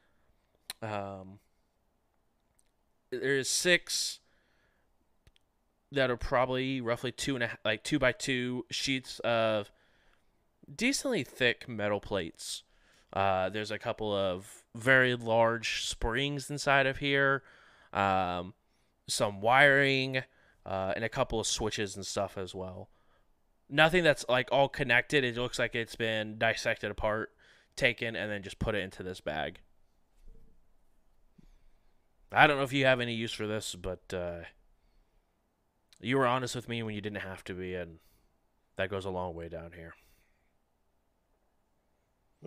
[0.81, 1.39] Um,
[3.11, 4.19] there's six
[5.91, 9.71] that are probably roughly two and a like two by two sheets of
[10.73, 12.63] decently thick metal plates.
[13.11, 17.43] Uh, there's a couple of very large springs inside of here,
[17.93, 18.53] um,
[19.07, 20.23] some wiring,
[20.65, 22.89] uh, and a couple of switches and stuff as well.
[23.69, 25.23] Nothing that's like all connected.
[25.23, 27.31] It looks like it's been dissected apart,
[27.75, 29.59] taken, and then just put it into this bag.
[32.31, 34.41] I don't know if you have any use for this, but uh,
[35.99, 37.97] you were honest with me when you didn't have to be, and
[38.75, 39.95] that goes a long way down here.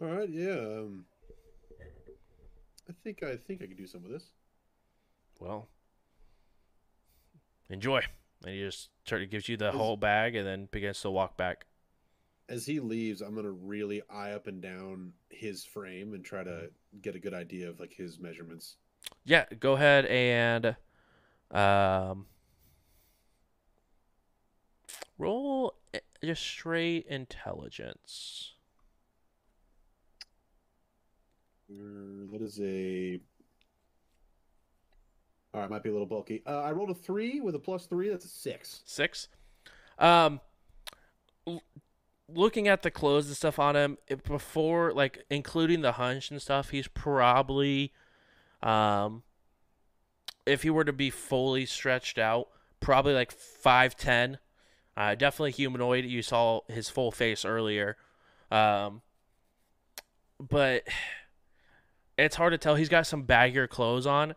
[0.01, 0.53] All right, yeah.
[0.53, 1.05] Um,
[2.89, 4.25] I think I think I could do some of this.
[5.41, 5.69] Well,
[7.71, 8.03] enjoy.
[8.45, 11.11] And he just sort of gives you the Is- whole bag and then begins to
[11.11, 11.67] walk back.
[12.49, 16.71] As he leaves, I'm gonna really eye up and down his frame and try to
[17.01, 18.77] get a good idea of like his measurements.
[19.25, 20.77] Yeah, go ahead and
[21.51, 22.27] um,
[25.19, 25.75] roll
[26.23, 28.53] just straight intelligence.
[30.23, 31.55] Uh,
[32.33, 33.21] That is a.
[35.55, 36.43] All right, might be a little bulky.
[36.47, 38.09] Uh, I rolled a three with a plus three.
[38.09, 38.83] That's a six.
[38.87, 39.29] Six.
[39.99, 40.41] Um,
[41.47, 41.63] l-
[42.29, 46.41] looking at the clothes and stuff on him it, before, like including the hunch and
[46.41, 47.93] stuff, he's probably,
[48.63, 49.23] um,
[50.47, 52.49] if he were to be fully stretched out,
[52.81, 54.39] probably like five ten.
[54.97, 56.05] Uh, definitely humanoid.
[56.05, 57.97] You saw his full face earlier.
[58.51, 59.03] Um,
[60.39, 60.85] but
[62.19, 62.75] it's hard to tell.
[62.75, 64.35] He's got some baggier clothes on,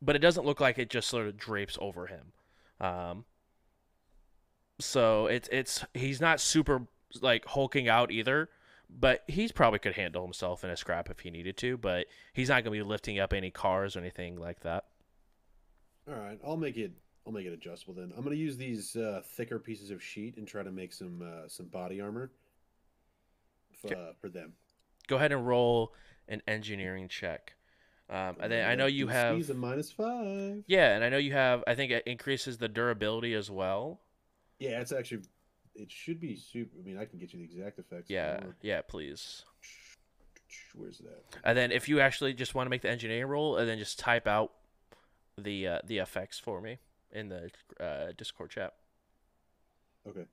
[0.00, 2.32] but it doesn't look like it just sort of drapes over him.
[2.80, 3.24] Um,
[4.80, 6.86] so it's it's he's not super
[7.20, 8.48] like hulking out either,
[8.88, 11.76] but he's probably could handle himself in a scrap if he needed to.
[11.76, 14.84] But he's not gonna be lifting up any cars or anything like that.
[16.08, 16.92] All right, I'll make it.
[17.26, 18.12] I'll make it adjustable then.
[18.16, 21.48] I'm gonna use these uh, thicker pieces of sheet and try to make some uh,
[21.48, 22.30] some body armor
[23.72, 24.00] f- Okay.
[24.00, 24.52] uh, for them.
[25.08, 25.92] Go ahead and roll
[26.28, 27.54] an engineering check.
[28.10, 30.64] Um, and then I know you have He's a minus five.
[30.66, 31.62] yeah, and I know you have.
[31.66, 34.00] I think it increases the durability as well.
[34.58, 35.22] Yeah, it's actually.
[35.74, 36.76] It should be super.
[36.78, 38.08] I mean, I can get you the exact effects.
[38.08, 39.44] Yeah, yeah, please.
[40.74, 41.22] Where's that?
[41.44, 43.98] And then if you actually just want to make the engineering roll, and then just
[43.98, 44.52] type out
[45.36, 46.78] the uh, the effects for me
[47.12, 48.74] in the uh, Discord chat.
[50.08, 50.24] Okay.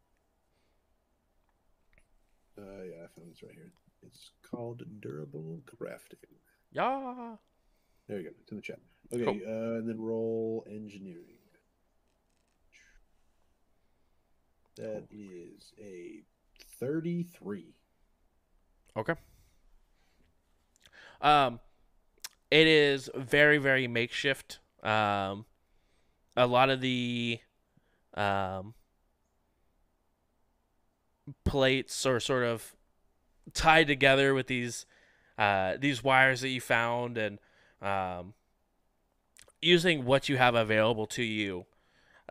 [2.58, 3.72] Uh, yeah, I found this right here.
[4.06, 6.38] It's called durable crafting.
[6.72, 7.36] Yeah.
[8.08, 8.36] There you go.
[8.42, 8.80] It's in the chat.
[9.14, 9.40] Okay, Cool.
[9.48, 11.40] uh, and then roll engineering.
[14.78, 16.22] That is a
[16.80, 17.74] thirty-three.
[18.98, 19.14] Okay.
[21.22, 21.60] Um,
[22.52, 24.60] it is very very makeshift.
[24.84, 25.46] Um,
[26.36, 27.40] a lot of the
[28.16, 28.74] um
[31.44, 32.76] plates are sort of
[33.54, 34.86] tied together with these
[35.38, 37.40] uh these wires that you found and
[37.82, 38.34] um
[39.62, 41.66] using what you have available to you.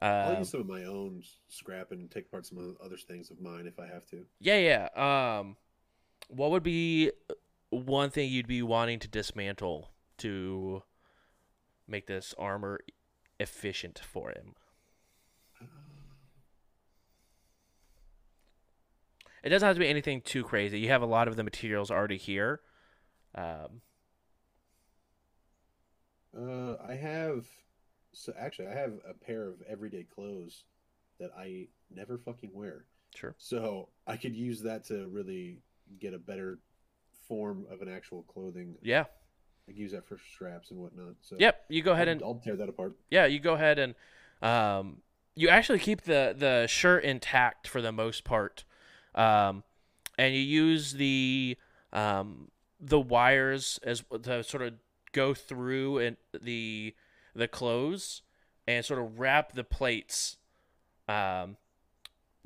[0.01, 2.85] Uh, I'll Um, use some of my own scrap and take apart some of the
[2.85, 4.27] other things of mine if I have to.
[4.41, 4.59] Yeah,
[4.97, 5.39] yeah.
[5.39, 5.57] Um,
[6.29, 7.13] what would be
[7.71, 10.83] one thing you'd be wanting to dismantle to
[11.87, 12.81] make this armor
[13.41, 14.55] efficient for him?
[19.45, 20.81] It doesn't have to be anything too crazy.
[20.81, 22.63] You have a lot of the materials already here.
[23.35, 23.83] Um,
[26.37, 27.47] Uh, I have.
[28.13, 30.65] So actually, I have a pair of everyday clothes
[31.19, 32.87] that I never fucking wear.
[33.15, 33.35] sure.
[33.39, 35.59] So I could use that to really
[36.01, 36.59] get a better
[37.29, 38.77] form of an actual clothing.
[38.83, 39.05] Yeah.
[39.67, 41.15] I could use that for straps and whatnot.
[41.23, 41.65] So Yep.
[41.69, 42.95] You go ahead I'll, and I'll tear that apart.
[43.11, 43.95] yeah, you go ahead and
[44.43, 45.03] um,
[45.35, 48.65] you actually keep the the shirt intact for the most part,
[49.15, 49.63] um,
[50.19, 51.57] and you use the
[51.93, 52.49] um,
[52.81, 54.75] the wires as to sort of
[55.13, 56.95] go through and the
[57.35, 58.23] the clothes
[58.67, 60.39] and sort of wrap the plates
[61.09, 61.57] um,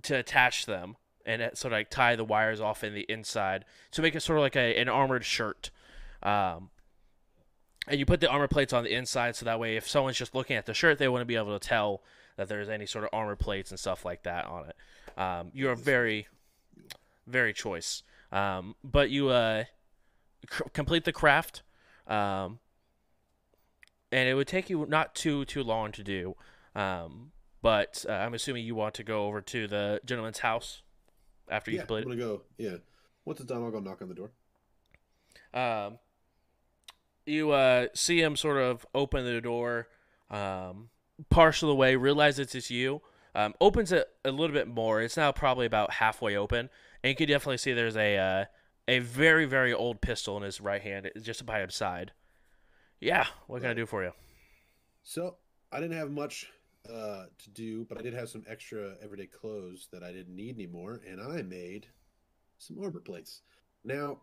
[0.03, 4.03] to attach them and sort of like tie the wires off in the inside to
[4.03, 5.71] make it sort of like a, an armored shirt.
[6.23, 6.71] Um,
[7.87, 10.35] and you put the armor plates on the inside so that way if someone's just
[10.35, 12.03] looking at the shirt, they wouldn't be able to tell
[12.37, 15.21] that there's any sort of armor plates and stuff like that on it.
[15.21, 16.29] Um, you are very,
[17.29, 18.03] very choice.
[18.33, 19.65] Um, but you uh,
[20.51, 21.63] c- complete the craft,
[22.07, 22.59] um,
[24.13, 26.35] and it would take you not too too long to do.
[26.75, 27.33] Um,
[27.63, 30.83] but uh, I'm assuming you want to go over to the gentleman's house
[31.51, 32.43] after you yeah, complete I'm gonna go.
[32.57, 32.77] Yeah.
[33.25, 34.31] Once it's done, I'll go knock on the door.
[35.53, 35.99] Um,
[37.27, 39.89] you uh, see him sort of open the door,
[40.31, 40.89] um,
[41.29, 43.03] partial away, realizes it's you.
[43.35, 45.03] Um, opens it a little bit more.
[45.03, 46.71] It's now probably about halfway open,
[47.03, 48.45] and you can definitely see there's a uh,
[48.87, 52.13] a very very old pistol in his right hand, It's just by his side.
[53.01, 54.13] Yeah, what can I do for you?
[55.03, 55.37] So
[55.71, 56.51] I didn't have much
[56.93, 60.57] uh, to do, but I did have some extra everyday clothes that I didn't need
[60.57, 61.87] anymore, and I made
[62.59, 63.43] some armor plates.
[63.85, 64.19] Now,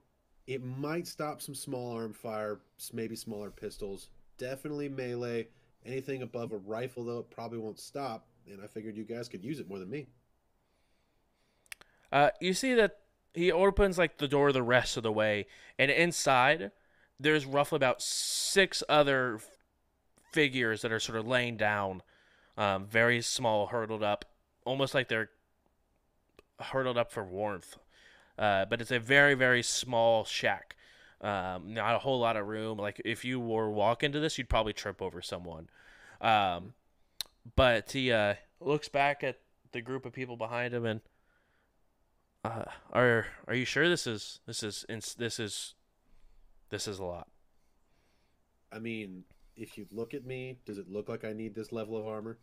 [0.48, 2.60] it might stop some small arm fire,
[2.94, 5.48] maybe smaller pistols, definitely melee.
[5.86, 8.28] Anything above a rifle, though, it probably won't stop.
[8.52, 10.08] And I figured you guys could use it more than me.
[12.12, 12.98] Uh, you see that
[13.34, 16.72] he opens like the door the rest of the way, and inside
[17.20, 19.48] there's roughly about six other f-
[20.32, 22.02] figures that are sort of laying down,
[22.58, 24.26] um, very small, hurdled up,
[24.66, 25.30] almost like they're
[26.60, 27.78] hurdled up for warmth.
[28.38, 30.76] Uh, but it's a very very small shack.
[31.22, 32.78] Um, not a whole lot of room.
[32.78, 35.70] Like if you were walk into this, you'd probably trip over someone.
[36.22, 36.74] Um,
[37.56, 39.40] but he uh, looks back at
[39.72, 41.02] the group of people behind him and
[42.46, 44.86] uh, are are you sure this is this is
[45.18, 45.76] this is
[46.70, 47.28] this is a lot?
[48.72, 49.24] I mean,
[49.56, 52.38] if you look at me, does it look like I need this level of armor?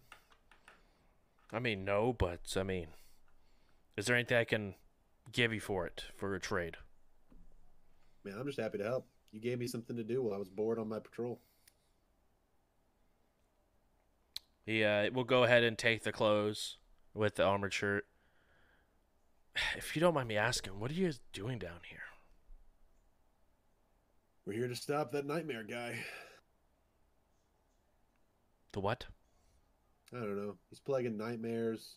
[1.52, 2.88] I mean, no, but I mean,
[3.96, 4.74] is there anything I can
[5.30, 6.76] give you for it for a trade?
[8.24, 9.06] Man, I'm just happy to help.
[9.30, 11.40] You gave me something to do while I was bored on my patrol.
[14.64, 16.78] He uh, will go ahead and take the clothes
[17.14, 18.06] with the armored shirt.
[19.76, 21.98] If you don't mind me asking, what are you guys doing down here?
[24.46, 25.98] We're here to stop that nightmare guy.
[28.72, 29.06] The what?
[30.12, 30.56] I don't know.
[30.70, 31.96] He's plaguing nightmares.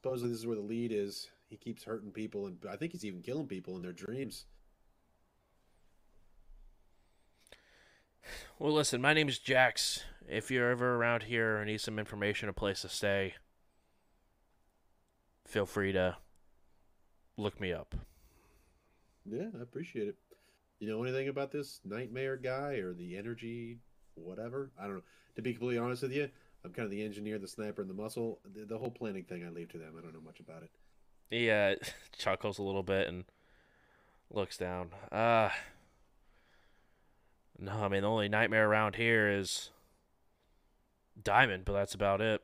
[0.00, 1.28] Supposedly this is where the lead is.
[1.48, 4.46] He keeps hurting people, and I think he's even killing people in their dreams.
[8.58, 10.04] Well, listen, my name is Jax.
[10.28, 13.34] If you're ever around here or need some information, a place to stay,
[15.46, 16.16] feel free to
[17.36, 17.94] look me up.
[19.24, 20.16] Yeah, I appreciate it.
[20.80, 23.78] You know anything about this nightmare guy or the energy,
[24.14, 24.70] whatever?
[24.78, 25.02] I don't know.
[25.36, 26.28] To be completely honest with you,
[26.64, 28.40] I'm kind of the engineer, the sniper, and the muscle.
[28.54, 29.94] The, the whole planning thing I leave to them.
[29.96, 30.70] I don't know much about it.
[31.30, 31.76] He uh,
[32.18, 33.24] chuckles a little bit and
[34.30, 34.90] looks down.
[35.10, 35.50] Uh,
[37.58, 39.70] no, I mean, the only nightmare around here is
[41.22, 42.42] Diamond, but that's about it.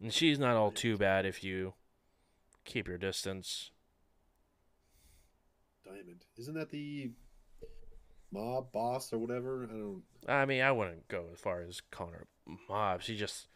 [0.00, 1.74] And she's not all too bad if you
[2.64, 3.70] keep your distance.
[5.84, 7.10] Diamond, isn't that the
[8.30, 9.68] mob boss or whatever?
[9.70, 10.02] I don't.
[10.28, 12.26] I mean, I wouldn't go as far as calling her
[12.68, 13.02] mob.
[13.02, 13.48] She just,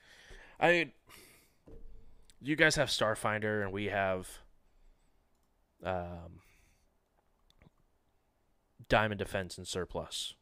[0.61, 0.93] I mean,
[2.41, 4.28] you guys have Starfinder and we have,
[5.85, 6.41] um,
[8.89, 10.35] Diamond Defense and Surplus.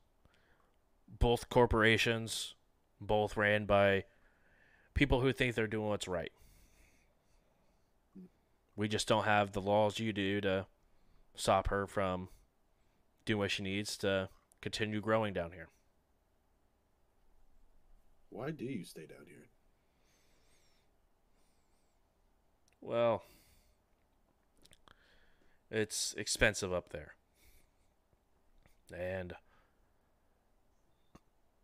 [1.18, 2.54] Both corporations,
[3.00, 4.04] both ran by
[4.94, 6.32] people who think they're doing what's right.
[8.76, 10.66] We just don't have the laws you do to
[11.34, 12.28] stop her from
[13.24, 14.28] doing what she needs to
[14.60, 15.68] continue growing down here.
[18.30, 19.48] Why do you stay down here?
[22.80, 23.22] Well,
[25.70, 27.14] it's expensive up there.
[28.94, 29.34] And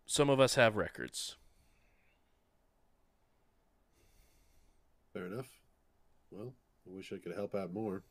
[0.07, 1.37] some of us have records.
[5.13, 5.49] Fair enough.
[6.31, 6.55] Well,
[6.91, 8.03] I wish I could help out more.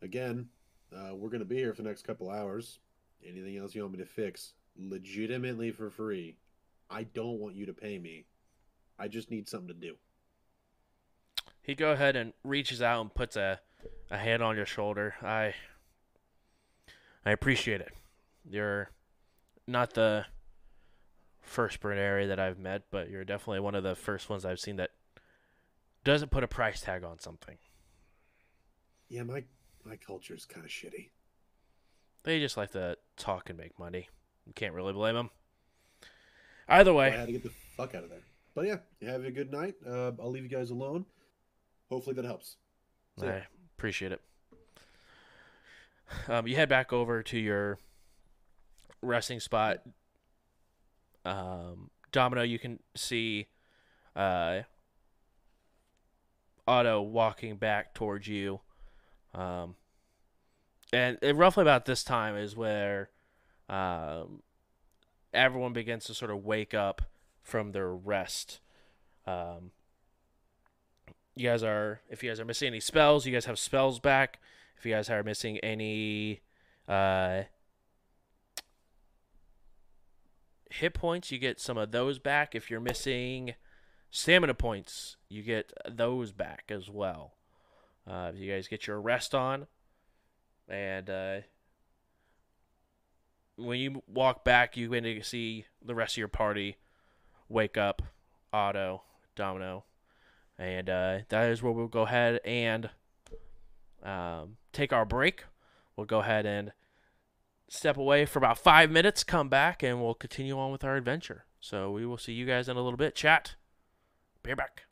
[0.00, 0.48] Again,
[0.94, 2.78] uh, we're going to be here for the next couple hours.
[3.26, 6.36] Anything else you want me to fix, legitimately for free.
[6.88, 8.24] I don't want you to pay me.
[8.98, 9.96] I just need something to do.
[11.60, 13.60] He go ahead and reaches out and puts a,
[14.10, 15.14] a hand on your shoulder.
[15.22, 15.54] I
[17.26, 17.92] I appreciate it.
[18.48, 18.90] You're
[19.66, 20.24] not the
[21.42, 24.76] first Brenneri that I've met, but you're definitely one of the first ones I've seen
[24.76, 24.92] that
[26.08, 27.56] doesn't put a price tag on something.
[29.08, 29.44] Yeah, my
[29.84, 31.10] my culture is kind of shitty.
[32.24, 34.08] They just like to talk and make money.
[34.46, 35.30] You can't really blame them.
[36.68, 38.22] Either way, I had to get the fuck out of there.
[38.54, 39.74] But yeah, you have a good night.
[39.86, 41.06] Uh, I'll leave you guys alone.
[41.90, 42.56] Hopefully that helps.
[43.16, 43.28] Ya.
[43.28, 43.42] I
[43.76, 44.20] appreciate it.
[46.26, 47.78] Um, you head back over to your
[49.02, 49.82] resting spot.
[51.24, 53.46] Um, Domino, you can see
[54.16, 54.60] uh,
[56.68, 58.60] Otto walking back towards you.
[59.34, 59.74] Um,
[60.92, 63.08] and it, roughly about this time is where
[63.70, 64.42] um,
[65.32, 67.02] everyone begins to sort of wake up
[67.42, 68.60] from their rest.
[69.26, 69.70] Um,
[71.34, 74.38] you guys are if you guys are missing any spells, you guys have spells back.
[74.76, 76.40] If you guys are missing any
[76.86, 77.44] uh,
[80.70, 82.54] hit points, you get some of those back.
[82.54, 83.54] If you're missing
[84.10, 87.34] stamina points, you get those back as well.
[88.06, 89.66] Uh, you guys get your rest on,
[90.68, 91.36] and uh,
[93.56, 96.78] when you walk back, you begin to see the rest of your party
[97.48, 98.02] wake up.
[98.50, 99.02] Otto,
[99.36, 99.84] Domino,
[100.58, 102.88] and uh, that is where we'll go ahead and
[104.02, 105.44] um, take our break.
[105.96, 106.72] We'll go ahead and
[107.68, 111.44] step away for about five minutes, come back, and we'll continue on with our adventure.
[111.60, 113.14] So we will see you guys in a little bit.
[113.14, 113.56] Chat.
[114.48, 114.84] Be back.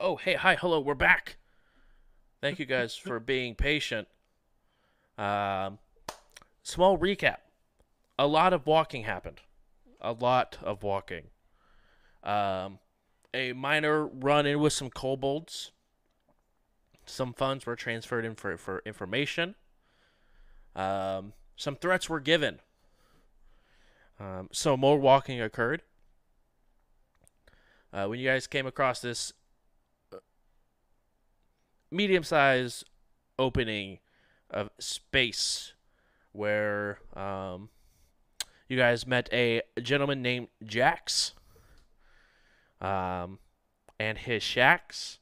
[0.00, 1.36] Oh, hey, hi, hello, we're back.
[2.40, 4.08] Thank you guys for being patient.
[5.18, 5.78] Um,
[6.62, 7.36] small recap.
[8.18, 9.42] A lot of walking happened
[10.00, 11.24] a lot of walking.
[12.22, 12.78] Um,
[13.34, 15.72] a minor run in with some kobolds.
[17.04, 19.54] Some funds were transferred in for, for information.
[20.74, 22.60] Um, some threats were given.
[24.20, 25.82] Um, so more walking occurred.
[27.92, 29.32] Uh, when you guys came across this
[31.90, 32.84] medium sized
[33.38, 33.98] opening
[34.50, 35.72] of space
[36.32, 37.70] where um,
[38.68, 41.32] you guys met a gentleman named Jax
[42.80, 43.38] um,
[43.98, 45.18] and his shacks.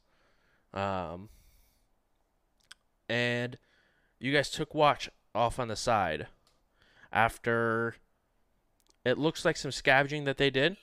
[0.73, 1.29] Um,
[3.07, 3.57] and
[4.19, 6.27] you guys took watch off on the side
[7.11, 7.95] after
[9.09, 10.77] it looks like some scavenging that they did.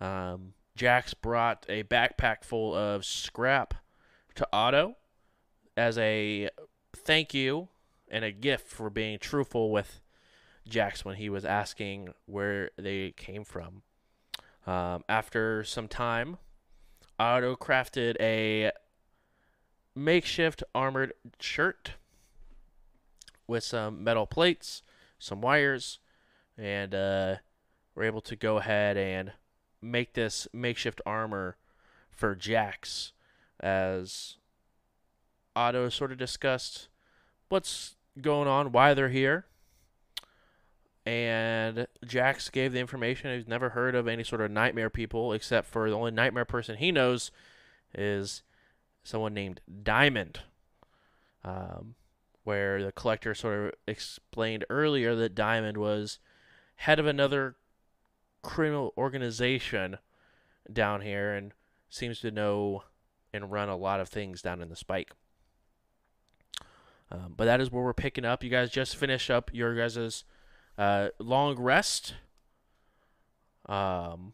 [0.00, 3.74] Um, Jax brought a backpack full of scrap
[4.34, 4.96] to Otto
[5.76, 6.50] as a
[6.94, 7.68] thank you
[8.10, 10.00] and a gift for being truthful with
[10.68, 13.82] Jax when he was asking where they came from.
[14.66, 16.38] Um, after some time,
[17.18, 18.72] Otto crafted a
[19.94, 21.92] makeshift armored shirt
[23.46, 24.82] with some metal plates,
[25.18, 25.98] some wires,
[26.56, 27.36] and uh,
[27.94, 29.32] we're able to go ahead and
[29.82, 31.56] make this makeshift armor
[32.10, 33.12] for Jax
[33.60, 34.36] as
[35.56, 36.88] Otto sort of discussed
[37.48, 39.46] what's going on, why they're here.
[41.06, 43.36] And Jax gave the information.
[43.36, 46.76] He's never heard of any sort of nightmare people, except for the only nightmare person
[46.78, 47.30] he knows
[47.94, 48.42] is
[49.02, 50.40] someone named Diamond.
[51.44, 51.94] Um,
[52.44, 56.18] where the collector sort of explained earlier that Diamond was
[56.76, 57.56] head of another
[58.42, 59.98] criminal organization
[60.72, 61.52] down here and
[61.88, 62.82] seems to know
[63.32, 65.04] and run a lot of things down in the Spire.
[67.10, 68.42] Um, but that is where we're picking up.
[68.42, 70.24] You guys just finished up your guys'
[70.78, 72.14] uh, long rest.
[73.66, 74.32] Um,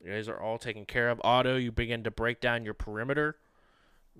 [0.00, 1.20] you guys are all taken care of.
[1.24, 3.36] Otto, you begin to break down your perimeter,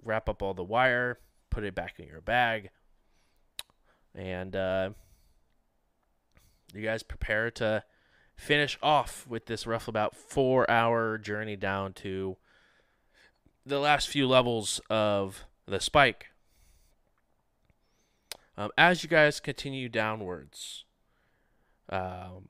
[0.03, 1.19] wrap up all the wire,
[1.51, 2.71] put it back in your bag,
[4.15, 4.91] and uh,
[6.75, 7.85] you guys prepare to
[8.37, 12.37] finish off with this rough about four hour journey down to
[13.65, 16.15] the last few levels of the Spire.
[18.57, 20.85] Um, as you guys continue downwards,
[21.91, 22.49] um,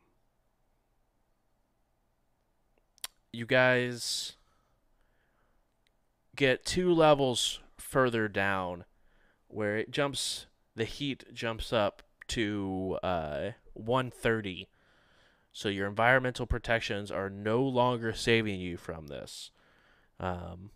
[3.33, 4.35] you guys
[6.37, 8.85] get two levels further down
[9.49, 14.69] where it jumps, the heat jumps up to uh, 130.
[15.53, 19.51] So your environmental protections are no longer saving you from this.
[20.21, 20.71] Um,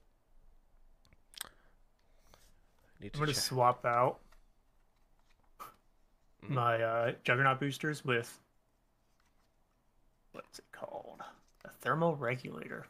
[3.01, 4.21] need I'm gonna swap out
[6.43, 6.49] Mhm.
[6.51, 8.41] my uh, Juggernaut boosters with
[10.33, 11.21] what's it called?
[11.65, 12.87] A thermal regulator.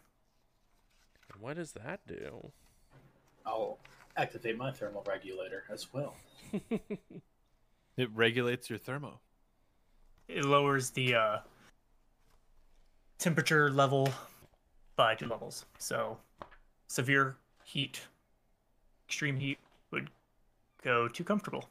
[1.38, 2.52] What does that do?
[3.46, 3.78] I'll
[4.16, 6.14] activate my thermal regulator as well.
[7.96, 9.20] It regulates your thermo.
[10.32, 11.39] It lowers the uh,
[13.19, 14.09] temperature level
[14.97, 15.65] by two levels.
[15.78, 16.19] So
[16.86, 18.01] severe heat,
[19.09, 19.59] extreme heat
[19.90, 20.09] would
[20.85, 21.65] go too comfortable.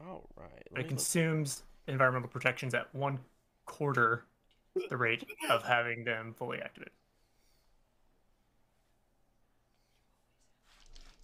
[0.00, 0.50] All right.
[0.56, 3.18] It let me look- consumes environmental protections at one
[3.66, 4.24] quarter
[4.88, 6.92] the rate of having them fully activated.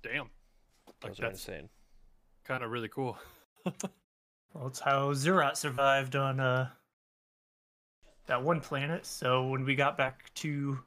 [0.03, 0.29] Damn.
[1.03, 1.69] Like, Those are that's insane.
[2.45, 3.19] kind of really cool.
[4.59, 6.69] Well, it's how Zerat survived on uh,
[8.27, 9.07] that one planet.
[9.07, 10.81] So when we got back to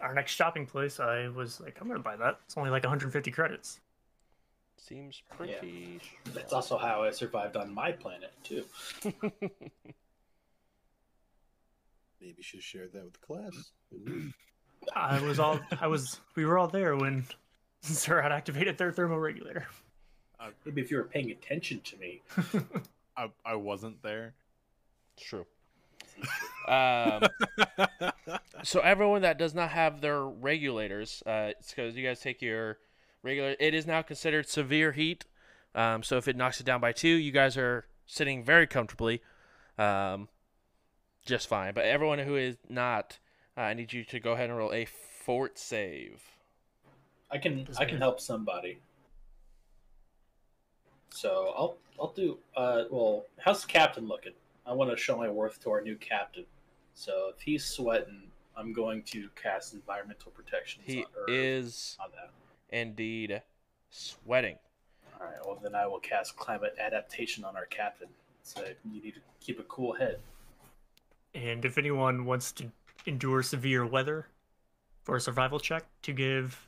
[0.00, 2.40] our next shopping place, I was like, I'm gonna buy that.
[2.44, 3.78] It's only like 150 credits.
[4.76, 6.00] Seems pretty.
[6.34, 6.56] That's strong.
[6.56, 8.64] also how I survived on my planet too.
[9.04, 9.20] Maybe
[12.20, 13.70] you should have shared that with the class.
[14.96, 17.24] I was all, I was, we were all there when
[17.84, 19.66] Zerat activated their thermoregulator.
[20.64, 22.22] Maybe if you were paying attention to me.
[23.16, 24.34] I, I wasn't there.
[25.16, 25.46] True.
[26.68, 27.22] Um,
[28.62, 32.78] so everyone that does not have their regulators, uh, it's because you guys take your
[33.22, 33.56] regular.
[33.58, 35.24] It is now considered severe heat.
[35.74, 39.22] Um, so if it knocks it down by two, you guys are sitting very comfortably,
[39.78, 40.28] um,
[41.24, 41.72] just fine.
[41.74, 43.18] But everyone who is not,
[43.56, 46.22] uh, I need you to go ahead and roll a fort save.
[47.30, 48.80] I can I can help somebody.
[51.12, 54.32] So I'll I'll do uh well how's the captain looking?
[54.66, 56.44] I want to show my worth to our new captain.
[56.94, 58.24] So if he's sweating,
[58.56, 60.82] I'm going to cast environmental protection.
[60.84, 62.30] He on, is on that.
[62.76, 63.42] indeed
[63.90, 64.56] sweating.
[65.20, 68.08] All right, well then I will cast climate adaptation on our captain.
[68.42, 70.18] So you need to keep a cool head.
[71.34, 72.70] And if anyone wants to
[73.06, 74.26] endure severe weather
[75.02, 76.66] for a survival check, to give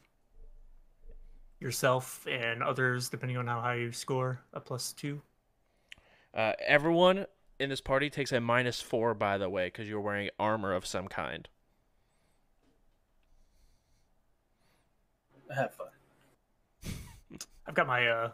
[1.61, 5.21] yourself and others, depending on how high you score, a plus two.
[6.35, 7.27] Uh, everyone
[7.61, 10.85] in this party takes a minus four, by the way, because you're wearing armor of
[10.87, 11.49] some kind.
[15.55, 15.87] Have fun.
[17.67, 18.31] I've got my uh,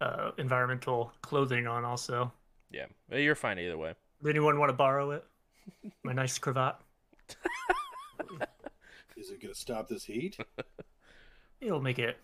[0.00, 2.32] uh, environmental clothing on also.
[2.70, 3.94] Yeah, you're fine either way.
[4.20, 5.24] Does anyone want to borrow it?
[6.02, 6.76] My nice cravat.
[9.16, 10.36] Is it going to stop this heat?
[11.62, 12.18] It'll make it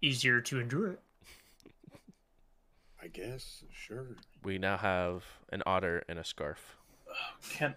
[0.00, 1.00] easier to endure it.
[3.02, 3.62] I guess.
[3.72, 4.06] Sure.
[4.42, 6.76] We now have an otter and a scarf.
[7.50, 7.74] Can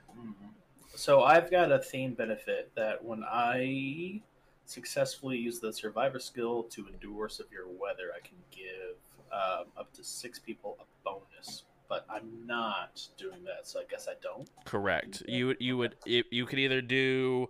[0.96, 4.22] so I've got a theme benefit that when I
[4.66, 8.96] successfully use the survivor skill to endure severe weather, I can give
[9.32, 11.64] um, up to six people a bonus.
[11.90, 14.50] But I'm not doing that, so I guess I don't.
[14.66, 15.24] Correct.
[15.28, 17.50] You would you would it, you could either do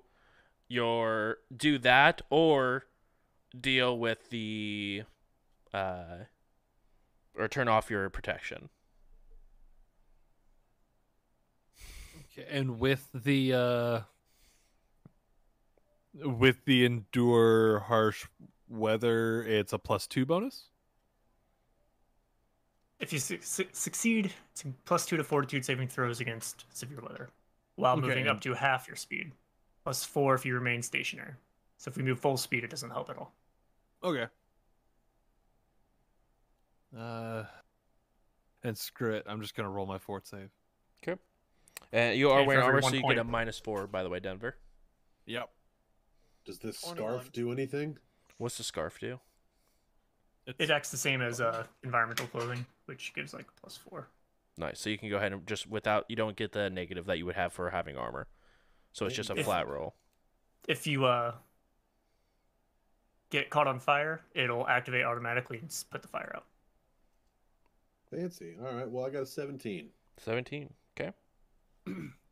[0.68, 2.86] your do that or
[3.60, 5.04] deal with the
[5.74, 6.26] uh
[7.36, 8.70] or turn off your protection.
[12.38, 14.00] Okay, and with the uh
[16.28, 18.26] with the endure harsh
[18.70, 20.70] weather, it's a plus two bonus.
[23.00, 27.30] If you su- su- succeed, it's plus two to fortitude saving throws against severe weather,
[27.76, 29.32] while Okay, moving up to half your speed.
[29.84, 31.34] Plus four if you remain stationary.
[31.78, 33.34] So if we move full speed, it doesn't help at all.
[34.04, 34.28] Okay.
[36.98, 37.44] Uh,
[38.64, 39.24] and screw it.
[39.28, 40.50] I'm just gonna roll my fort save.
[41.02, 41.20] Okay.
[41.92, 43.88] And you are And wearing armor, so you point- get a minus four.
[43.88, 44.58] By the way, Denver.
[45.26, 45.50] Yep.
[46.46, 46.98] Does this 21.
[47.20, 47.98] scarf do anything?
[48.38, 49.20] What's the scarf do?
[50.46, 54.10] It acts the same as uh, environmental clothing, which gives like plus four.
[54.58, 54.80] Nice.
[54.80, 57.26] So you can go ahead and just without you don't get the negative that you
[57.26, 58.28] would have for having armor.
[58.92, 59.96] So it's just a If- flat roll.
[60.68, 61.34] If you uh,
[63.34, 66.45] get caught on fire, it'll activate automatically and put the fire out.
[68.11, 68.55] Fancy.
[68.64, 68.88] All right.
[68.88, 69.89] Well, I got a 17.
[70.18, 70.69] Seventeen.
[70.95, 71.11] Okay.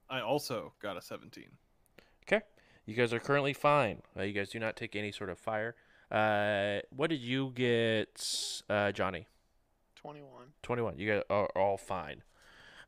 [0.10, 1.46] I also got a 17.
[2.28, 2.46] Okay.
[2.86, 4.04] You guys are currently fine.
[4.16, 5.76] Uh, you guys do not take any sort of fire.
[6.12, 9.28] Uh, what did you get, uh, Johnny?
[9.96, 10.30] 21.
[10.62, 10.98] Twenty-one.
[11.00, 12.22] You guys are all fine.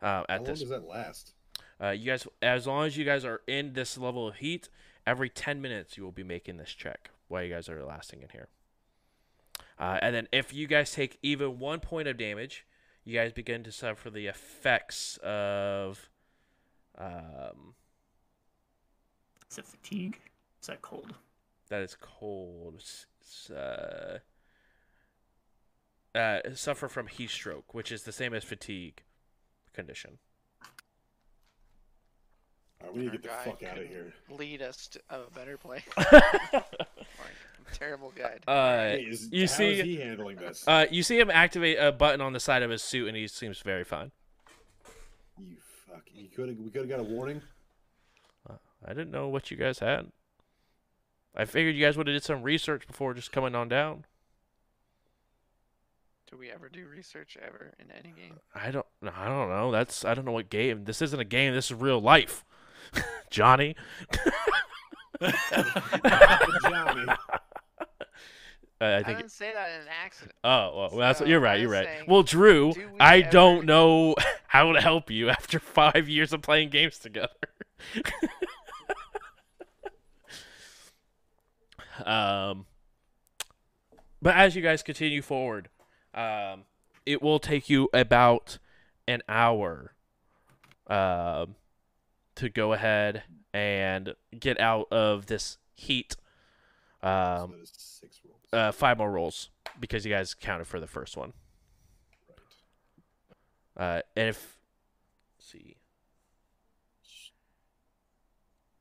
[0.01, 1.33] Uh, How at long this, does that last?
[1.81, 4.69] uh, you guys, as long as you guys are in this level of heat,
[5.07, 8.29] every ten minutes you will be making this check while you guys are lasting in
[8.29, 8.47] here.
[9.79, 12.65] Uh, and then if you guys take even one point of damage,
[13.03, 16.09] you guys begin to suffer the effects of,
[16.97, 17.73] um,
[19.49, 20.19] Is it fatigue?
[20.61, 21.15] Is that cold?
[21.69, 22.75] that is cold.
[22.79, 24.19] S- s- Uh,
[26.13, 29.01] uh, suffer from heat stroke, which is the same as fatigue
[29.73, 30.19] condition.
[32.93, 34.13] All right, we need to get the fuck out of here.
[34.29, 35.81] Lead us to a better place.
[37.19, 38.41] Like, terrible guide.
[38.47, 40.63] uh, Hey, is, you how see- is he handling this?
[40.67, 43.27] uh, you see him activate a button on the side of his suit, and he
[43.27, 44.11] seems very fine.
[45.39, 45.55] you
[45.87, 46.03] fuck.
[46.13, 46.57] You could have.
[46.57, 47.41] We could have got a warning.
[48.85, 50.07] I didn't know what you guys had.
[51.35, 54.03] I figured you guys would have did some research before just coming on down.
[56.29, 58.39] Do we ever do research ever in any game?
[58.53, 58.85] I don't.
[59.03, 59.71] I don't know.
[59.71, 60.03] That's.
[60.03, 60.83] I don't know what game.
[60.85, 61.53] This isn't a game.
[61.53, 62.43] This is real life,
[63.33, 63.75] Johnny.
[66.63, 67.05] Johnny.
[68.81, 69.17] Uh, I I, think.
[69.17, 70.35] didn't say that in an accident.
[70.43, 71.59] Oh, well, that's So, you're right.
[71.59, 71.85] You're right.
[71.85, 74.15] say, Well, Drew, do I ever- don't know
[74.47, 77.29] how to help you after five years of playing games together.
[82.05, 82.65] um,
[84.21, 85.69] but as you guys continue forward,
[86.13, 86.65] um,
[87.05, 88.57] it will take you about
[89.07, 89.93] an hour,
[90.87, 91.55] um,
[92.35, 93.23] to go ahead
[93.53, 96.15] and get out of this heat.
[97.01, 98.39] Um, that is six rolls.
[98.53, 99.49] uh, five more rolls
[99.79, 101.33] because you guys counted for the first one.
[103.77, 103.97] right.
[103.97, 104.57] Uh, and if
[105.37, 105.75] let's see,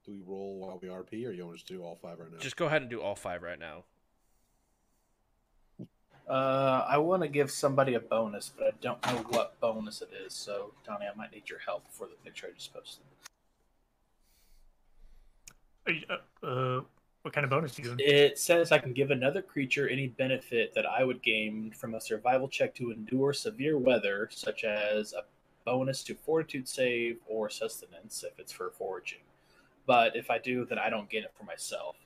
[0.05, 2.31] Do we roll while we RP, or you want us to do all five right
[2.33, 2.39] now?
[2.39, 3.85] just go ahead and do all five right now.
[6.29, 10.11] Uh, I want to give somebody a bonus, but I don't know what bonus it
[10.25, 10.33] is.
[10.33, 13.03] So, Donnie, I might need your help for the picture I just posted.
[15.87, 16.81] Are you- uh, uh,
[17.23, 17.97] what kind of bonus you doing?
[18.01, 22.01] It says I can give another creature any benefit that I would gain from a
[22.01, 25.25] survival check to endure severe weather, such as a
[25.65, 29.21] bonus to fortitude save or sustenance if it's for foraging.
[29.87, 31.97] But if I do, then I don't get it for myself.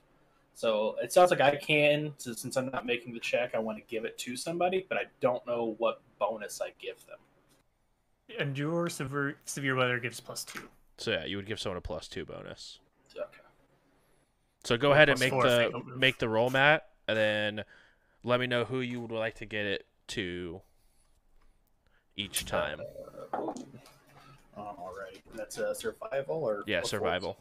[0.53, 3.77] So it sounds like I can, so since I'm not making the check, I want
[3.77, 7.19] to give it to somebody, but I don't know what bonus I give them.
[8.39, 10.67] Endure severe severe weather gives plus two.
[10.97, 12.79] So yeah, you would give someone a plus two bonus.
[13.15, 13.25] Okay.
[14.67, 17.63] So go ahead and make four if they the make the roll, Matt, and then
[18.25, 20.59] let me know who you would like to get it to
[22.17, 22.81] each time.
[23.31, 23.37] Uh,
[24.57, 25.21] alrighty.
[25.35, 27.37] That's a survival or Yeah, or survival.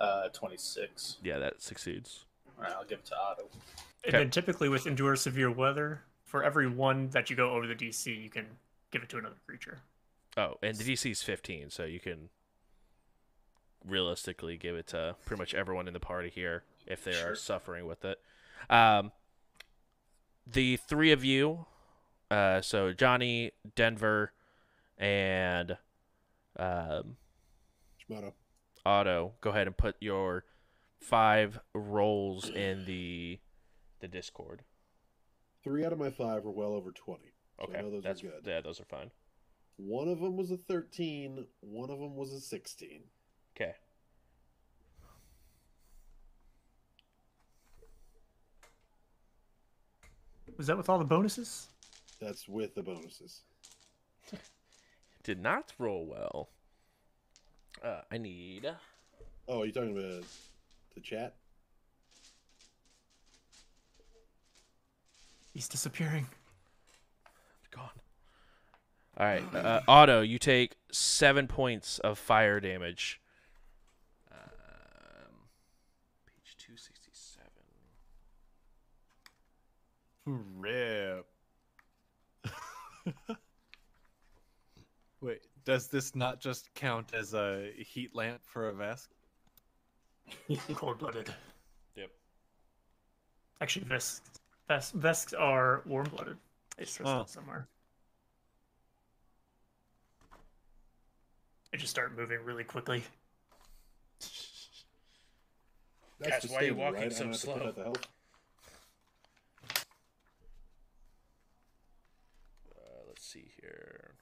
[0.00, 1.18] Uh, twenty-six.
[1.22, 2.24] Yeah, that succeeds.
[2.56, 3.42] All right, I'll give it to Otto.
[3.42, 3.50] Okay.
[4.04, 7.74] And then typically with endure severe weather, for every one that you go over the
[7.74, 8.46] DC, you can
[8.90, 9.80] give it to another creature.
[10.38, 12.30] Oh, and the DC is 15, so you can
[13.86, 17.86] realistically give it to pretty much everyone in the party here if they are suffering
[17.86, 18.18] with it.
[18.70, 19.12] Um,
[20.46, 21.66] the three of you,
[22.30, 24.32] uh, so Johnny, Denver,
[24.98, 25.76] and
[26.58, 27.16] um,
[28.08, 28.32] Shimoto.
[28.86, 30.44] Otto, go ahead and put your
[31.00, 33.38] five rolls in the
[34.00, 34.62] the Discord.
[35.62, 37.32] Three out of my five were well over twenty.
[37.58, 38.42] So Okay, know those that's are good.
[38.46, 39.10] yeah, those are fine.
[39.76, 41.46] One of them was a thirteen.
[41.60, 43.04] One of them was a sixteen.
[43.56, 43.74] Okay.
[50.56, 51.68] Was that with all the bonuses?
[52.20, 53.40] That's with the bonuses.
[55.24, 56.48] Did not roll well.
[57.82, 58.70] Uh, I need.
[59.48, 60.24] Oh, are you talking about
[60.94, 61.34] the chat?
[65.52, 66.26] He's disappearing.
[67.70, 67.90] Gone.
[69.16, 73.20] All right, uh, Otto, you take seven points of fire damage.
[74.32, 74.38] Um,
[76.26, 77.50] page two sixty seven.
[80.26, 81.26] Rip.
[85.20, 89.08] Wait, does this not just count as a heat lamp for a Vesk?
[90.74, 91.32] Cold blooded.
[91.96, 92.10] Yep.
[93.60, 94.20] Actually, Vesks,
[94.68, 96.36] Ves- Vesks are warm blooded.
[96.78, 97.24] I just Oh.
[97.26, 97.66] somewhere.
[101.72, 103.02] I just start moving really quickly.
[106.20, 107.12] That's the why you're standard, walking right?
[107.12, 107.66] So don't have to put slow.
[107.68, 108.06] out the health.
[112.70, 114.14] Uh, let's see here.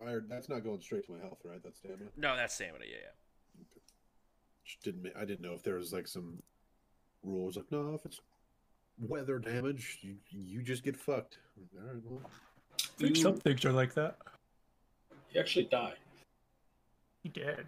[0.00, 0.24] Fire.
[0.28, 1.62] That's not going straight to my health, right?
[1.62, 2.10] That's stamina.
[2.16, 2.84] No, that's stamina.
[2.84, 3.64] Yeah, yeah.
[4.64, 5.12] Just didn't.
[5.16, 6.42] I didn't know if there was like some
[7.22, 7.56] rules.
[7.56, 8.20] Like, no, if it's
[8.98, 11.38] weather damage, you you just get fucked.
[11.78, 12.20] All right, well,
[12.98, 14.16] think some things are like that.
[15.32, 15.94] You actually die.
[17.22, 17.66] He did.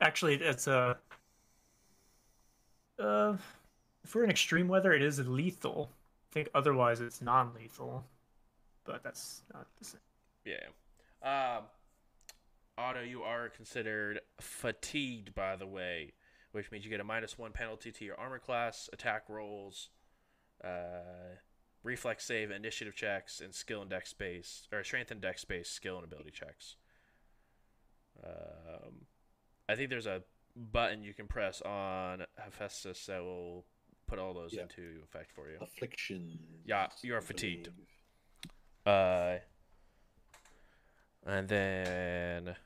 [0.00, 0.96] Actually, it's a.
[2.98, 3.36] Uh,
[4.04, 5.90] if we're in extreme weather, it is lethal.
[6.30, 8.04] I think otherwise it's non-lethal,
[8.84, 10.00] but that's not the same.
[10.44, 10.54] Yeah.
[11.22, 11.64] Um,
[12.78, 16.12] Otto, you are considered fatigued, by the way,
[16.52, 19.90] which means you get a minus one penalty to your armor class, attack rolls,
[20.64, 21.36] uh,
[21.82, 25.96] reflex save, initiative checks, and skill and dex space, or strength and dex space, skill
[25.96, 26.76] and ability checks.
[28.24, 29.06] Um,
[29.68, 30.22] I think there's a
[30.56, 33.64] button you can press on Hephaestus that will
[34.06, 34.62] put all those Yeah.
[34.62, 35.58] into effect for you.
[35.60, 36.38] affliction.
[36.64, 37.70] Yeah, you are fatigued.
[38.84, 39.38] Uh,
[41.26, 42.56] and then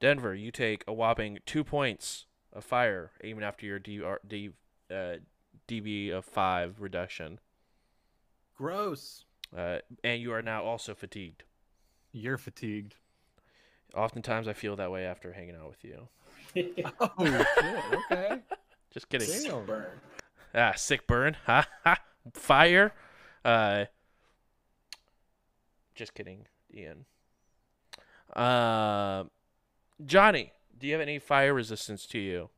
[0.00, 4.50] Denver, you take a whopping two points of fire, even after your D, D,
[4.90, 5.14] uh,
[5.68, 7.38] DB of five reduction,
[8.56, 9.24] Gross.
[9.56, 11.44] uh, and you are now also fatigued.
[12.12, 12.96] You're fatigued.
[13.94, 16.08] Oftentimes, I feel that way after hanging out with you.
[17.00, 17.46] Oh shit.
[18.10, 18.38] Okay.
[18.92, 19.28] Just kidding.
[19.42, 19.64] Damn.
[19.64, 19.86] Burn.
[20.54, 21.36] Ah, sick burn.
[21.46, 21.98] Ha ha.
[22.34, 22.92] Fire.
[23.44, 23.84] Uh.
[25.94, 27.04] Just kidding, Ian.
[28.34, 29.24] Uh,
[30.06, 32.48] Johnny, do you have any fire resistance to you?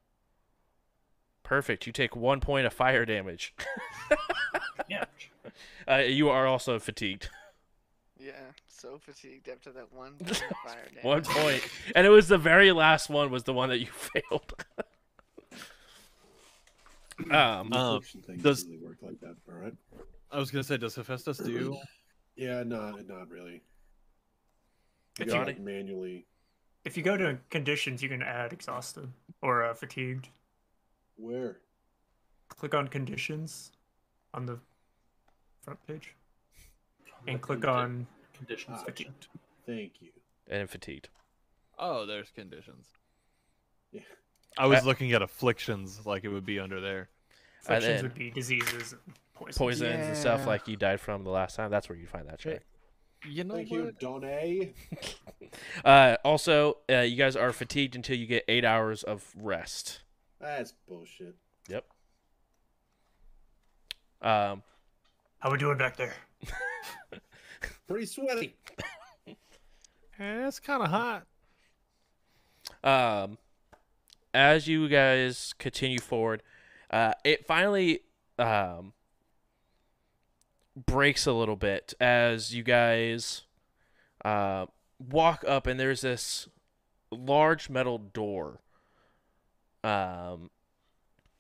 [1.43, 1.87] Perfect.
[1.87, 3.55] You take one point of fire damage.
[4.89, 5.05] Yeah.
[5.89, 7.29] Uh, you are also fatigued.
[8.21, 8.33] Yeah,
[8.67, 11.05] so fatigued after that one point of fire damage.
[11.05, 11.63] One point,
[11.95, 14.55] and it was the very last one was the one that you failed.
[17.31, 18.13] um, Um, does-
[18.43, 19.37] doesn't really work like that.
[19.49, 19.75] All right.
[20.35, 21.77] I was gonna say, does Hephaestus do?
[22.37, 23.63] Yeah, not not really.
[25.21, 26.27] You If gotta, you- like, manually.
[26.85, 29.09] If you go to conditions, you can add exhausted
[29.41, 30.29] or uh, fatigued.
[31.17, 31.59] Where?
[32.49, 33.71] Click on conditions
[34.35, 34.59] on the
[35.63, 36.17] front page
[37.29, 38.07] and click condi- on
[38.37, 39.29] conditions Ah, fatigued.
[39.65, 40.11] Thank you.
[40.49, 41.09] and fatigued.
[41.79, 42.89] Oh, there's conditions.
[43.93, 44.01] Yeah.
[44.59, 47.11] I was Uh, looking at afflictions, like it would be under there.
[47.63, 48.97] Afflictions then- would be diseases
[49.37, 49.59] and poisons.
[49.59, 51.71] Poisons and stuff like you died from the last time.
[51.71, 52.63] That's where you find that check.
[53.27, 53.99] You know Thank you, what?
[53.99, 54.75] Donne.
[55.85, 60.01] Uh, also, uh, you guys are fatigued until you get eight hours of rest.
[60.41, 61.37] That's bullshit.
[61.69, 61.85] Yep.
[64.21, 64.63] Um,
[65.39, 66.15] How we doing back there?
[67.87, 68.55] Pretty sweaty.
[70.19, 71.25] Eh, it's kind of hot.
[72.85, 73.37] um,
[74.33, 76.41] as you guys continue forward,
[76.91, 78.01] uh, it finally
[78.39, 78.93] um,
[80.77, 83.43] breaks a little bit as you guys
[84.25, 84.67] uh,
[84.99, 86.49] walk up, and there's this
[87.11, 88.61] large metal door
[89.85, 90.51] um,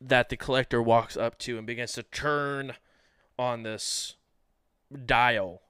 [0.01, 2.74] that the collector walks up to and begins to turn
[3.39, 4.16] on this
[5.05, 5.62] dial.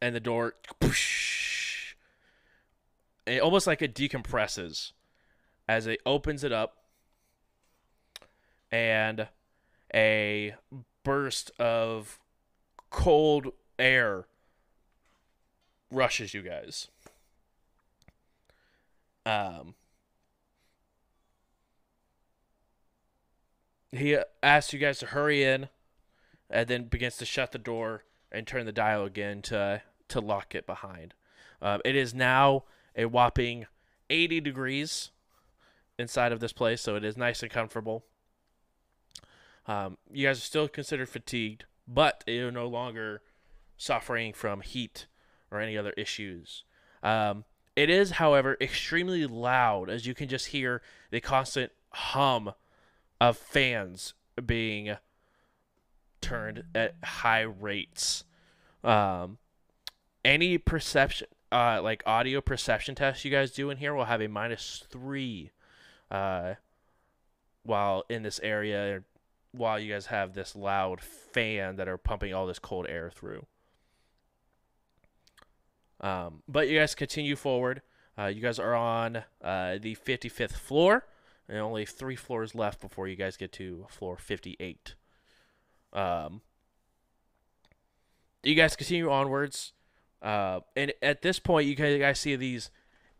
[0.00, 0.54] And the door,
[3.26, 4.92] it almost like it decompresses
[5.68, 6.76] as it opens it up,
[8.70, 9.28] and
[9.94, 10.54] a
[11.04, 12.18] burst of
[12.90, 14.26] cold air
[15.90, 16.88] rushes you guys.
[19.24, 19.74] Um,
[23.90, 25.68] he asks you guys to hurry in,
[26.50, 30.54] and then begins to shut the door and turn the dial again to to lock
[30.54, 31.14] it behind.
[31.60, 32.64] Um, it is now
[32.96, 33.66] a whopping
[34.08, 35.10] 80 degrees
[35.98, 38.04] inside of this place, so it is nice and comfortable.
[39.68, 43.20] Um, you guys are still considered fatigued, but you're no longer
[43.76, 45.06] suffering from heat
[45.50, 46.64] or any other issues.
[47.02, 47.44] Um,
[47.76, 52.52] it is, however, extremely loud, as you can just hear the constant hum
[53.20, 54.14] of fans
[54.44, 54.96] being
[56.20, 58.24] turned at high rates.
[58.82, 59.38] Um,
[60.24, 64.28] any perception, uh, like audio perception test you guys do in here will have a
[64.28, 65.52] minus three,
[66.10, 66.54] uh,
[67.62, 69.02] while in this area,
[69.52, 73.46] while you guys have this loud fan that are pumping all this cold air through.
[76.00, 77.82] Um, but you guys continue forward.
[78.18, 81.06] Uh, you guys are on uh, the 55th floor,
[81.48, 84.94] and only three floors left before you guys get to floor 58.
[85.92, 86.40] Um,
[88.42, 89.72] you guys continue onwards,
[90.22, 92.70] uh, and at this point, you guys, see these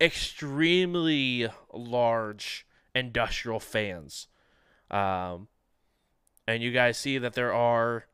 [0.00, 4.26] extremely large industrial fans.
[4.90, 5.48] Um,
[6.48, 8.06] and you guys see that there are,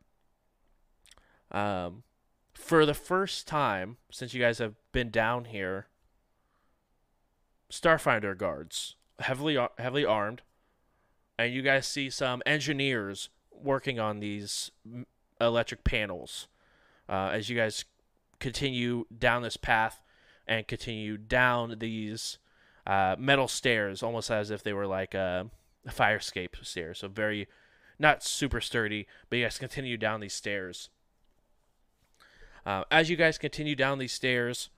[1.51, 2.03] um,
[2.53, 5.87] for the first time since you guys have been down here,
[7.71, 10.41] Starfinder guards, heavily heavily armed,
[11.39, 14.69] and you guys see some engineers working on these
[15.39, 16.49] electric panels.
[17.07, 17.85] Uh, as you guys
[18.39, 20.01] continue down this path
[20.45, 22.37] and continue down these
[22.85, 25.49] uh, metal stairs, almost as if they were like a,
[25.85, 26.99] a fire escape stairs.
[26.99, 27.47] So very,
[27.99, 30.89] not super sturdy, but you guys continue down these stairs.
[32.65, 34.69] Uh, as you guys continue down these stairs,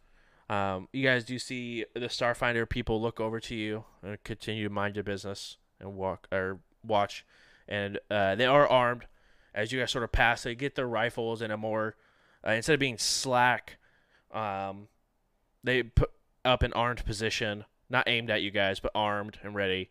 [0.50, 4.74] um, you guys do see the Starfinder people look over to you and continue to
[4.74, 7.26] mind your business and walk or watch,
[7.68, 9.06] and uh, they are armed.
[9.54, 11.96] As you guys sort of pass, they get their rifles in a more
[12.46, 13.78] uh, instead of being slack,
[14.32, 14.88] um,
[15.64, 16.12] they put
[16.46, 19.90] up an armed position, not aimed at you guys, but armed and ready.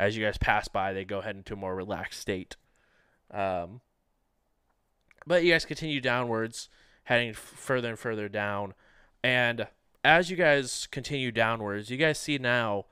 [0.00, 2.56] As you guys pass by, they go ahead into a more relaxed state.
[3.30, 3.82] Um,
[5.26, 6.70] but you guys continue downwards,
[7.04, 8.72] heading further and further down,
[9.22, 9.66] and
[10.02, 12.86] as you guys continue downwards, you guys see now,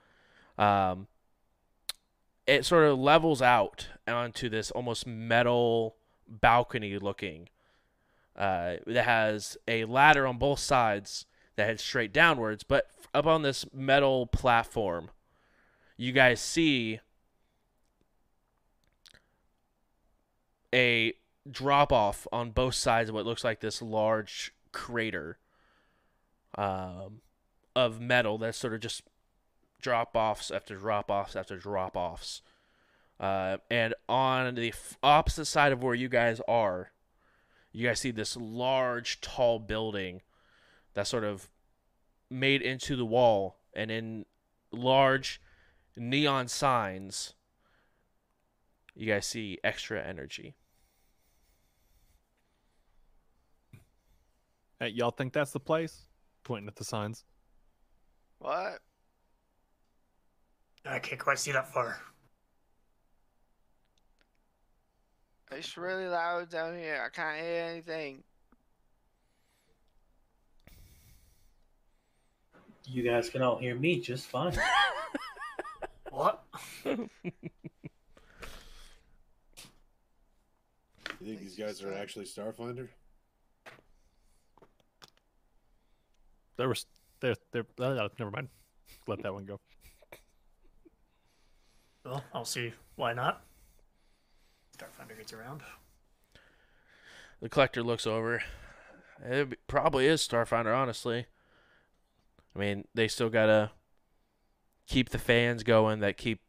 [0.59, 1.07] um,
[2.47, 5.97] it sort of levels out onto this almost metal
[6.29, 7.49] balcony looking.
[8.37, 11.25] Uh, that has a ladder on both sides
[11.57, 15.11] that heads straight downwards, but up on this metal platform,
[15.99, 17.01] you guys see
[20.75, 21.12] a
[21.51, 25.39] drop off on both sides of what looks like this large crater
[26.57, 27.20] um,
[27.75, 29.03] of metal that's sort of just
[29.83, 32.43] drop offs after drop offs after drop offs.
[33.19, 34.73] Uh, and on the
[35.03, 36.93] opposite side of where you guys are,
[37.73, 40.23] you guys see this large, tall building
[40.95, 41.49] that's sort of
[42.31, 44.25] made into the wall, and in
[44.70, 45.41] large
[45.99, 47.35] neon signs,
[48.95, 50.55] you guys see X-tra energy.
[54.81, 56.07] Hey, y'all think that's the place?
[56.45, 57.25] Pointing at the signs.
[58.39, 58.79] What?
[60.87, 62.01] I can't quite see that far.
[65.51, 67.03] It's really loud down here.
[67.05, 68.23] I can't hear anything.
[72.85, 74.53] You guys can all hear me just fine.
[76.19, 76.43] What?
[81.20, 82.86] You think these guys are actually Starfinder?
[86.57, 86.86] There was
[87.20, 87.65] there there.
[87.77, 88.49] Uh, never mind.
[89.09, 89.59] Let that one go.
[92.05, 92.73] Well, I'll see.
[92.95, 93.43] Why not?
[94.77, 95.62] Starfinder gets around.
[97.40, 98.45] The collector looks over.
[99.24, 101.27] It probably is Starfinder, honestly.
[102.55, 103.73] I mean, they still gotta
[104.89, 106.40] keep the fans going that keep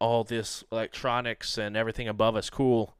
[0.00, 2.96] all this electronics and everything above us cool.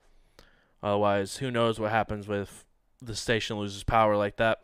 [0.82, 2.64] Otherwise, who knows what happens with
[3.00, 4.60] the station loses power like that.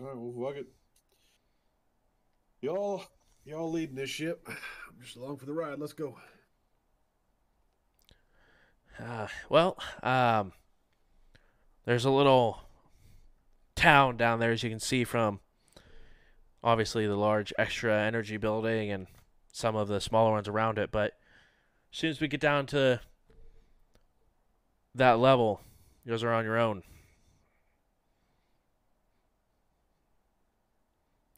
[0.00, 0.68] All right, well, fuck it.
[2.62, 3.04] Y'all,
[3.44, 4.42] y'all leading this ship.
[4.48, 4.56] I'm
[5.02, 5.78] just along for the ride.
[5.78, 6.16] Let's go.
[8.98, 10.52] Uh, well, um,
[11.84, 12.62] there's a little
[13.82, 15.40] town down there, as you can see from
[16.62, 19.06] obviously the large X-tra energy building and
[19.52, 20.90] some of the smaller ones around it.
[20.92, 21.12] But
[21.92, 23.00] as soon as we get down to
[24.94, 25.60] that level,
[26.04, 26.82] you guys are on your own.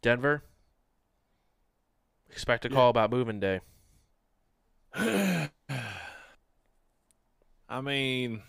[0.03, 0.45] Denver,
[2.31, 2.75] expect a Yeah.
[2.75, 3.61] call about moving day.
[4.95, 5.49] I
[7.81, 8.43] mean,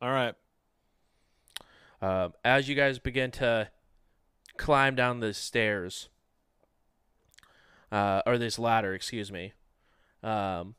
[0.00, 0.34] all right.
[2.00, 3.70] Um, as you guys begin to
[4.56, 6.08] climb down the stairs,
[7.90, 9.52] uh, or this ladder, excuse me,
[10.22, 10.74] um,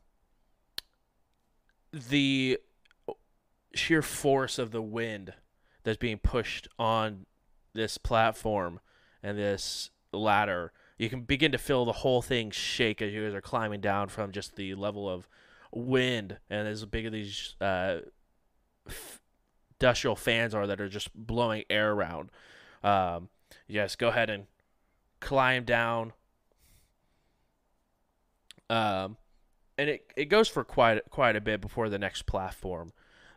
[1.92, 2.58] the
[3.74, 5.34] sheer force of the wind
[5.82, 7.26] that's being pushed on
[7.72, 8.80] this platform
[9.22, 13.34] and this ladder, you can begin to feel the whole thing shake as you guys
[13.34, 15.28] are climbing down from just the level of
[15.72, 17.98] wind and as big of these uh,
[18.86, 19.20] f-
[19.80, 22.30] industrial fans are that are just blowing air around.
[22.84, 23.28] Um,
[23.66, 24.46] yes, go ahead and
[25.20, 26.12] climb down.
[28.68, 29.16] Um,
[29.78, 32.92] and it, it goes for quite quite a bit before the next platform.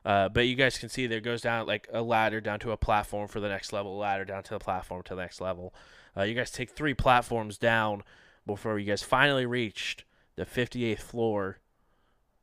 [0.05, 2.77] Uh, but you guys can see there goes down like a ladder down to a
[2.77, 5.73] platform for the next level, ladder down to the platform to the next level.
[6.15, 8.03] Uh, you guys take three platforms down
[8.45, 10.03] before you guys finally reached
[10.35, 11.59] the 58th floor,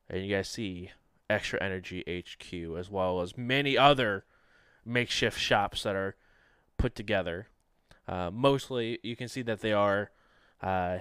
[0.09, 0.89] and you guys see
[1.31, 4.25] X-tra Energy HQ as well as many other
[4.85, 6.15] makeshift shops that are
[6.77, 7.47] put together.
[8.07, 10.11] Uh, mostly, you can see that they are
[10.61, 10.99] uh,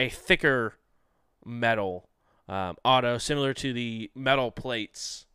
[0.00, 0.74] a thicker
[1.44, 2.08] metal
[2.48, 5.26] um, Otto, similar to the metal plates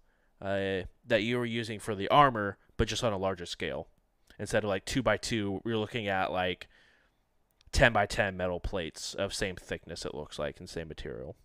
[0.42, 3.88] uh, that you were using for the armor, but just on a larger scale.
[4.40, 6.68] Instead of like two by two, we're looking at like
[7.72, 10.06] ten by ten metal plates of same thickness.
[10.06, 11.36] It looks like and same material.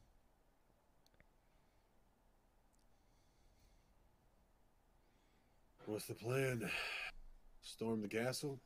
[5.89, 6.69] What's the plan?
[7.63, 8.61] Storm the castle?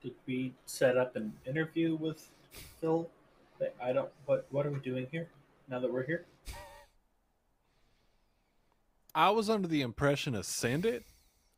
[0.00, 2.30] Did we set up an interview with
[2.80, 3.10] Phil?
[3.82, 4.08] I don't.
[4.26, 5.26] What What are we doing here?
[5.68, 6.24] Now that we're here,
[9.12, 11.04] I was under the impression of send it,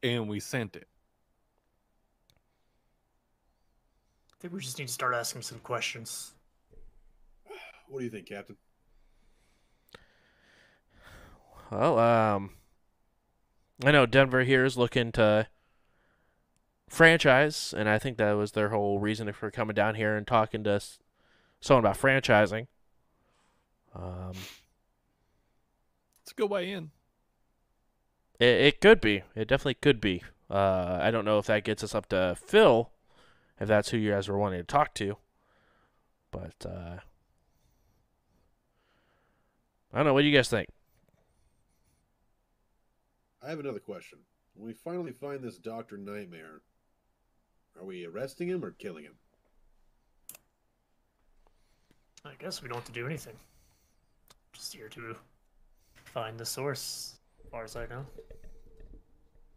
[0.03, 0.89] and we sent it.
[4.33, 6.33] I think we just need to start asking some questions.
[7.89, 8.57] What do you think, Captain?
[11.73, 12.51] Well, um,
[13.83, 15.47] I know Denver here is looking to
[16.87, 20.65] franchise, and I think that was their whole reason for coming down here and talking
[20.65, 20.99] to us,
[21.63, 22.67] someone about franchising.
[23.95, 24.33] Um,
[26.23, 26.91] It's a good way in.
[28.39, 29.23] It, it could be.
[29.35, 30.23] It definitely could be.
[30.51, 32.91] Uh, I don't know if that gets us up to Phil,
[33.59, 35.17] if that's who you guys were wanting to talk to.
[36.31, 36.99] But uh,
[39.91, 40.13] I don't know.
[40.13, 40.69] What do you guys think?
[43.45, 44.19] I have another question.
[44.55, 46.61] When we finally find this Doctor Nightmare,
[47.79, 49.15] are we arresting him or killing him?
[52.25, 53.35] I guess we don't have to do anything.
[54.53, 55.17] Just here to
[56.05, 58.07] find the source, as far as I know.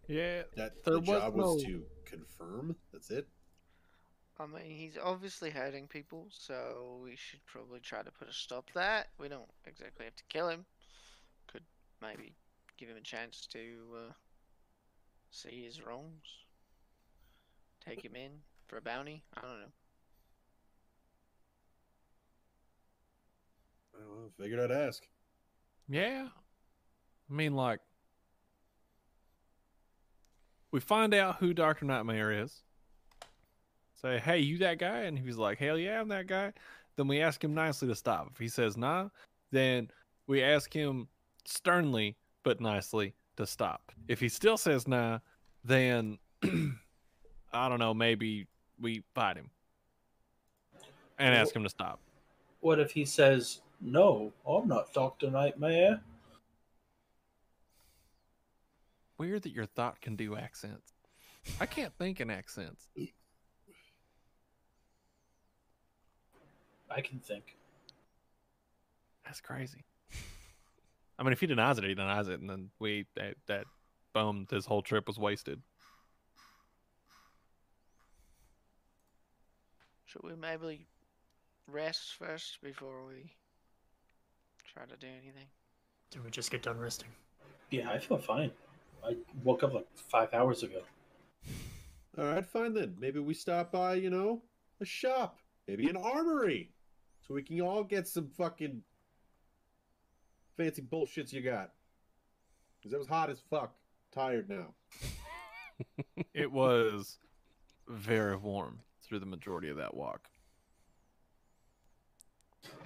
[0.08, 0.44] Yeah.
[0.56, 2.76] That There the was job was no- to confirm.
[2.92, 3.28] That's it.
[4.38, 8.68] I mean, he's obviously hurting people, so we should probably try to put a stop
[8.68, 9.08] to that.
[9.18, 10.66] We don't exactly have to kill him.
[11.48, 11.64] Could
[12.02, 12.34] maybe
[12.78, 13.60] give him a chance to
[13.96, 14.12] uh,
[15.32, 16.46] see his wrongs.
[17.88, 18.32] Take him in
[18.68, 19.24] for a bounty.
[19.38, 19.66] I don't know.
[23.94, 25.04] Well, I figured I'd ask.
[25.88, 26.28] Yeah.
[27.30, 27.80] I mean, like,
[30.72, 31.86] we find out who Dr.
[31.86, 32.62] Nightmare is.
[34.02, 35.02] Say, hey, you that guy?
[35.02, 36.54] And he's like, hell yeah, I'm that guy.
[36.98, 38.30] Then we ask him nicely to stop.
[38.32, 39.10] If he says nah,
[39.52, 39.90] then
[40.28, 41.08] we ask him
[41.46, 43.92] sternly but nicely to stop.
[44.08, 45.20] If he still says nah,
[45.66, 46.20] then
[47.52, 48.48] I don't know, maybe
[48.80, 49.50] we fight him
[51.20, 52.00] and Well- ask him to stop.
[52.62, 55.30] What if he says, No, I'm not Dr.
[55.30, 56.02] Nightmare?
[59.20, 60.94] Weird that your thought can do accents.
[61.60, 62.88] I can't think in accents.
[66.90, 67.56] I can think.
[69.26, 69.86] That's crazy.
[71.18, 73.66] I mean, if he denies it, he denies it, and then we that, that
[74.14, 75.62] boom, this whole trip was wasted.
[80.06, 80.88] Should we maybe
[81.68, 83.32] rest first before we
[84.74, 85.48] try to do anything?
[86.12, 87.10] Did we just get done resting?
[87.72, 88.52] Yeah, I feel fine.
[89.06, 90.82] I woke up like five hours ago.
[92.18, 92.96] All right, fine then.
[93.00, 94.42] Maybe we stop by, you know,
[94.80, 96.72] a shop, maybe an armory,
[97.28, 98.82] so we can all get some fucking
[100.58, 101.72] fancy bullshits you got.
[102.80, 103.74] Because it was hot as fuck.
[104.14, 104.74] Tired now.
[106.34, 107.18] It was
[107.90, 110.30] very warm through the majority of that walk.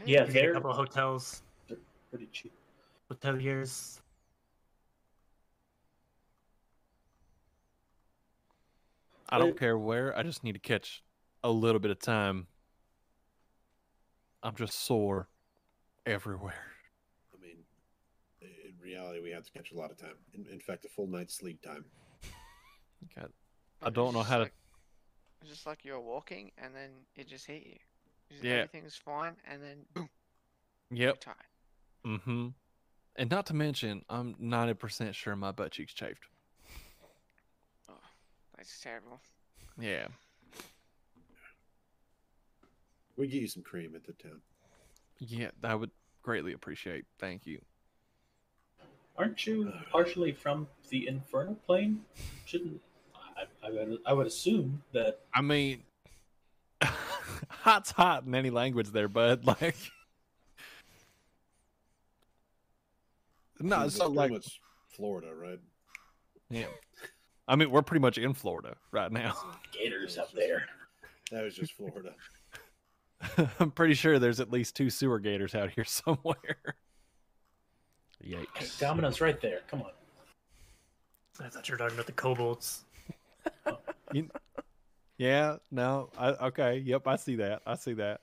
[0.04, 1.44] Yeah, We get a couple of hotels,
[2.10, 2.52] pretty cheap.
[3.12, 4.00] hoteliers.
[9.30, 10.18] I don't care where.
[10.18, 11.04] I just need to catch
[11.44, 12.48] a little bit of time.
[14.42, 15.28] I'm just sore
[16.06, 16.69] everywhere.
[18.90, 20.16] I mean, in reality, we had to catch a lot of time.
[20.34, 21.86] In, in fact, a full night's sleep time.
[23.16, 23.30] God,
[23.82, 24.52] I don't know just how to-
[25.42, 27.78] it's just like you're walking and then it just hit you.
[28.32, 28.54] Just Yeah.
[28.56, 30.10] Everything's fine and then boom,
[30.92, 31.22] Yep.
[31.22, 31.36] tired.
[32.06, 32.48] Mm-hmm.
[33.16, 36.26] And not to mention, I'm 90% sure my butt cheeks chafed.
[37.90, 37.94] Oh,
[38.58, 39.20] that's terrible.
[39.80, 40.08] Yeah.
[43.16, 44.42] We get you some cream at the town.
[45.20, 45.92] Yeah, I would
[46.22, 47.06] greatly appreciate.
[47.18, 47.62] Thank you.
[49.20, 52.00] Aren't you partially from the infernal plane?
[52.46, 52.80] Shouldn't
[53.14, 55.84] I, I, would, I would assume that I mean,
[57.50, 59.44] hot's hot in any language there, bud.
[59.62, 59.76] Like,
[63.60, 65.60] no, it's not like, much Florida, right?
[66.50, 66.68] yeah.
[67.46, 69.36] I mean, we're pretty much in Florida right now.
[69.74, 70.64] gators up there.
[71.30, 72.14] That was just Florida.
[73.60, 76.76] I'm pretty sure there's at least two sewer gators out here somewhere.
[78.26, 78.80] Yikes.
[78.80, 79.62] Domino's right there.
[79.68, 79.92] Come on.
[81.42, 82.84] I thought you were talking about the kobolds.
[84.12, 84.30] You-
[85.20, 87.62] yeah, no, I, okay, yep, I see that.
[87.68, 88.22] I see that.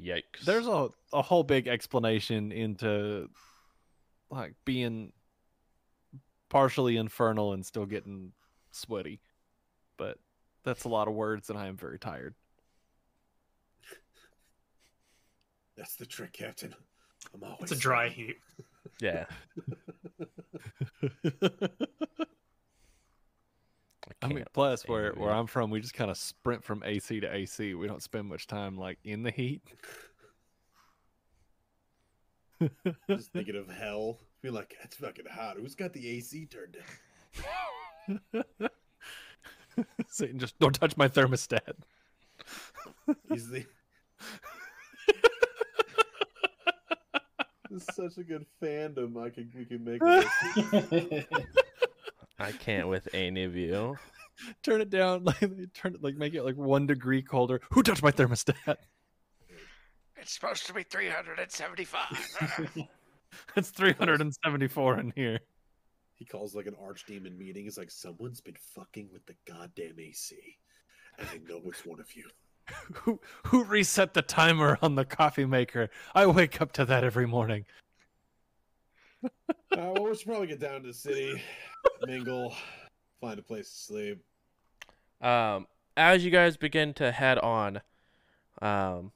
[0.00, 0.44] Yikes.
[0.44, 3.28] There's a a whole big explanation into
[4.30, 5.12] like being
[6.48, 8.30] partially infernal and still getting
[8.70, 9.20] sweaty,
[9.96, 10.18] but
[10.62, 12.34] that's a lot of words, and I am very tired.
[15.76, 16.74] That's the trick, Captain.
[17.34, 18.36] I'm always It's a dry heat.
[19.00, 19.24] Yeah.
[24.20, 25.30] I mean, can't plus where any where.
[25.30, 27.74] I'm from, we just kind of sprint from AC to AC.
[27.74, 29.62] We don't spend much time like in the heat.
[33.08, 34.18] Just thinking of hell.
[34.42, 35.56] Feel like it's fucking hot.
[35.58, 36.76] Who's got the AC turned
[38.18, 38.40] down?
[40.08, 41.74] Satan, just don't touch my thermostat.
[43.28, 43.64] He's the.
[47.70, 49.22] This is such a good fandom.
[49.22, 50.02] I can we can make.
[52.38, 53.96] I can't with any of you.
[54.62, 55.40] Turn it down, like
[55.74, 57.60] turn it like make it like one degree colder.
[57.72, 58.76] Who touched my thermostat?
[60.16, 62.88] It's supposed to be 375.
[63.56, 65.40] It's 374 in here.
[66.14, 67.64] He calls like an archdemon meeting.
[67.64, 70.36] He's like, someone's been fucking with the goddamn AC,
[71.18, 72.28] and I know it's one of you.
[72.94, 75.90] Who who reset the timer on the coffee maker?
[76.14, 77.64] I wake up to that every morning.
[79.24, 79.28] Uh,
[79.70, 81.42] well, we should probably get down to the city,
[82.06, 82.54] mingle,
[83.20, 84.24] find a place to sleep.
[85.20, 85.66] Um,
[85.96, 87.80] as you guys begin to head on,
[88.62, 89.12] um,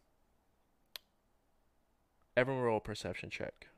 [2.37, 3.69] everyone roll a perception check,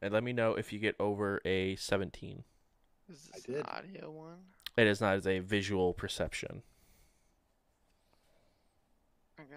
[0.00, 2.44] and let me know if you get over a seventeen.
[3.10, 4.38] Is I this an audio one?
[4.76, 6.62] It is not as a visual perception.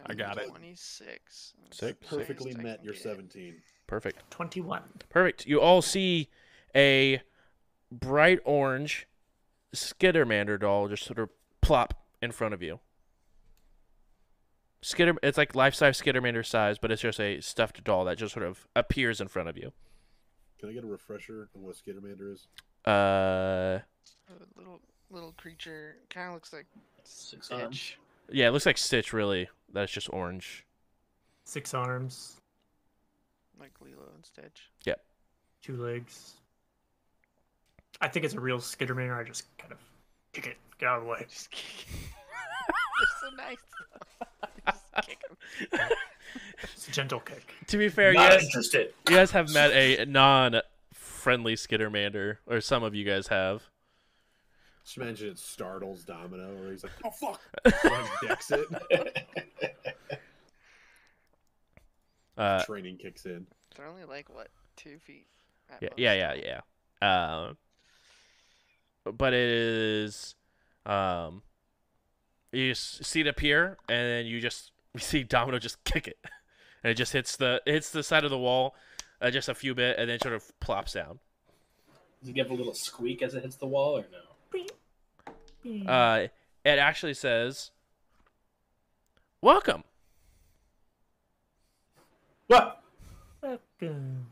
[0.05, 0.49] I got it.
[0.49, 1.53] 26.
[1.63, 1.99] That's Sick.
[2.01, 3.03] Perfectly I met can your get.
[3.03, 3.55] 17.
[3.87, 4.29] Perfect.
[4.31, 4.81] 21.
[5.09, 5.45] Perfect.
[5.45, 6.29] You all see
[6.75, 7.21] a
[7.91, 9.07] bright orange
[9.75, 11.29] Skittermander doll just sort of
[11.61, 12.79] plop in front of you.
[14.81, 18.45] Skitter, it's like life-size Skittermander size, but it's just a stuffed doll that just sort
[18.45, 19.73] of appears in front of you.
[20.59, 22.47] Can I get a refresher on what a Skittermander is?
[22.85, 23.79] Uh,
[24.29, 26.65] A little little creature kind of looks like
[27.03, 27.95] Six arms.
[28.27, 28.35] Stitch.
[28.37, 29.49] yeah, it looks like Stitch really.
[29.73, 30.65] That's just orange.
[31.43, 32.37] Six arms,
[33.59, 34.69] like Lilo and Stitch.
[35.61, 36.33] two legs.
[37.99, 39.13] I think it's a real Skitterman.
[39.17, 39.79] I just kind of
[40.31, 41.25] kick it, get out of the way.
[41.29, 41.87] Just kick.
[42.99, 43.57] They're so nice.
[44.67, 45.79] Just kick 'em.
[46.73, 47.53] It's a gentle kick.
[47.67, 48.93] To be fair, you guys, interested.
[49.09, 53.63] you guys have met a non-friendly Skittermander, or some of you guys have.
[54.87, 58.65] Just imagine it startles Domino, where he's like, "Oh fuck!" and decks it.
[62.37, 63.47] Uh, Training kicks in.
[63.75, 65.25] They're only like what two feet.
[65.71, 66.61] at yeah, yeah, yeah,
[67.01, 67.41] yeah.
[67.41, 67.57] Um,
[69.17, 70.35] but it is,
[70.85, 71.41] um,
[72.51, 76.19] you just see it appear, and then you just you see Domino just kick it,
[76.83, 78.75] and it just hits the hits the side of the wall,
[79.19, 81.17] uh, just a few bit, and then sort of plops down.
[82.19, 84.26] Does it give a little squeak as it hits the wall or no?
[85.85, 86.27] Uh,
[86.63, 87.71] it actually says,
[89.41, 89.83] "Welcome."
[92.47, 92.81] What?
[93.41, 94.27] Welcome.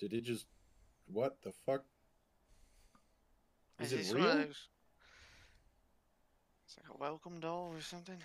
[0.00, 0.46] Did it just?
[1.06, 1.84] What the fuck?
[3.80, 4.34] Is Is it this one of real?
[4.46, 4.68] those-
[6.66, 8.18] It's like a welcome doll or something.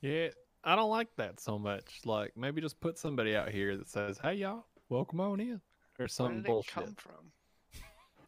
[0.00, 0.28] Yeah,
[0.64, 2.00] I don't like that so much.
[2.04, 5.60] Like maybe just put somebody out here that says, "Hey y'all, welcome on in," or
[5.98, 6.72] Where some did it bullshit.
[6.74, 7.30] come from?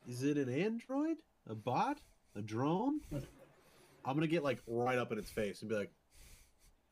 [0.09, 1.17] Is it an android?
[1.49, 1.99] A bot?
[2.35, 3.01] A drone?
[4.05, 5.91] I'm gonna get like right up in its face and be like,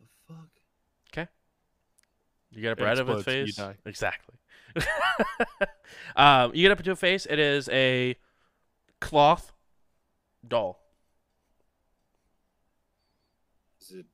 [0.01, 0.49] "The fuck."
[1.13, 1.29] Okay.
[2.51, 3.57] You get up It right up its explodes, you face.
[3.57, 3.77] die.
[3.87, 4.35] Exactly.
[6.17, 7.27] um, you get up into a face.
[7.29, 8.17] It is a
[9.01, 9.53] cloth
[10.47, 10.81] doll.
[13.81, 14.07] Is it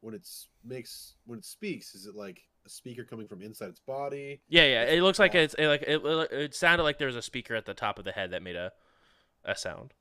[0.00, 1.94] when it's makes when it speaks?
[1.94, 4.40] Is it like a speaker coming from inside its body?
[4.48, 4.84] Yeah, yeah.
[4.84, 7.54] It looks like it's it, like it, it it sounded like there was a speaker
[7.54, 8.72] at the top of the head that made a
[9.44, 9.94] a sound.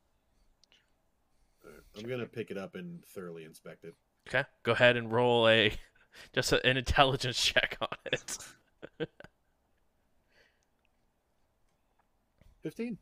[1.65, 3.95] Alright, I'm gonna pick it up and thoroughly inspect it.
[4.27, 5.73] Okay, go ahead and roll a
[6.33, 8.37] just a, an intelligence check on it.
[12.61, 12.97] Fifteen.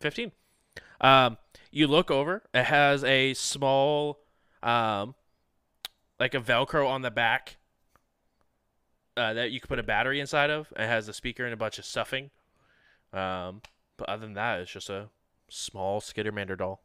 [0.00, 0.32] 15
[1.00, 1.36] um
[1.70, 4.20] you look over it has a small
[4.62, 5.14] um
[6.18, 7.57] like a velcro on the back
[9.18, 11.56] uh, that you can put a battery inside of it has a speaker and a
[11.56, 12.30] bunch of stuffing
[13.12, 13.60] um
[13.96, 15.08] but other than that it's just a
[15.48, 16.80] small skittermander doll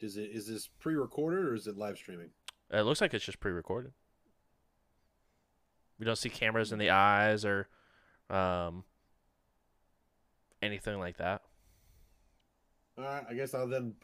[0.00, 2.30] Is it is this pre-recorded or is it live streaming?
[2.72, 3.92] it looks like it's just pre-recorded
[5.98, 7.68] we don't see cameras in the eyes or
[8.30, 8.84] um
[10.62, 11.42] anything like that
[12.96, 13.94] All right, I guess I'll then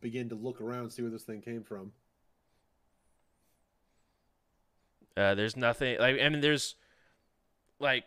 [0.00, 1.92] begin to look around, see where this thing came from.
[5.18, 6.76] Uh, there's nothing like I mean there's
[7.80, 8.04] like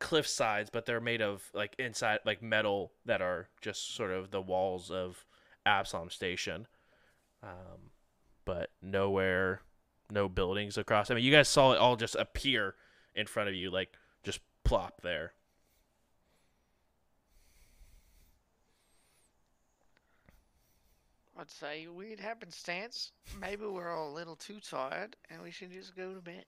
[0.00, 4.32] cliff sides, but they're made of like inside like metal that are just sort of
[4.32, 5.24] the walls of
[5.64, 6.66] Absalom Station.
[7.42, 7.92] Um,
[8.44, 9.60] but nowhere,
[10.10, 11.10] no buildings across.
[11.10, 12.74] I mean, you guys saw it all just appear
[13.14, 13.92] in front of you, like
[14.24, 15.34] just plop there.
[21.40, 23.12] I'd say weird happenstance.
[23.40, 26.44] Maybe we're all a little too tired and we should just go to bed.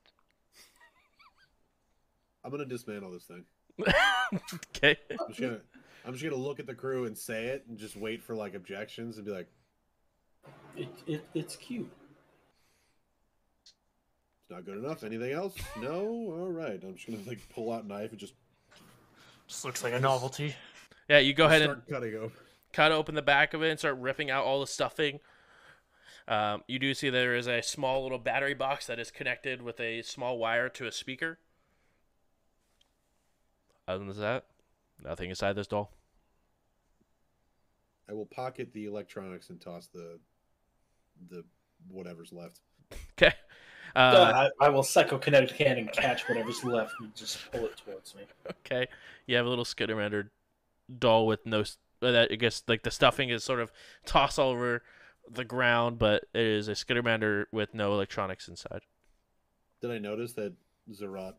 [2.43, 3.43] I'm gonna dismantle this thing.
[4.75, 4.95] okay.
[5.09, 5.61] I'm just gonna
[6.05, 8.53] I'm just gonna look at the crew and say it and just wait for like
[8.53, 9.47] objections and be like,
[10.77, 11.89] It, it, it's cute.
[13.63, 15.03] it's not good enough.
[15.03, 15.55] Anything else?
[15.81, 16.05] No?
[16.05, 16.83] Alright.
[16.83, 18.35] I'm just gonna like pull out knife and just
[19.47, 20.53] Just looks like a novelty.
[21.09, 22.31] Yeah, you go ahead and start cutting open.
[22.73, 25.19] Cut open the back of it and start ripping out all the stuffing.
[26.27, 29.79] Um, you do see there is a small little battery box that is connected with
[29.79, 31.39] a small wire to a speaker.
[33.87, 34.45] Other than that,
[35.01, 35.91] nothing inside this doll.
[38.09, 40.19] I will pocket the electronics and toss the
[41.29, 41.43] the
[41.89, 42.59] whatever's left.
[43.17, 43.33] Okay.
[44.09, 47.77] So Uh, I, I will psychokinetic hand and catch whatever's left and just pull it
[47.77, 48.23] towards me.
[48.49, 48.87] okay.
[49.27, 50.29] You have a little Skittermander
[50.99, 51.63] doll with no.
[52.03, 53.71] S- uh, That I guess like the stuffing is sort of
[54.05, 54.83] tossed all over
[55.29, 58.81] the ground, but it is a Skittermander with no electronics inside.
[59.81, 60.53] Did I notice that
[60.91, 61.35] Zerat?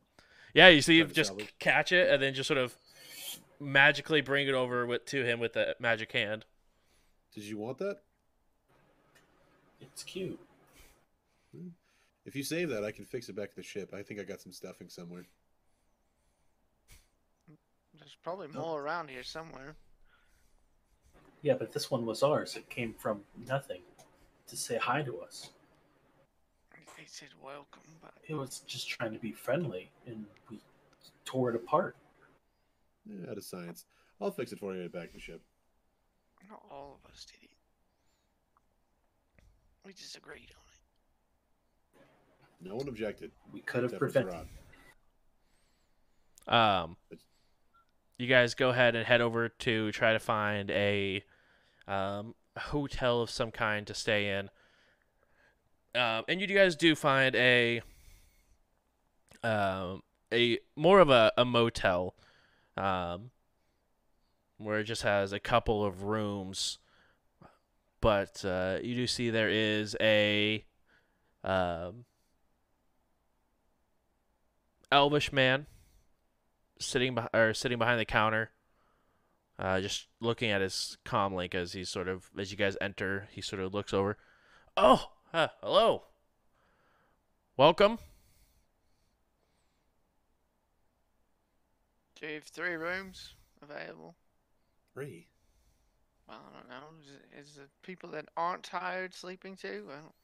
[0.55, 1.55] Yeah, you see, you just salvage.
[1.59, 2.77] catch it and then just sort of
[3.61, 6.45] magically bring it over with to him with the magic hand.
[7.35, 8.01] Did you want that?
[9.81, 10.39] It's cute.
[12.25, 13.93] If you save that, I can fix it back to the ship.
[13.93, 15.27] I think I got some stuffing somewhere.
[17.99, 18.61] There's probably Oh.
[18.61, 19.77] more around here somewhere.
[21.45, 22.57] Yeah, but this one was ours.
[22.57, 23.83] It came from nothing
[24.47, 25.51] to say hi to us.
[26.97, 30.59] He said welcome, but It was just trying to be friendly, and we
[31.27, 31.97] tore it apart.
[33.05, 33.85] Yeah, out of science.
[34.23, 35.43] I'll fix it for you and get back to the ship.
[36.49, 37.51] not all of us did it.
[39.85, 40.63] We just agreed on
[42.01, 42.67] it.
[42.67, 43.33] No one objected.
[43.53, 44.47] We could have prevented.
[46.49, 46.97] Um,
[48.17, 51.23] you guys go ahead and head over to try to find a
[51.89, 54.51] um, hotel of some kind to stay in.
[55.95, 57.83] Um, and you guys do find a
[59.43, 60.03] um,
[60.33, 62.15] a more of a, a motel
[62.77, 63.31] um,
[64.59, 66.79] where it just has a couple of rooms.
[68.01, 70.65] But uh, you do see there is a
[71.43, 72.05] um,
[74.91, 75.67] elvish man
[76.79, 78.51] sitting beh- or sitting behind the counter,
[79.59, 83.29] uh, just looking at his comm link as he's sort of as you guys enter.
[83.33, 84.17] He sort of looks over.
[84.77, 86.05] Oh, uh, hello.
[87.57, 87.99] Welcome.
[92.17, 94.17] Do you have three rooms available?
[94.95, 95.29] Three.
[96.29, 96.87] Well, I don't know.
[97.03, 99.89] Is, it- is the people that aren't tired sleeping too?
[99.91, 100.15] I don't,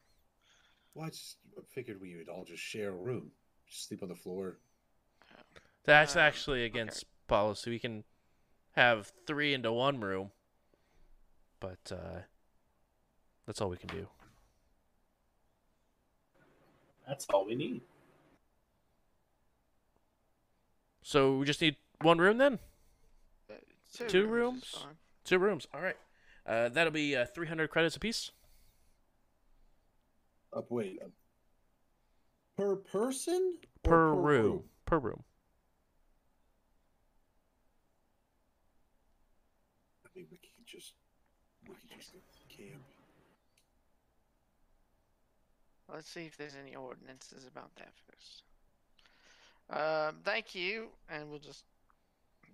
[0.94, 1.36] Well, I just
[1.68, 3.32] figured we would all just share a room.
[3.68, 4.58] Just sleep on the floor.
[5.84, 6.66] That's Um, actually okay.
[6.66, 7.70] against policy.
[7.70, 8.04] We can
[8.72, 10.30] have three into one room,
[11.58, 12.20] but uh,
[13.46, 14.06] that's all we can do.
[17.06, 17.80] That's all we need.
[21.02, 22.58] So we just need one room then.
[23.50, 23.54] uh,
[24.06, 24.70] Two is rooms?
[24.80, 24.94] fine.
[25.24, 25.66] Two rooms.
[25.74, 25.96] All right.
[26.46, 28.30] Uh, that'll be uh, 300 credits apiece.
[30.56, 31.00] Up, wait.
[31.02, 31.08] uh,
[32.56, 33.56] per person?
[33.84, 34.62] Or per, room.
[34.86, 35.24] Per room.
[40.06, 40.92] I mean, we could just
[41.68, 42.12] we could just
[42.56, 42.82] camp.
[45.92, 48.42] Let's see if there's any ordinances about that first.
[49.70, 51.64] Um, thank you, and we'll just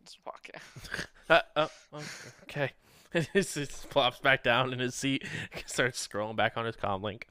[0.04, 1.06] just walk out.
[1.28, 2.04] Uh, oh,
[2.44, 2.70] okay.
[3.12, 5.24] he just plops back down in his seat,
[5.66, 7.26] starts scrolling back on his comm link.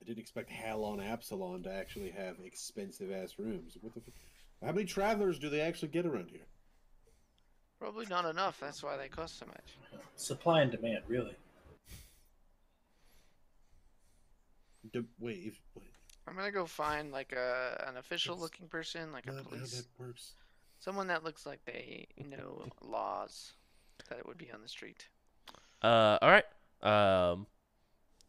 [0.00, 3.76] I didn't expect Halon Absalom to actually have expensive ass rooms.
[3.82, 4.00] What the?
[4.00, 4.14] F-
[4.66, 6.46] How many travelers do they actually get around here?
[7.78, 8.58] Probably not enough.
[8.60, 9.76] That's why they cost so much.
[10.16, 11.36] Supply and demand, really.
[14.92, 15.86] Do, wait, if, wait,
[16.26, 19.76] I'm gonna go find like a an official looking person, like a not how police,
[19.76, 20.32] that works.
[20.78, 23.52] someone that looks like they know laws
[24.08, 25.08] that it would be on the street.
[25.82, 26.44] Uh, all right.
[26.82, 27.46] Um,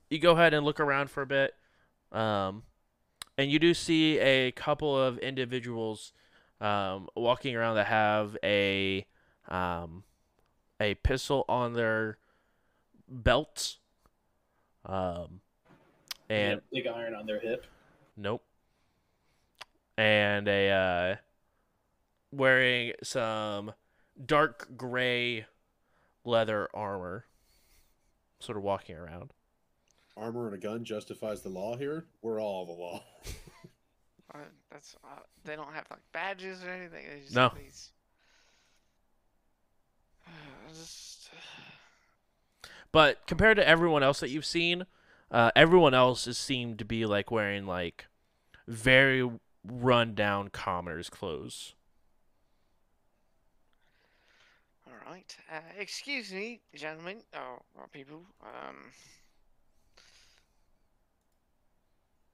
[0.10, 1.53] you go ahead and look around for a bit.
[2.11, 2.64] Um,
[3.38, 6.11] and you do see a couple of individuals
[6.60, 9.06] um, walking around that have a
[9.48, 10.03] um,
[10.80, 12.18] a pistol on their
[13.07, 13.77] belts.
[14.86, 15.48] Um, They
[16.30, 17.65] and have big iron on their hip.
[18.18, 18.43] Nope.
[19.97, 21.15] And a uh,
[22.31, 23.73] wearing some
[24.26, 25.45] dark gray
[26.23, 27.26] leather armor,
[28.39, 29.34] sort of walking around.
[30.15, 32.06] Armor and a gun justifies the law here.
[32.22, 33.03] We're all the law.
[34.31, 34.38] Uh,
[34.72, 37.03] that's uh, they don't have like badges or anything.
[37.11, 37.49] They just No.
[37.49, 37.89] have these.
[40.72, 41.31] just,
[42.91, 44.85] But compared to everyone else that you've seen,
[45.31, 48.07] uh, everyone else is seemed to be like wearing like
[48.68, 49.30] very
[49.64, 51.73] run down commoners clothes.
[54.88, 55.35] all right.
[55.51, 58.23] Uh, excuse me, gentlemen, or, or people.
[58.41, 58.91] Um,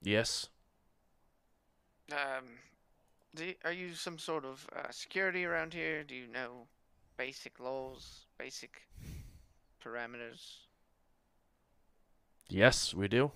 [0.02, 0.50] Yes.
[2.12, 2.46] um,
[3.36, 6.04] do, are you some sort of uh, security around here?
[6.04, 6.68] Do you know
[7.18, 8.82] basic laws, basic
[9.84, 10.66] parameters?
[12.48, 13.32] Yes, we do.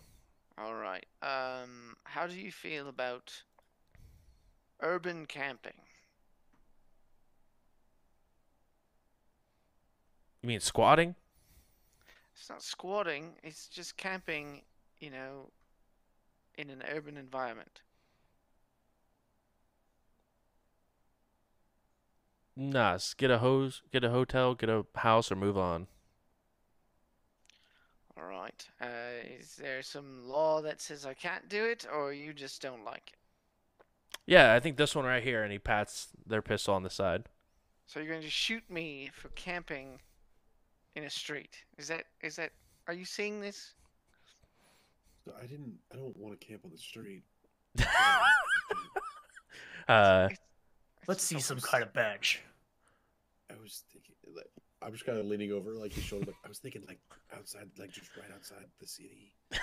[0.58, 1.06] All right.
[1.22, 3.44] Um, how do you feel about
[4.82, 5.74] urban camping?
[10.42, 11.16] You mean squatting?
[12.34, 13.34] It's not squatting.
[13.44, 14.62] It's just camping.
[15.00, 15.50] You know,
[16.58, 17.82] in an urban environment.
[22.56, 25.88] Nah, get a hose, get a hotel, get a house, or move on.
[28.20, 28.68] All right.
[28.82, 28.88] Uh,
[29.40, 33.14] is there some law that says I can't do it, or you just don't like
[33.14, 33.84] it?
[34.26, 37.26] Yeah, I think this one right here, and he pats their pistol on the side.
[37.88, 40.00] So you're going to shoot me for camping
[40.96, 41.58] in a street?
[41.78, 42.52] Is that is that?
[42.88, 43.74] Are you seeing this?
[45.38, 45.74] I didn't.
[45.94, 47.24] I don't want to camp on the street.
[49.88, 50.40] Uh, It's
[51.08, 52.44] Let's see some kind of badge.
[53.50, 54.14] I was thinking.
[54.36, 54.46] Like,
[54.82, 56.28] I'm just kind of leaning over, like his shoulder.
[56.28, 57.00] Like, I was thinking, like
[57.36, 59.34] outside, like just right outside the city.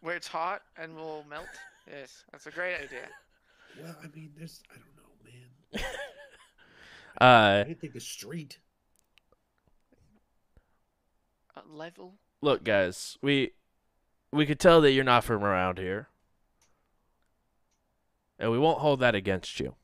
[0.00, 1.46] where it's hot and will melt.
[1.90, 3.08] Yes, that's a great idea.
[3.82, 4.62] Well, I mean, there's.
[4.70, 5.90] I don't know, man.
[7.20, 8.58] uh, I didn't think the street.
[11.56, 12.14] A level.
[12.40, 13.52] look, guys, we
[14.32, 16.08] we could tell that you're not from around here,
[18.38, 19.74] and we won't hold that against you.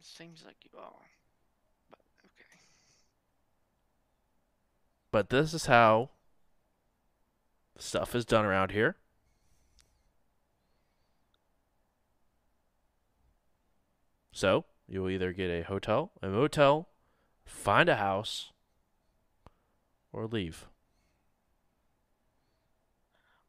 [0.00, 1.06] Seems like you are.
[1.90, 2.60] But okay.
[5.12, 6.10] But this is how
[7.78, 8.96] stuff is done around here.
[14.32, 16.88] So, you will either get a hotel, a motel,
[17.44, 18.52] find a house,
[20.12, 20.66] or leave.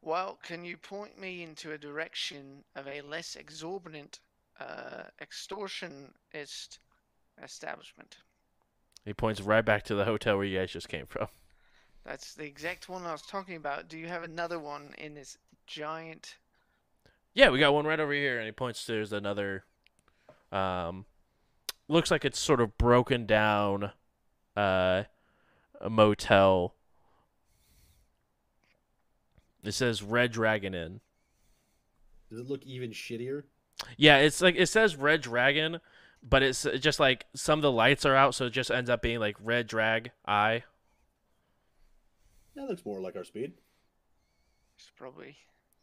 [0.00, 4.18] Well, can you point me into a direction of a less exorbitant,
[4.58, 6.78] uh, extortionist
[7.42, 8.16] establishment?
[9.04, 11.28] He points right back to the hotel where you guys just came from.
[12.04, 13.88] That's the exact one I was talking about.
[13.88, 16.36] Do you have another one in this giant?
[17.34, 19.64] Yeah, we got one right over here, and he points to there's another.
[20.50, 21.06] Um,
[21.88, 23.92] looks like it's sort of broken down,
[24.56, 25.04] uh,
[25.80, 26.74] a motel.
[29.64, 31.00] It says Red Dragon Inn.
[32.28, 33.44] Does it look even shittier?
[33.96, 35.80] Yeah, it's like it says Red Dragon,
[36.22, 39.02] but it's just like some of the lights are out, so it just ends up
[39.02, 40.64] being like Red Drag Eye.
[42.54, 43.52] That looks more like our speed.
[44.76, 45.36] It's probably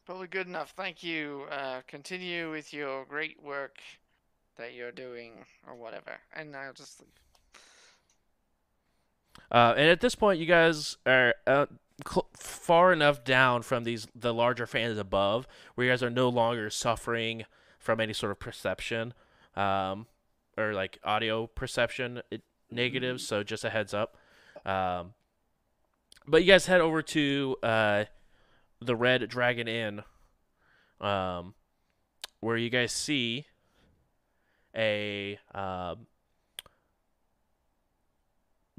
[0.06, 0.74] probably good enough.
[0.76, 1.46] Thank you.
[1.52, 3.78] Uh, continue with your great work
[4.58, 6.20] that you're doing, or whatever.
[6.36, 7.10] And I'll just leave.
[9.52, 11.66] Uh, and at this point, you guys are uh,
[12.08, 16.30] cl- far enough down from these the larger fans above, where you guys are no
[16.30, 17.46] longer suffering
[17.80, 19.14] from any sort of perception,
[19.56, 20.06] um,
[20.58, 23.26] or like audio perception it, negatives.
[23.26, 24.18] So just a heads up.
[24.66, 25.14] Um,
[26.28, 28.06] but you guys head over to uh,
[28.82, 30.04] the Red Dragon Inn,
[31.02, 31.54] um,
[32.40, 33.46] where you guys see
[34.76, 36.08] a um,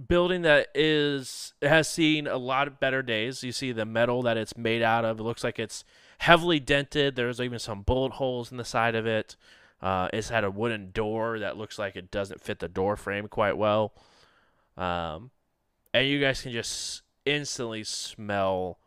[0.08, 3.42] building that is has seen a lot of better days.
[3.42, 5.20] You see the metal that it's made out of.
[5.20, 5.84] It looks like it's
[6.18, 7.16] heavily dented.
[7.16, 9.36] There's even some bullet holes in the side of it.
[9.82, 13.28] Uh, it's had a wooden door that looks like it doesn't fit the door frame
[13.28, 13.94] quite well.
[14.76, 15.30] Um,
[15.94, 18.78] and you guys can just instantly smell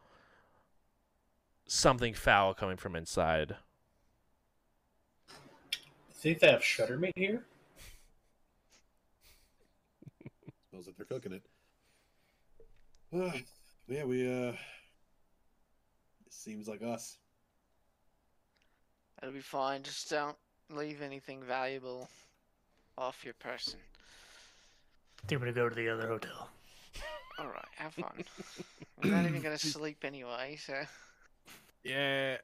[1.66, 3.56] something foul coming from inside.
[5.30, 7.44] I Think they have shutter meat here?
[10.70, 11.44] Smells like they're cooking it.
[13.16, 13.34] Ah,
[13.88, 14.54] yeah, we uh.
[16.26, 17.18] It seems like us.
[19.20, 19.84] That'll be fine.
[19.84, 20.36] Just don't
[20.70, 22.10] leave anything valuable
[22.98, 23.80] off your person.
[25.24, 26.50] I think I'm gonna go to the other hotel.
[27.40, 28.24] All right, have fun.
[29.04, 30.76] We're not even gonna sleep anyway, so
[31.84, 32.38] Yeah,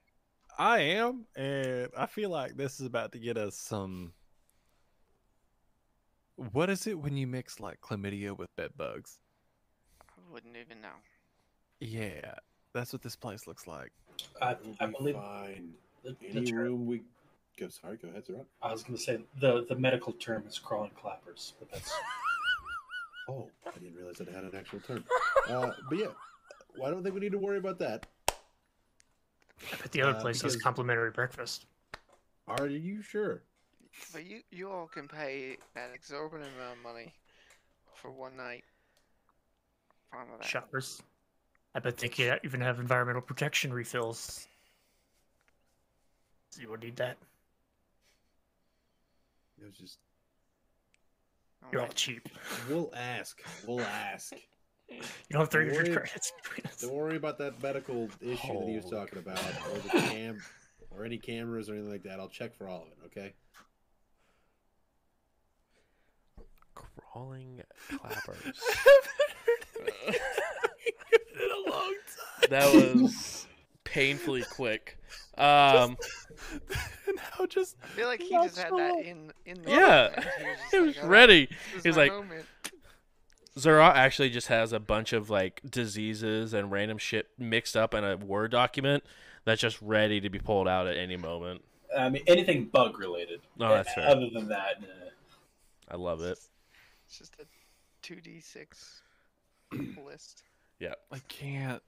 [0.58, 4.14] I am, and I feel like this is about to get us some.
[6.36, 9.20] What is it when you mix like chlamydia with bed bugs?
[10.02, 10.90] I wouldn't even know.
[11.80, 12.34] Yeah,
[12.74, 13.92] that's what this place looks like.
[14.42, 15.74] I, We'll I believe fine.
[16.04, 17.02] the, the Any term, room we
[17.58, 17.70] go.
[17.70, 18.46] Sorry, go ahead, Sarah.
[18.62, 21.92] I was going to say the, the medical term is crawling clappers, but that's
[23.30, 25.06] Oh, I didn't realize that it had an actual term.
[25.48, 26.08] Uh, but yeah,
[26.76, 28.08] well, I don't think we need to worry about that.
[29.82, 31.68] But the other Uh, place has complimentary breakfast.
[32.48, 33.44] Are you sure?
[34.12, 37.14] But you you all can pay an exorbitant amount of money
[37.94, 38.64] for one night.
[40.12, 40.48] Fine with that.
[40.48, 41.04] Shoppers.
[41.76, 44.48] I bet they could even have environmental protection refills.
[46.50, 47.18] So you would need that.
[49.62, 50.00] It was just.
[51.64, 51.96] All You're all right.
[51.96, 52.28] cheap.
[52.70, 53.42] We'll ask.
[53.68, 54.34] We'll ask.
[54.92, 54.98] You
[55.30, 56.32] don't have 300 worry- credits.
[56.42, 56.82] between us.
[56.82, 59.38] Don't worry about that medical issue that he was Holy talking about,
[59.72, 60.42] or the cam,
[60.90, 62.20] or any cameras or anything like that.
[62.20, 63.06] I'll check for all of it.
[63.06, 63.34] Okay.
[66.74, 67.62] Crawling
[67.92, 68.60] clappers.
[70.08, 72.50] in a long time.
[72.50, 73.46] That was
[73.84, 74.98] painfully quick.
[75.40, 75.98] Um,
[77.08, 80.28] and how just I feel like he just had that in in the Yeah, moment.
[80.40, 81.46] He was, just he like, was ready.
[81.74, 82.46] this is was like, moment."
[83.58, 88.04] Zara actually just has a bunch of like diseases and random shit mixed up in
[88.04, 89.04] a Word document
[89.46, 91.64] that's just ready to be pulled out at any moment.
[91.98, 93.42] I mean, anything bug related.
[93.60, 94.08] Oh, that's fair.
[94.08, 94.88] Other than that, nah.
[95.92, 96.38] I love it.
[97.08, 97.46] It's just a
[98.02, 99.02] two d six
[100.06, 100.44] list.
[100.80, 101.82] Yeah, I can't.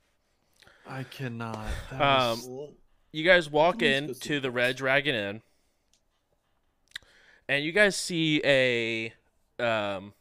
[0.87, 1.67] I cannot.
[1.91, 2.69] That Um, was- Well,
[3.13, 4.49] You guys walk in to the.
[4.49, 5.41] Red Dragon Inn,
[7.49, 9.13] and you guys see a
[9.59, 10.13] um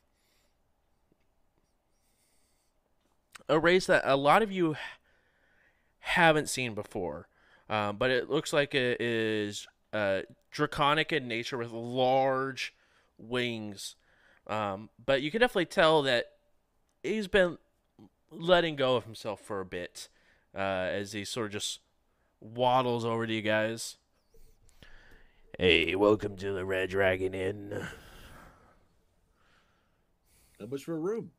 [3.49, 4.75] a race that a lot of you
[6.01, 7.29] haven't seen before,
[7.69, 12.75] um, but it looks like it is uh, draconic in nature with large
[13.19, 13.95] wings.
[14.49, 16.33] Um, but you can definitely tell that
[17.05, 17.59] he's been
[18.33, 20.09] letting go of himself for a bit
[20.57, 21.81] uh, as he sort of just
[22.41, 23.97] waddles over to you guys.
[25.59, 27.87] Hey, welcome to the Red Dragon Inn.
[30.59, 31.31] how much for a room?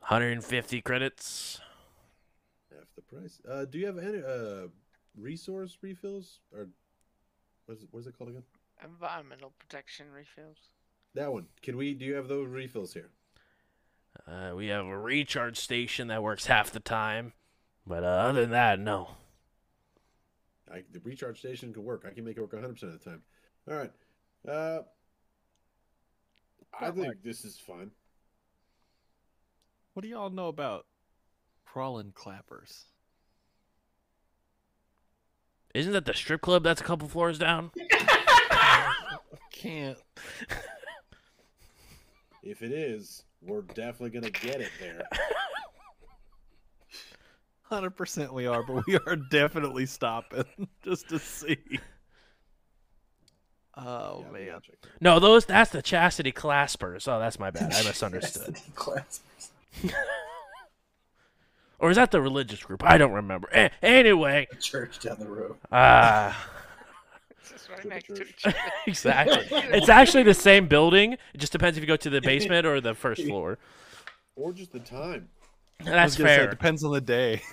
[0.00, 1.60] 150 credits.
[2.72, 3.40] Half the price.
[3.48, 4.68] Uh, do you have any uh
[5.16, 6.68] resource refills or
[7.66, 8.44] what is it, what is it called again?
[8.82, 10.70] Environmental protection refills.
[11.14, 11.46] That one.
[11.62, 11.94] Can we?
[11.94, 13.10] Do you have those refills here?
[14.28, 17.32] Uh, we have a recharge station that works half the time,
[17.86, 19.10] but uh, other than that, no.
[20.70, 22.04] I, the recharge station can work.
[22.06, 23.22] I can make it work 100 percent of the time.
[23.70, 23.92] All right.
[24.46, 24.82] Uh,
[26.78, 27.90] I think like- this is fun.
[29.94, 30.84] what do y'all know about
[31.64, 32.84] crawling clappers?
[35.74, 37.70] Isn't that the strip club that's a couple floors down?
[39.52, 39.98] Can't.
[42.42, 45.02] If it is, we're definitely gonna get it there.
[47.62, 50.44] Hundred percent, we are, but we are definitely stopping
[50.84, 51.58] just to see.
[53.76, 54.90] Oh Yeah, man, gotta check that.
[55.00, 57.06] No, those that's the chastity claspers.
[57.06, 57.72] Oh, that's my bad.
[57.74, 58.56] I misunderstood.
[58.74, 59.20] Class.
[61.78, 62.82] or is that the religious group?
[62.84, 63.48] I don't remember.
[63.54, 65.56] A- anyway, Church down the road.
[65.70, 66.50] ah.
[67.70, 68.56] It's just right Triple next to each other.
[68.86, 69.46] exactly.
[69.76, 71.12] It's actually the same building.
[71.34, 73.58] It just depends if you go to the basement or the first floor.
[74.36, 75.28] Or just the time.
[75.84, 76.44] That's gonna say, fair.
[76.46, 77.42] it depends on the day.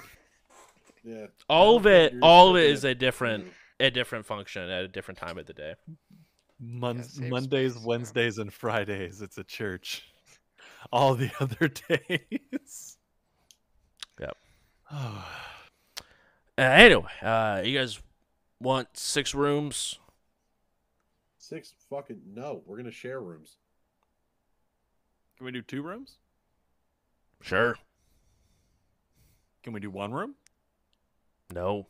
[1.08, 1.28] Yeah.
[1.48, 3.48] all of it, all of it tripping is a different,
[3.80, 5.76] a different function at a different time of the day.
[6.60, 7.88] Mon- save Mondays, space, yeah.
[7.88, 10.04] Wednesdays, and Fridays, it's a church.
[10.92, 12.98] All the other days.
[14.20, 14.36] Yep.
[16.58, 18.00] Uh, anyway, uh, you guys
[18.62, 20.00] want six rooms?
[21.48, 22.64] Six fucking no.
[22.66, 23.58] We're gonna share rooms.
[25.38, 26.16] Can we do two rooms?
[27.42, 27.76] Sure.
[29.62, 30.34] Can we do one room?
[31.54, 31.86] No.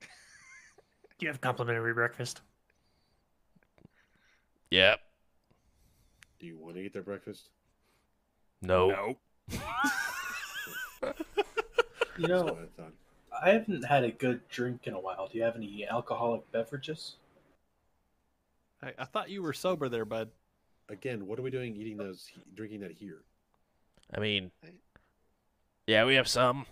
[0.00, 0.06] Do
[1.20, 2.40] you have complimentary breakfast?
[4.72, 4.98] Yep.
[6.40, 7.50] Do you want to eat their breakfast?
[8.62, 9.16] No.
[12.18, 12.92] You That's know, what I thought.
[13.42, 15.28] I haven't had a good drink in a while.
[15.28, 17.14] Do you have any alcoholic beverages?
[18.82, 20.30] I, I thought you were sober there, bud.
[20.88, 23.22] Again, what are we doing eating those, drinking that here?
[24.14, 24.50] I mean,
[25.86, 26.66] yeah, we have some.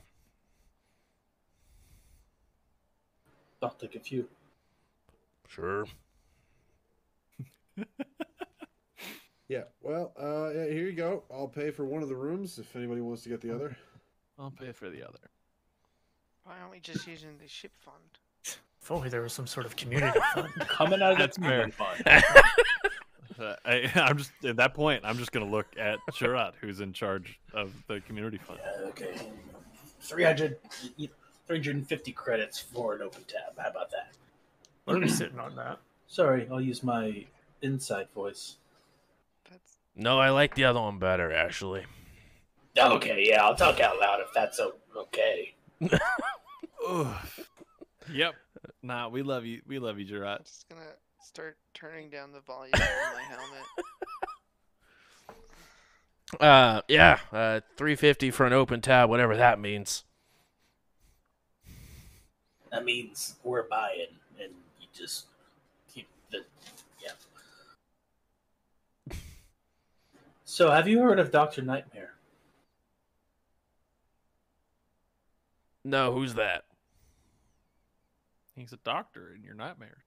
[3.63, 4.29] I'll take a few.
[5.49, 5.87] Sure.
[9.51, 9.65] Yeah.
[9.83, 11.25] Well, uh, yeah, here you go.
[11.29, 13.77] I'll pay for one of the rooms if anybody wants to get the other.
[14.39, 15.19] I'll pay for the other.
[16.45, 17.97] Why aren't we just using the ship fund?
[18.91, 20.53] If only there was some sort of community fund.
[20.67, 21.69] Coming out of That's the fair.
[21.69, 22.03] fund.
[23.39, 25.05] Uh, I, I'm just at that point.
[25.05, 28.59] I'm just gonna look at Zerat, who's in charge of the community fund.
[28.61, 29.15] Yeah, okay.
[30.01, 30.57] 300,
[31.47, 33.57] 350 credits for an open tab.
[33.63, 34.11] How about that?
[34.87, 35.79] What are we sitting on that?
[36.09, 37.25] Sorry, I'll use my
[37.63, 38.57] inside voice.
[39.49, 41.85] That's No, I like the other one better, actually.
[42.77, 44.59] Okay, yeah, I'll talk out loud if that's
[44.97, 45.55] okay.
[46.89, 47.17] Ugh.
[48.13, 48.35] Yep.
[48.83, 49.63] Nah, we love you.
[49.67, 50.83] We love you, I'm just gonna
[51.23, 53.67] start turning down the volume on my helmet.
[56.39, 60.05] Uh, yeah, uh, three fifty for an open tab, whatever that means.
[62.71, 64.07] That means we're buying,
[64.41, 65.27] and you just
[65.93, 66.45] keep the
[67.03, 67.11] yeah.
[70.45, 72.13] So, have you heard of Doctor Nightmare?
[75.85, 76.65] No, who's that?
[78.61, 80.03] He's a doctor in your nightmares.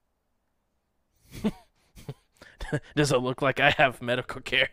[2.95, 4.69] Does it look like I have medical care?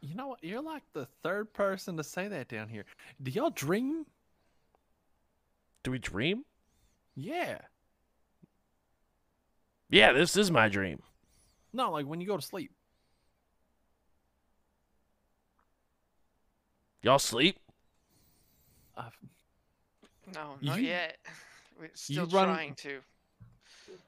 [0.00, 0.44] You know what?
[0.44, 2.84] You're like the third person to say that down here.
[3.22, 4.04] Do y'all dream?
[5.82, 6.44] Do we dream?
[7.16, 7.58] Yeah.
[9.88, 11.02] Yeah, this is my dream.
[11.72, 12.70] No, like when you go to sleep.
[17.02, 17.58] Y'all sleep?
[18.96, 19.08] Uh,
[20.34, 21.16] No, not You- yet.
[21.78, 23.00] We're still run- trying to.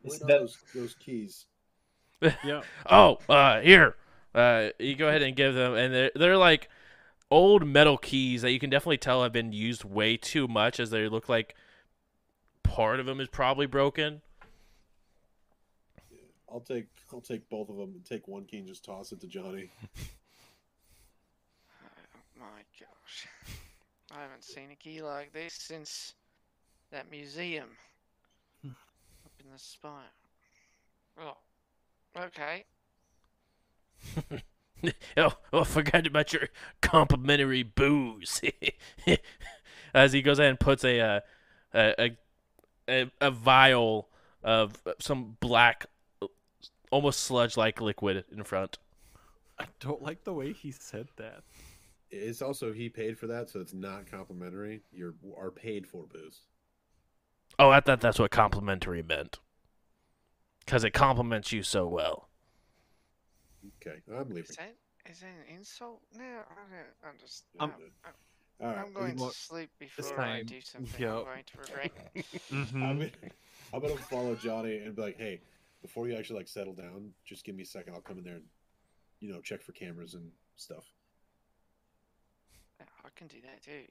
[0.02, 1.46] Where Is are that- those those keys?
[2.44, 2.62] yeah.
[2.88, 3.96] Oh, uh, here.
[4.34, 6.68] Uh, you go ahead and give them, and they're they're like
[7.30, 10.90] old metal keys that you can definitely tell have been used way too much, as
[10.90, 11.54] they look like
[12.62, 14.20] part of them is probably broken.
[16.52, 19.20] I'll take I'll take both of them and take one key and just toss it
[19.20, 19.70] to Johnny.
[22.42, 23.26] Oh my gosh.
[24.16, 26.14] I haven't seen a key like this since
[26.90, 27.68] that museum
[28.64, 29.92] up in the spire.
[31.20, 31.36] Oh,
[32.18, 32.64] okay.
[35.16, 36.48] oh, oh, forgot about your
[36.80, 38.40] complimentary booze.
[39.94, 41.20] As he goes ahead and puts a uh,
[41.74, 42.16] a, a
[42.88, 44.08] a a vial
[44.42, 45.86] of some black,
[46.90, 48.78] almost sludge-like liquid in front.
[49.58, 51.42] I don't like the way he said that.
[52.10, 54.80] It's also he paid for that, so it's not complimentary.
[54.92, 56.40] You're are paid for booze.
[57.60, 59.38] Oh, I thought that's what complimentary meant.
[60.64, 62.30] Because it compliments you so well.
[63.82, 64.44] Okay, I'm leaving.
[64.44, 64.74] Is that
[65.10, 66.00] is that an insult?
[66.16, 66.54] No, I
[67.04, 67.60] don't understand.
[67.60, 67.72] Um,
[68.62, 71.18] All right, I'm going to sleep before I time, do something yup.
[71.18, 71.92] I'm going to regret.
[72.50, 72.82] Mm-hmm.
[72.82, 73.10] I'm, gonna,
[73.74, 75.40] I'm gonna follow Johnny and be like, hey,
[75.82, 77.94] before you actually like settle down, just give me a second.
[77.94, 78.44] I'll come in there and
[79.20, 80.84] you know check for cameras and stuff.
[83.04, 83.82] I can do that too.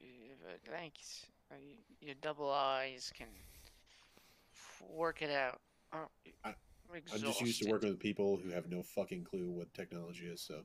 [0.70, 1.26] Thanks.
[1.50, 1.56] Uh,
[2.00, 3.59] Your double eyes can f-
[4.88, 5.60] work it out.
[5.92, 6.06] Oh,
[6.44, 6.54] I-
[6.92, 10.26] I'm I'm just used to working with people who have no fucking clue what technology
[10.26, 10.40] is.
[10.40, 10.62] So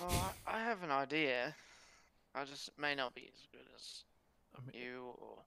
[0.00, 1.54] Well, I, I have an idea.
[2.34, 4.04] I just may not be as good as
[4.56, 5.38] I mean, you or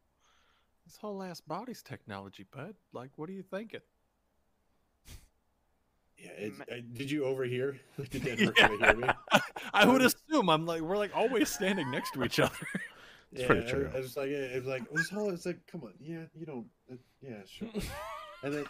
[0.85, 2.75] this whole ass body's technology, bud.
[2.93, 3.81] Like, what are you thinking?
[6.17, 7.79] yeah, it's, Ma- uh, did you overhear?
[8.09, 9.07] Did Denver overhear me?
[9.73, 12.55] I would assume I'm like we're like always standing next to each other.
[13.31, 13.91] It's pretty I- true.
[13.93, 15.29] I, was like, it was like this whole.
[15.31, 17.69] It's like, come on, yeah, you don't, uh, yeah, sure.
[18.43, 18.65] and then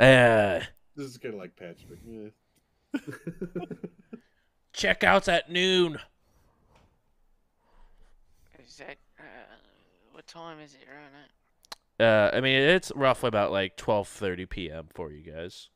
[0.00, 0.64] Uh,
[0.96, 2.28] this is kind of like patch, but yeah.
[4.74, 5.98] checkouts at noon.
[8.66, 9.22] is that uh,
[10.12, 12.04] what time is it right now?
[12.04, 14.88] Uh, I mean, it's roughly about like 12:30 p.m.
[14.94, 15.68] for you guys.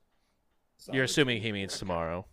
[0.91, 2.27] You're assuming he means tomorrow.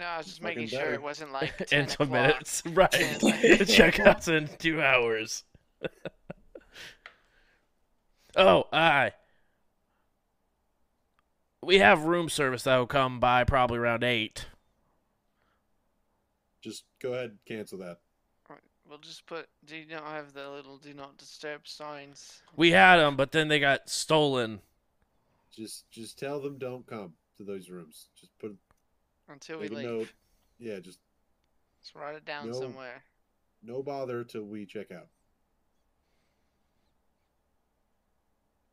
[0.00, 0.94] No, I was just Fucking making sure better.
[0.94, 2.90] it wasn't like 10 in two minutes, right?
[2.90, 5.44] The checkouts in two hours.
[8.36, 9.12] oh, I.
[11.62, 14.46] We have room service that will come by probably around eight.
[16.62, 17.98] Just go ahead, and cancel that.
[18.48, 19.48] Right, We'll just put.
[19.66, 22.40] Do you not have the little "Do not disturb" signs?
[22.56, 24.60] We had them, but then they got stolen.
[25.54, 28.08] Just, just tell them don't come to those rooms.
[28.18, 28.56] Just put
[29.30, 29.86] until we leave.
[29.86, 30.08] note.
[30.58, 30.98] Yeah, just
[31.80, 32.60] Let's write it down No.
[32.60, 33.02] somewhere.
[33.62, 35.08] no bother till we check out.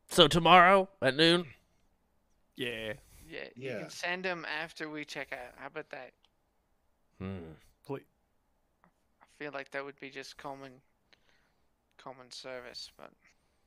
[0.08, 1.46] So tomorrow at noon.
[2.56, 2.94] yeah.
[3.30, 3.80] Yeah, you Yeah.
[3.80, 5.52] can send them after we check out.
[5.58, 6.12] How about that?
[7.18, 7.52] Hmm.
[7.84, 8.04] Please.
[9.22, 10.80] I feel like that would be just common,
[11.98, 13.12] common service, but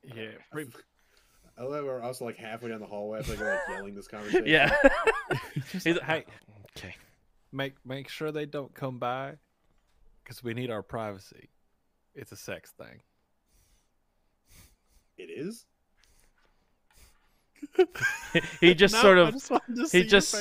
[0.04, 0.32] Yeah.
[0.52, 0.72] Pretty,
[1.60, 3.20] I love we're also like halfway down the hallway.
[3.20, 4.48] I feel like we're like yelling this conversation.
[4.48, 4.76] Yeah.
[5.86, 6.26] like, hey,
[6.78, 6.96] Okay.
[7.52, 9.34] make make sure they don't come by,
[10.24, 11.50] because we need our privacy.
[12.16, 13.02] It's a sex thing.
[15.18, 15.66] It is.
[18.60, 20.36] he just No, sort of just he just-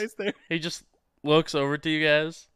[0.48, 0.84] he just
[1.22, 2.48] looks over to you guys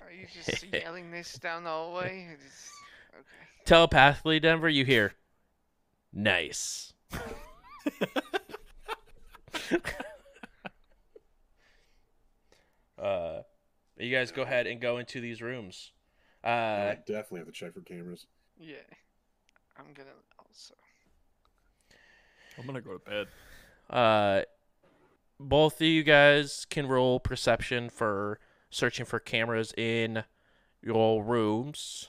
[0.00, 2.28] are you just yelling this down the hallway?
[2.32, 2.70] It is-
[3.14, 3.64] Okay.
[3.66, 4.40] telepathically.
[4.40, 5.12] Denver, you hear,
[6.12, 6.92] nice.
[13.02, 13.42] uh,
[13.98, 15.92] you guys go ahead and go into these rooms.
[16.44, 18.26] Uh, I definitely have to check for cameras.
[18.58, 18.76] Yeah,
[19.76, 20.74] I'm gonna also.
[22.58, 23.26] I'm gonna go to bed.
[23.90, 24.42] Uh,
[25.38, 28.38] both of you guys can roll perception for
[28.70, 30.24] searching for cameras in
[30.82, 32.08] your rooms.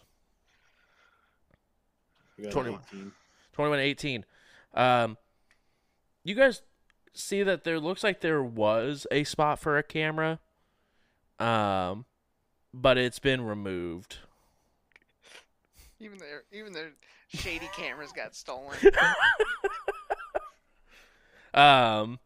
[2.37, 2.79] We 21.
[2.93, 3.11] 18.
[3.53, 4.25] 21 18.
[4.73, 5.17] Um,
[6.23, 6.61] you guys
[7.13, 10.39] see that there looks like there was a spot for a camera
[11.39, 12.05] Um,
[12.73, 14.17] but it's been removed.
[15.99, 16.91] Even their even their
[17.29, 18.77] shady cameras got stolen.
[21.53, 22.19] Um,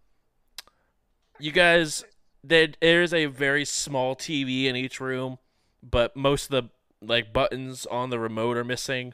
[1.39, 2.05] you guys,
[2.43, 5.37] there there is a very small TV in each room,
[5.83, 9.13] but most of the like buttons on the remote are missing.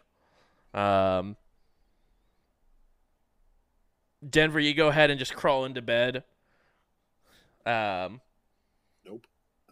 [0.73, 1.35] Um,
[4.27, 6.23] Denver, you go ahead and just crawl into bed.
[7.65, 8.21] Um.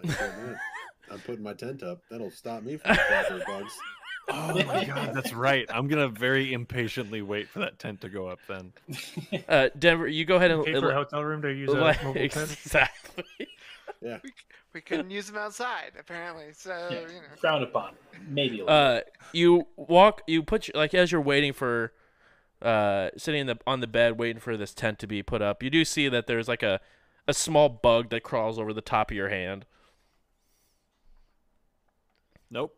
[0.04, 0.60] I ain't doing that.
[1.14, 2.00] I'm putting my tent up.
[2.10, 3.74] That'll stop me from flying bugs.
[4.34, 5.66] Oh my god, that's right.
[5.74, 8.72] I'm gonna very impatiently wait for that tent to go up then.
[9.50, 12.14] uh, Denver, you go ahead and Pay for a hotel room to use a mobile
[12.14, 12.18] tent.
[12.18, 13.26] exactly.
[14.02, 14.20] Yeah.
[14.74, 16.54] we couldn't use them outside apparently.
[16.54, 17.22] So Yeah, you know.
[17.42, 17.94] frowned upon.
[18.30, 18.70] Maybe a little.
[18.80, 19.00] Uh,
[19.34, 20.22] you walk.
[20.28, 21.92] You put your, like as you're waiting for,
[22.62, 25.62] uh, sitting in the on the bed waiting for this tent to be put up.
[25.62, 26.80] You do see that there's like a,
[27.28, 29.66] a small bug that crawls over the top of your hand.
[32.52, 32.76] Nope.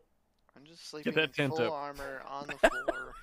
[0.56, 1.72] I'm just sleeping that in tent full up.
[1.72, 3.14] armor on the floor.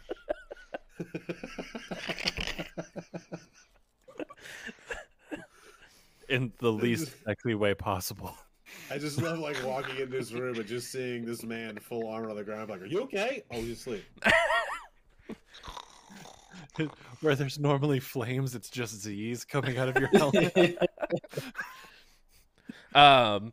[6.30, 8.38] In the least sexy way possible.
[8.90, 12.30] I just love like walking in this room and just seeing this man full armor
[12.30, 12.62] on the ground.
[12.64, 13.44] I'm like, are you okay?
[13.52, 14.06] Oh, you asleep.
[17.20, 20.78] Where there's normally flames, it's just Z's coming out of your helmet.
[22.96, 23.52] Um,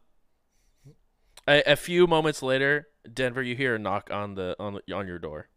[1.49, 5.07] a, a few moments later, Denver, you hear a knock on the on the, on
[5.07, 5.49] your door.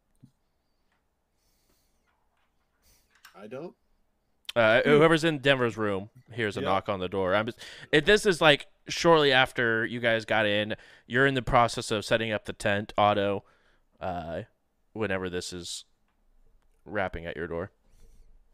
[3.36, 3.76] I don't.
[4.56, 6.66] Uh, whoever's in Denver's room hears a Yeah.
[6.66, 7.34] knock on the door.
[7.34, 7.60] I'm just,
[7.92, 10.76] it, this is like shortly after you guys got in.
[11.08, 13.46] You're in the process of setting up the tent, Otto.
[14.00, 14.42] Uh,
[14.94, 15.86] whenever this is
[16.86, 17.72] rapping at your door.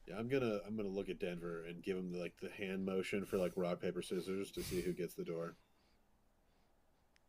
[0.07, 3.25] Yeah, I'm gonna I'm gonna look at Denver and give him like the hand motion
[3.25, 5.55] for like rock paper scissors to see who gets the door.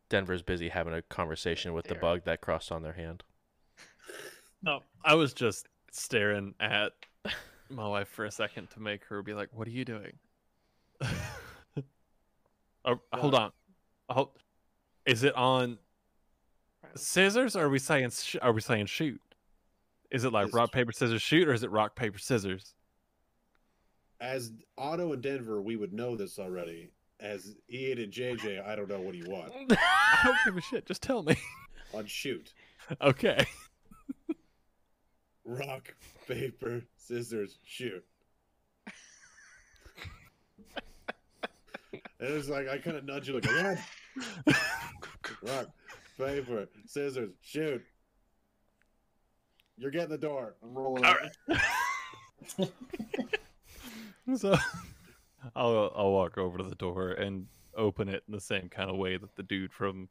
[0.08, 3.22] Denver's busy having a conversation with the bug that crossed on their hand.
[4.62, 6.92] no, I was just staring at
[7.70, 10.12] my wife for a second to make her be like, "What are you doing?"
[12.84, 13.52] oh, hold on.
[14.08, 14.30] Hold.
[15.04, 15.78] Is it on
[16.94, 17.56] scissors?
[17.56, 19.20] Or are we saying sh- are we saying shoot?
[20.10, 22.74] Is it like It's- rock paper scissors shoot, or is it rock paper scissors?
[24.20, 26.90] As Otto and Denver, we would know this already.
[27.20, 30.86] As Ian and JJ, I don't know what you want I don't give a shit.
[30.86, 31.36] Just tell me.
[31.92, 32.52] on shoot.
[33.00, 33.44] okay.
[35.44, 35.94] Rock,
[36.28, 38.04] paper, scissors, shoot.
[42.20, 43.46] and it's like I kind of nudge you like,
[44.44, 44.58] what?
[45.42, 45.68] Rock,
[46.18, 47.82] paper, scissors, shoot.
[49.76, 50.54] You're getting the door.
[50.62, 51.04] I'm rolling.
[51.04, 51.14] All
[52.58, 52.68] up.
[54.36, 54.58] So
[55.54, 58.96] I'll I'll walk over to the door and open it in the same kind of
[58.96, 60.08] way that the dude from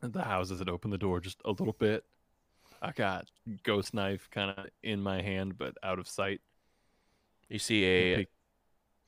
[0.00, 2.04] the houses had opened the door just a little bit.
[2.80, 3.26] I got
[3.62, 6.40] ghost knife kind of in my hand but out of sight.
[7.48, 8.28] You see a Big-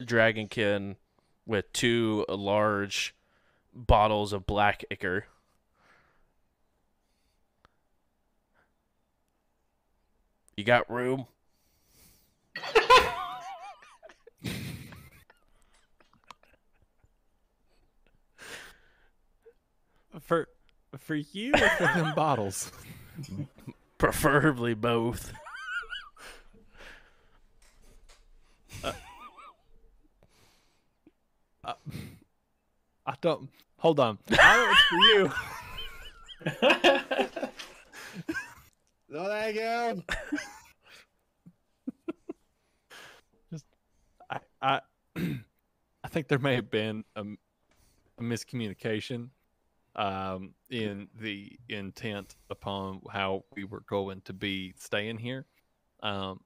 [0.06, 0.96] dragonkin
[1.46, 3.14] with two large
[3.74, 5.26] bottles of black ichor.
[10.56, 11.26] You got room?
[20.20, 20.48] For
[20.98, 22.70] for you or for them bottles?
[23.98, 25.32] Preferably both.
[31.64, 31.72] Uh,
[33.06, 34.18] I don't hold on.
[34.30, 35.32] I know it's for you.
[39.08, 40.02] No, thank you.
[44.28, 44.80] I I
[46.04, 49.28] I think there may have been a, a miscommunication
[49.96, 55.46] um, in the intent upon how we were going to be staying here.
[56.02, 56.40] Um,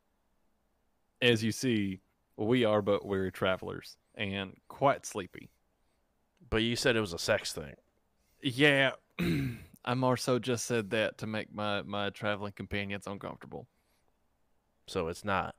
[1.20, 2.00] as you see,
[2.36, 5.50] we are but weary travelers and quite sleepy.
[6.50, 7.74] But you said it was a sex thing.
[8.40, 8.92] Yeah,
[9.84, 13.66] I more so just said that to make my my traveling companions uncomfortable.
[14.86, 15.54] So it's not.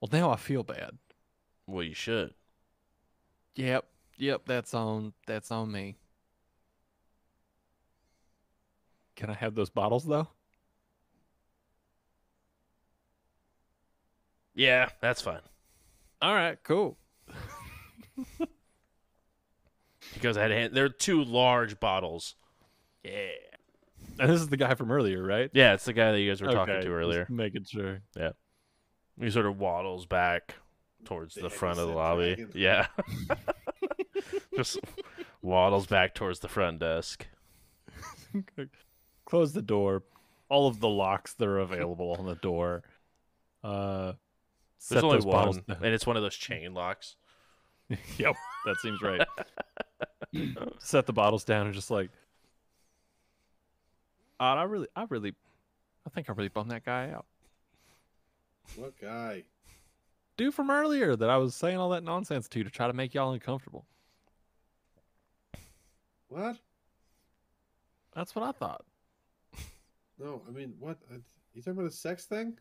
[0.00, 0.98] Well, now I feel bad.
[1.66, 2.34] Well, you should.
[3.56, 3.86] Yep,
[4.16, 5.96] yep, that's on that's on me.
[9.16, 10.28] Can I have those bottles though?
[14.54, 15.40] Yeah, that's fine.
[16.22, 16.96] All right, cool.
[18.16, 18.48] because
[20.20, 22.36] goes ahead and they're two large bottles.
[23.04, 23.12] Yeah.
[24.18, 25.50] And this is the guy from earlier, right?
[25.52, 27.26] Yeah, it's the guy that you guys were talking Okay, to just earlier.
[27.28, 28.00] making sure.
[28.16, 28.30] Yeah.
[29.20, 30.54] He sort of waddles back
[31.04, 32.36] towards the The front of the lobby.
[32.36, 32.52] dragon.
[32.54, 32.86] Yeah.
[34.56, 34.78] Just
[35.42, 37.26] waddles back towards the front desk.
[39.24, 40.02] Close the door.
[40.48, 42.82] All of the locks that are available on the door.
[43.62, 44.12] Uh,
[44.88, 47.16] There's set only those bottles one, and it's one of those chain locks.
[48.18, 48.34] yep,
[48.66, 49.26] that seems right.
[50.78, 52.10] Set the bottles down and just like,
[54.40, 55.34] "Odd, I really, I really,
[56.06, 57.26] I think I really bummed that guy out.
[58.76, 59.44] What guy?
[60.36, 63.14] Dude from earlier that I was saying all that nonsense to to try to make
[63.14, 63.86] y'all uncomfortable.
[66.28, 66.56] What?
[68.14, 68.84] That's what I thought.
[70.16, 70.98] No, I mean, what?
[71.54, 72.56] You talking about a sex thing?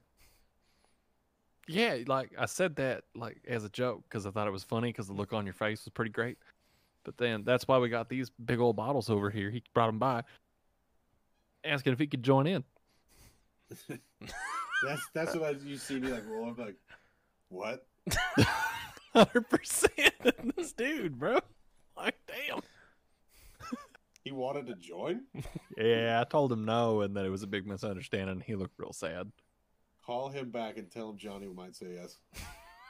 [1.67, 4.89] Yeah, like I said that like as a joke because I thought it was funny
[4.89, 6.39] because the look on your face was pretty great.
[7.03, 9.51] But then that's why we got these big old bottles over here.
[9.51, 10.23] He brought them by,
[11.63, 12.63] asking if he could join in.
[14.83, 16.75] That's that's what I you see me like roll up like,
[17.47, 17.87] what?
[19.15, 20.13] Hundred percent,
[20.57, 21.39] this dude, bro.
[21.95, 22.59] Like, damn.
[24.23, 25.23] He wanted to join?
[25.77, 28.41] Yeah, I told him no, and that it was a big misunderstanding.
[28.45, 29.31] He looked real sad.
[30.05, 32.17] Call him back and tell him Johnny might say yes.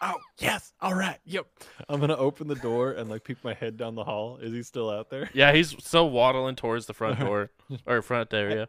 [0.05, 1.47] Oh yes, all right, yep.
[1.87, 4.37] I'm gonna open the door and like peek my head down the hall.
[4.37, 5.29] Is he still out there?
[5.33, 7.51] Yeah, he's still waddling towards the front door
[7.85, 8.67] or front area.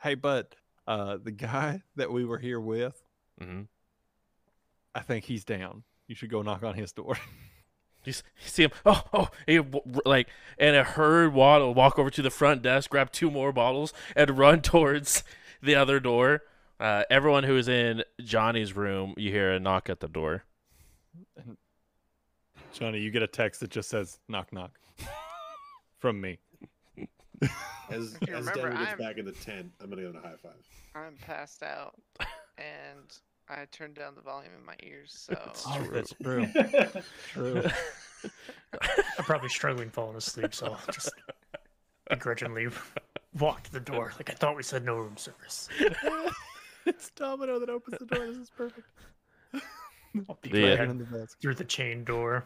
[0.00, 0.54] Hey, but
[0.86, 3.02] uh, the guy that we were here with,
[3.38, 3.62] mm-hmm.
[4.94, 5.82] I think he's down.
[6.06, 7.18] You should go knock on his door.
[8.08, 8.14] You,
[8.44, 8.70] see him.
[8.86, 9.28] Oh, oh!
[9.46, 9.60] He
[10.04, 10.28] like
[10.58, 14.30] and a herd waddle walk over to the front desk, grab two more bottles, and
[14.38, 15.22] run towards
[15.62, 16.42] the other door.
[16.80, 20.44] Uh, everyone who is in Johnny's room, you hear a knock at the door.
[22.72, 24.78] Johnny, you get a text that just says "knock knock"
[25.98, 26.38] from me.
[27.90, 30.20] As You as remember, Denver gets I'm- back in the tent, I'm gonna give him
[30.22, 30.52] a high five.
[30.94, 31.94] I'm passed out,
[32.58, 33.18] and
[33.50, 35.28] I turned down the volume in my ears.
[35.34, 36.46] So Oh, That's true.
[37.32, 37.62] True.
[39.18, 41.12] I'm probably struggling falling asleep, so I'll just
[42.10, 42.68] begrudgingly
[43.38, 44.12] walk to the door.
[44.16, 45.68] Like I thought we said no room service.
[46.86, 48.26] it's Domino that opens the door.
[48.26, 48.86] This is perfect.
[50.28, 51.40] I'll peek The, my uh, head in the desk.
[51.40, 52.44] through the chain door.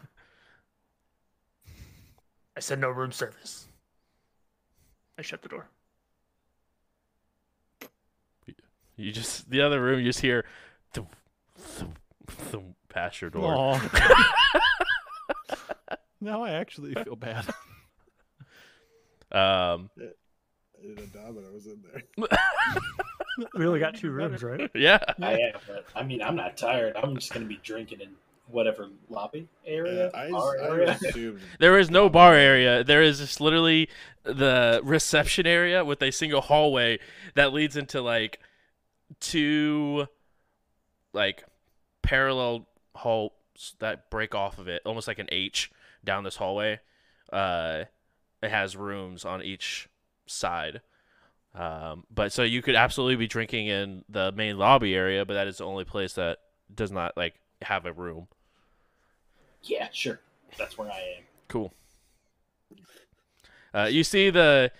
[2.55, 3.65] I said no room service.
[5.17, 5.67] I shut the door.
[8.95, 9.99] You just the other room.
[9.99, 10.45] You just hear,
[10.93, 11.15] thump,
[11.57, 13.79] thump, thump, past your door.
[16.21, 17.45] Now I actually feel bad.
[19.31, 19.89] Um,
[20.85, 22.03] And a domino was in there.
[23.55, 24.69] We only got two rooms, right?
[24.75, 24.99] yeah.
[25.21, 26.95] I am, but I mean, I'm not tired.
[26.95, 28.09] I'm just gonna be drinking in
[28.47, 30.91] whatever lobby area, Uh, I, bar I area.
[30.91, 32.83] assumed There is no bar area.
[32.83, 33.89] There is just literally
[34.23, 36.99] the reception area with a single hallway
[37.35, 38.39] that leads into like
[39.19, 40.07] two
[41.13, 41.45] like
[42.01, 43.31] parallel halls
[43.79, 45.71] that break off of it, almost like an H
[46.03, 46.79] down this hallway.
[47.31, 47.85] Uh,
[48.41, 49.89] it has rooms on each
[50.25, 50.81] side.
[51.55, 55.47] Um, but so you could absolutely be drinking in the main lobby area, but that
[55.47, 56.39] is the only place that
[56.73, 58.27] does not like have a room.
[59.61, 60.19] Yeah, sure.
[60.57, 61.23] That's where I am.
[61.47, 61.73] Cool.
[63.73, 64.71] Uh, you see the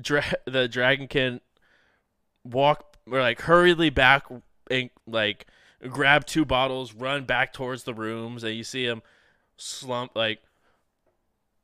[0.00, 1.40] dra- the dragonkin
[2.44, 4.26] walk or like hurriedly back
[4.70, 5.46] and like
[5.88, 9.02] grab two bottles, run back towards the rooms, and you see him
[9.56, 10.40] slump like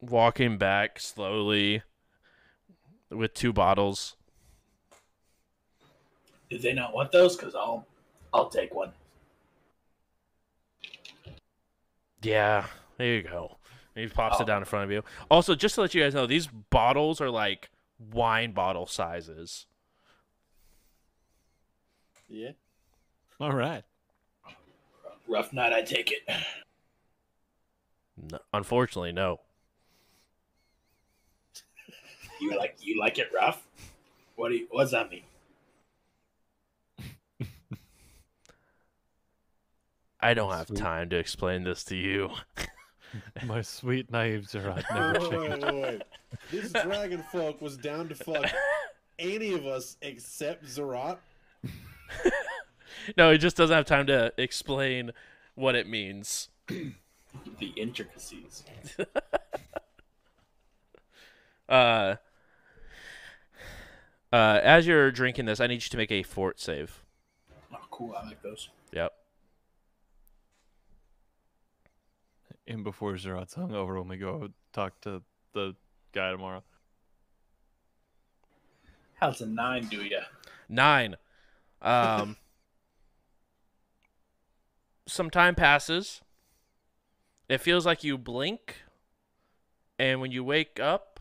[0.01, 1.83] walking back slowly
[3.11, 4.17] with two bottles.
[6.51, 7.37] Do they not want those?
[7.37, 7.87] Cause I'll,
[8.33, 8.93] I'll take one.
[12.23, 13.59] Yeah, there you go.
[13.97, 14.43] And he pops Oh.
[14.43, 15.03] it down in front of you.
[15.31, 19.67] Also, just to let you guys know, these bottles are like wine bottle sizes.
[22.29, 22.53] yeah.
[23.41, 23.85] All right.
[25.29, 26.23] Rough night, I take it.
[28.31, 29.41] No, unfortunately, no.
[32.41, 33.63] You like you like it rough?
[34.37, 35.23] What do you, what's that mean?
[40.21, 40.79] I don't have Sweet.
[40.79, 42.31] time to explain this to you.
[43.47, 45.63] My sweet knives are I'd never Wait, change.
[45.63, 46.03] wait, wait, wait.
[46.51, 48.45] This dragon folk was down to fuck
[49.19, 51.19] any of us except Zerat.
[53.17, 55.13] no, he just doesn't have time to explain
[55.55, 56.49] what it means.
[57.59, 58.63] The intricacies.
[61.69, 62.17] Uh,
[64.33, 67.03] uh, as you're drinking this, I need you to make a fort save.
[67.73, 68.15] Oh, cool.
[68.15, 68.69] I like those.
[68.93, 69.13] Yep.
[72.67, 75.75] And before Zerat's hungover when we go talk to the
[76.13, 76.63] guy tomorrow.
[79.15, 80.21] How's a nine do ya?
[80.69, 81.17] Nine.
[81.81, 82.37] Um,
[85.07, 86.21] some time passes.
[87.49, 88.77] It feels like you blink,
[89.99, 91.21] and when you wake up,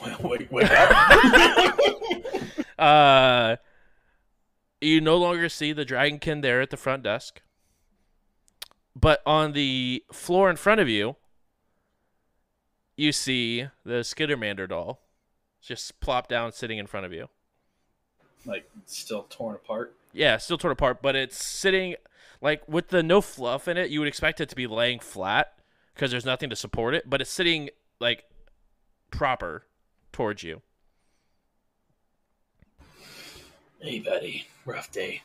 [0.22, 1.78] wait, wait up.
[2.78, 3.56] uh,
[4.80, 7.42] you no longer see the dragonkin there at the front desk.
[8.94, 11.16] But on the floor in front of you,
[12.96, 15.00] you see the Skittermander doll
[15.60, 17.28] just plop down sitting in front of you.
[18.44, 19.94] like still torn apart.
[20.12, 21.96] Yeah, still torn apart, but it's sitting
[22.40, 23.90] like with the no fluff in it.
[23.90, 25.52] You would expect it to be laying flat
[25.94, 27.70] because there's nothing to support it, but it's sitting
[28.00, 28.24] like
[29.10, 29.64] proper
[30.12, 30.62] towards you.
[33.80, 35.22] Hey, buddy, rough day.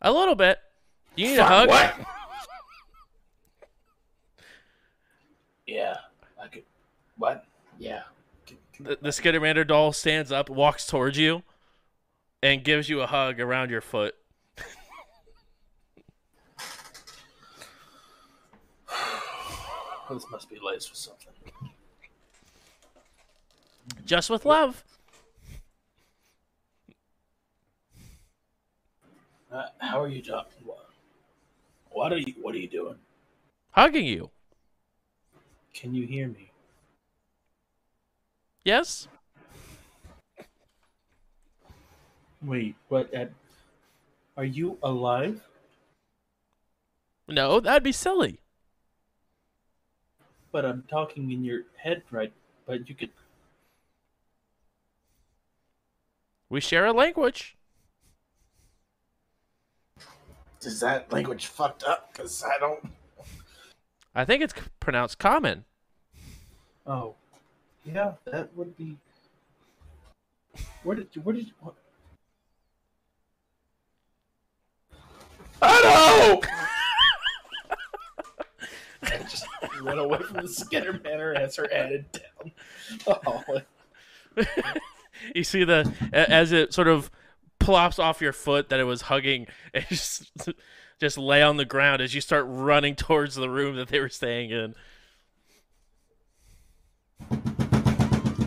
[0.00, 0.58] A little bit.
[1.14, 1.68] You need a hug.
[1.68, 1.94] What?
[5.66, 5.96] yeah,
[6.42, 6.64] I could.
[7.16, 7.44] What?
[7.78, 8.02] Yeah.
[8.80, 11.44] The, the Skittermander doll stands up, walks towards you,
[12.42, 14.14] and gives you a hug around your foot.
[20.10, 21.32] This must be laced with something.
[24.04, 24.84] Just with love.
[29.50, 30.22] Uh, how are you?
[30.64, 30.86] What,
[31.90, 32.34] what are you?
[32.42, 32.96] What are you doing?
[33.70, 34.30] Hugging you.
[35.72, 36.50] Can you hear me?
[38.64, 39.08] Yes?
[42.42, 43.12] Wait, what?
[43.14, 43.30] At,
[44.36, 45.42] are you alive?
[47.28, 48.40] No, that'd be silly.
[50.50, 52.32] But I'm talking in your head, right?
[52.66, 53.10] But you could.
[56.50, 57.56] We share a language.
[60.60, 62.12] Is that language fucked up?
[62.14, 62.84] Cause I don't.
[64.14, 65.64] I think it's pronounced common.
[66.86, 67.14] Oh,
[67.84, 68.98] yeah, that would be.
[70.82, 71.22] Where did you?
[71.22, 71.52] Where did you?
[71.60, 71.74] What?
[75.62, 76.42] I know.
[79.04, 79.46] I just
[79.80, 82.52] ran away from the Skittermander as her headed down.
[83.06, 83.44] Oh,
[85.34, 87.10] you see the as it sort of
[87.58, 90.30] plops off your foot that it was hugging and just
[91.00, 94.08] just lay on the ground as you start running towards the room that they were
[94.08, 94.74] staying in.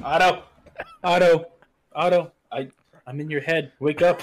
[0.03, 0.43] Otto,
[1.03, 1.47] Otto,
[1.93, 2.31] Otto!
[2.51, 2.69] I,
[3.07, 3.71] I'm in your head.
[3.79, 4.21] Wake up!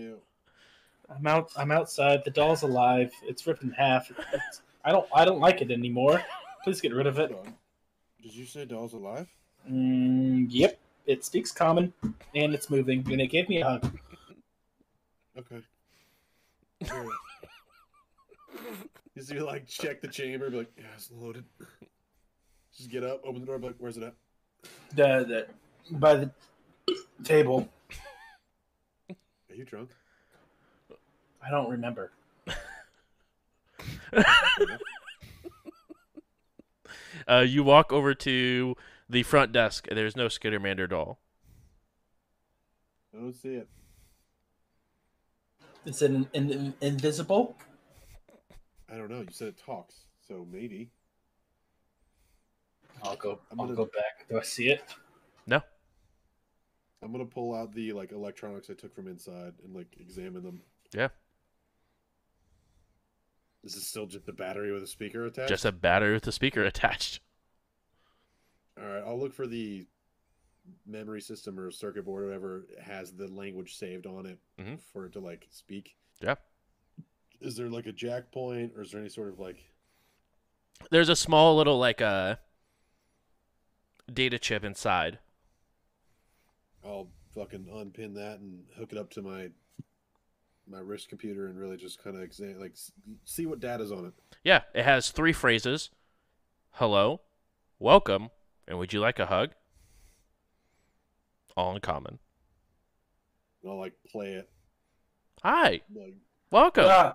[0.00, 0.18] You?
[1.08, 1.50] I'm out.
[1.56, 2.24] I'm outside.
[2.24, 3.12] The doll's alive.
[3.22, 4.10] It's ripped in half.
[4.32, 5.06] It's, I don't.
[5.14, 6.22] I don't like it anymore.
[6.64, 7.36] Please get rid of it.
[8.22, 9.28] Did you say doll's alive?
[9.70, 10.78] Mm, yep.
[11.06, 11.92] It speaks common,
[12.34, 13.98] and it's moving, and it gave me a hug.
[15.38, 15.60] Okay.
[16.80, 17.06] Here.
[19.14, 21.44] You see, like, check the chamber, be like, yeah, it's loaded.
[22.76, 24.14] Just get up, open the door, be like, where's it at?
[24.94, 25.46] The,
[25.88, 26.30] the by the
[27.22, 27.68] table.
[29.56, 29.88] Are you drunk?
[31.42, 32.12] I don't remember.
[37.28, 38.76] Uh, you walk over to
[39.10, 39.86] the front desk.
[39.88, 41.18] and There's no Skittermander doll.
[43.12, 43.68] I don't see it.
[45.86, 47.56] Is it in, in, invisible?
[48.92, 49.20] I don't know.
[49.22, 49.94] You said it talks,
[50.28, 50.90] so maybe.
[53.02, 53.40] I'll go.
[53.50, 54.28] I'm I'll gonna- go back.
[54.28, 54.84] Do I see it?
[57.02, 60.62] I'm gonna pull out the like electronics I took from inside and like examine them.
[60.94, 61.08] Yeah.
[63.64, 65.48] Is this still just the battery with a speaker attached?
[65.48, 67.20] Just a battery with a speaker attached.
[68.80, 69.86] All right, I'll look for the
[70.86, 74.80] memory system or circuit board or whatever has the language saved on it Mhm.
[74.80, 75.96] for it to like speak.
[76.20, 76.36] Yeah.
[77.40, 79.58] Is there like a jack point or is there any sort of like
[80.90, 82.36] There's a small little like uh
[84.12, 85.18] data chip inside.
[86.86, 89.48] I'll fucking unpin that and hook it up to my
[90.68, 92.74] my wrist computer and really just kind of examine like
[93.24, 94.12] see what data's on it.
[94.44, 95.90] Yeah, it has three phrases.
[96.72, 97.20] Hello,
[97.78, 98.30] welcome,
[98.68, 99.50] and would you like a hug?
[101.56, 102.18] All in common.
[103.66, 104.48] I'll like play it
[105.42, 106.14] Hi, like
[106.52, 106.84] welcome.
[106.86, 107.14] Ah,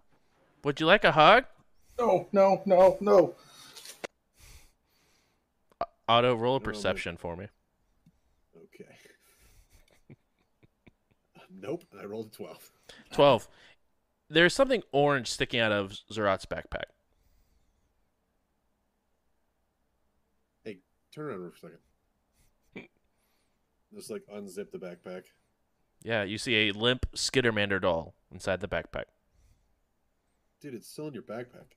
[0.65, 1.45] Would you like a hug?
[1.97, 3.35] no, no, no, no.
[6.09, 7.47] Otto roll a No, but- perception for me.
[8.57, 8.95] okay.
[11.61, 12.71] Nope, I rolled a 12.
[13.13, 13.47] 12.
[14.29, 16.85] There's something orange sticking out of Zerat's backpack.
[20.63, 20.77] Hey,
[21.13, 22.89] turn around for a second.
[23.93, 25.23] Just like unzip the backpack.
[26.03, 29.05] Yeah, you see a limp Skittermander doll inside the backpack.
[30.61, 31.75] Dude, it's still in your backpack.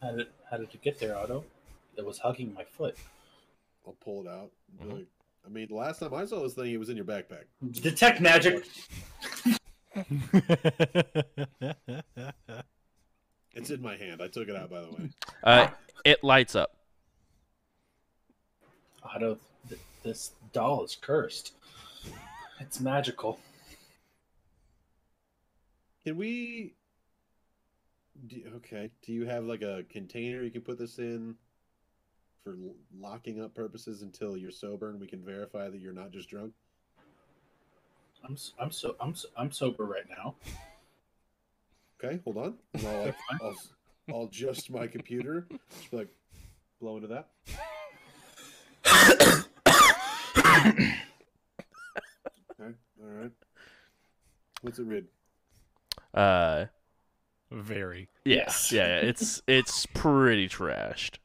[0.00, 1.44] How did how did you get there, Otto?
[1.96, 2.96] It was hugging my foot.
[3.86, 4.50] I'll pull it out.
[4.70, 4.98] and be Mhm.
[4.98, 5.06] like-
[5.44, 7.44] I mean, the last time I saw this thing, it was in your backpack.
[7.70, 8.64] Detect magic.
[13.52, 14.22] It's in my hand.
[14.22, 15.10] I took it out, by the way.
[15.42, 15.68] Uh,
[16.04, 16.76] it lights up.
[19.02, 19.38] Otto,
[19.68, 21.52] th- this doll is cursed.
[22.60, 23.40] It's magical.
[26.04, 26.74] Can we?
[28.26, 28.90] Do, okay.
[29.04, 31.34] Do you have like a container you can put this in
[32.50, 32.56] for
[32.98, 36.52] locking up purposes until you're sober and we can verify that you're not just drunk?
[38.26, 40.34] I'm s- I'm so I'm so, I'm sober right now.
[42.02, 42.54] Okay, hold on.
[42.86, 43.56] I'll, like, I'll,
[44.12, 45.46] I'll adjust my computer.
[45.80, 46.08] Just like,
[46.80, 47.28] blow into that.
[52.60, 53.30] Okay, all right.
[54.62, 55.06] What's it read?
[56.12, 56.66] Uh,
[57.50, 58.08] Very.
[58.24, 58.70] Yes.
[58.70, 59.08] yeah, yeah.
[59.08, 61.16] It's it's pretty trashed.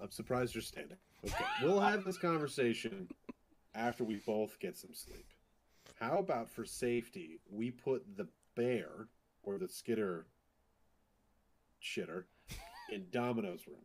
[0.00, 0.96] I'm surprised you're standing.
[1.24, 3.08] Okay, we'll have this conversation
[3.74, 5.26] after we both get some sleep.
[5.98, 9.08] How about for safety, we put the bear
[9.42, 10.26] or the skitter
[11.82, 12.24] shitter
[12.92, 13.76] in Domino's room.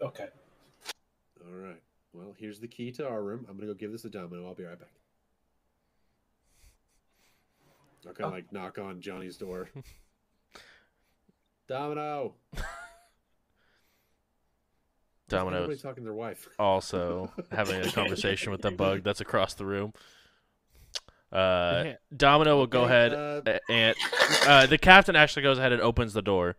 [0.00, 0.28] Okay.
[1.46, 1.80] All right.
[2.14, 3.44] Well, here's the key to our room.
[3.48, 4.46] I'm gonna go give this to Domino.
[4.46, 4.88] I'll be right back.
[8.06, 8.34] I'll kind of Oh.
[8.36, 9.68] like knock on Johnny's door.
[11.70, 12.34] Domino.
[15.28, 16.48] Domino Everybody's talking to their wife.
[16.58, 19.92] also having a conversation with the bug that's across the room.
[21.30, 23.94] Uh, Domino will go Okay, ahead uh, and
[24.48, 26.56] uh, the captain actually goes ahead and opens the door.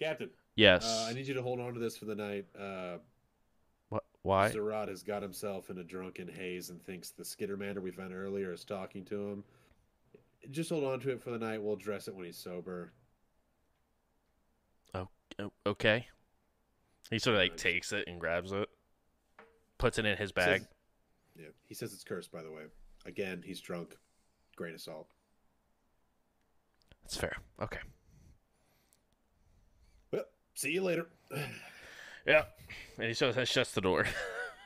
[0.00, 0.30] Captain.
[0.56, 0.86] Yes.
[0.86, 2.46] Uh, I need you to hold on to this for the night.
[2.58, 2.96] Uh,
[3.90, 4.04] What?
[4.22, 4.50] Why?
[4.50, 8.50] Zerat has got himself in a drunken haze and thinks the Skittermander we found earlier
[8.50, 9.44] is talking to him.
[10.50, 11.62] Just hold on to it for the night.
[11.62, 12.92] We'll address it when he's sober.
[15.38, 16.06] O- Okay.
[17.10, 18.68] He sort of like takes it and grabs it,
[19.78, 20.60] puts it in his bag.
[20.60, 20.68] Says-
[21.38, 22.62] yeah, he says it's cursed, by the way.
[23.06, 23.96] Again, he's drunk.
[24.56, 25.08] Grain of salt.
[27.02, 27.36] That's fair.
[27.60, 27.78] Okay.
[30.12, 31.06] Well, see you later.
[32.26, 32.44] Yeah.
[32.98, 34.04] And he sort of shuts the door.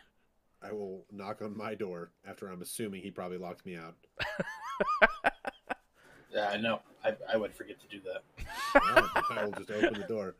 [0.62, 3.94] I will knock on my door after I'm assuming he probably locked me out.
[6.33, 6.81] Yeah, I know.
[7.05, 8.25] I, I would forget to do that.
[8.75, 10.34] I will just open the door.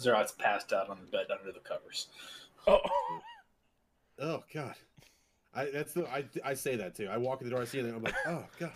[0.00, 2.08] Zerat's passed out on the bed under the covers.
[2.66, 2.80] oh.
[4.22, 4.74] Oh God,
[5.54, 7.08] I that's the I I say that too.
[7.10, 8.72] I walk in the door, I see it, and I'm like, oh God.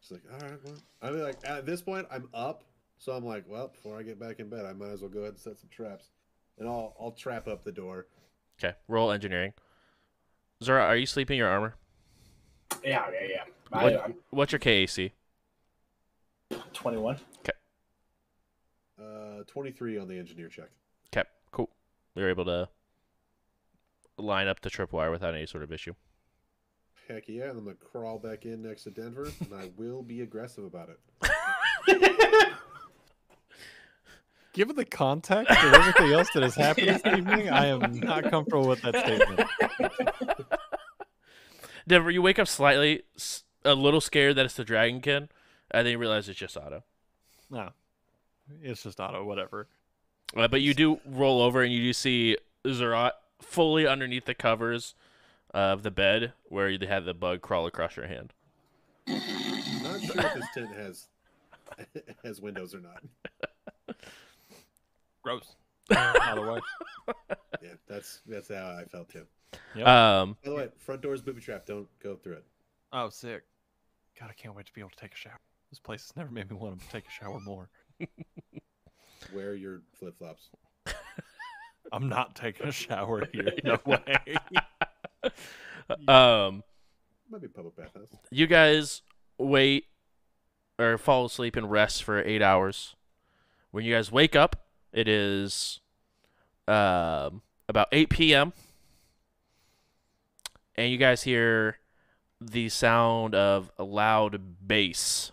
[0.00, 2.64] It's like, all right, well, I mean, like at this point, I'm up,
[2.98, 5.20] so I'm like, well, before I get back in bed, I might as well go
[5.20, 6.08] ahead and set some traps,
[6.58, 8.06] and I'll I'll trap up the door.
[8.58, 8.74] Okay.
[8.88, 9.52] Roll engineering.
[10.62, 11.74] Zora, are you sleeping your armor?
[12.82, 13.42] Yeah, yeah, yeah.
[13.68, 15.12] What- I'm What's your KAC?
[16.72, 17.18] 21.
[19.42, 20.68] Uh, 23 on the engineer check.
[21.14, 21.28] Okay.
[21.50, 21.70] Cool.
[22.14, 22.68] You're able to
[24.16, 25.94] line up the tripwire without any sort of issue.
[27.08, 30.20] Heck yeah, and I'm gonna crawl back in next to Denver, and I will be
[30.20, 31.00] aggressive about it.
[34.52, 38.68] Given the context of everything else that has happened this evening, I am not comfortable
[38.68, 39.48] with that statement.
[41.88, 43.02] Denver, you wake up slightly,
[43.64, 45.30] a little scared that it's the Dragonkin,
[45.70, 46.84] and then you realize it's just Otto.
[47.50, 47.70] No,
[48.62, 49.68] it's just Otto, whatever.
[50.36, 54.94] Uh, but you do roll over and you do see Zerat fully underneath the covers
[55.52, 58.32] of the bed where you had the bug crawl across your hand.
[59.06, 59.20] Not
[60.02, 61.08] sure if this tent has
[62.24, 63.96] has windows or not.
[65.22, 65.54] Gross.
[65.94, 66.60] Out of the way.
[67.62, 69.26] Yeah, that's that's how I felt too.
[69.74, 69.86] Yep.
[69.86, 71.66] Um, By the way, front door is booby trap.
[71.66, 72.44] Don't go through it.
[72.92, 73.42] Oh, sick.
[74.18, 75.40] God, I can't wait to be able to take a shower.
[75.70, 77.70] This place has never made me want to take a shower more.
[79.34, 80.48] Wear your flip flops.
[81.92, 83.52] I'm not taking a shower here.
[83.64, 84.36] No way.
[86.08, 86.62] um,
[87.30, 88.08] Might be public bathhouse.
[88.30, 89.02] you guys
[89.38, 89.86] wait
[90.78, 92.94] or fall asleep and rest for eight hours.
[93.70, 95.80] When you guys wake up, it is
[96.68, 98.52] um, about 8 p.m.
[100.74, 101.78] And you guys hear
[102.40, 105.32] the sound of a loud bass.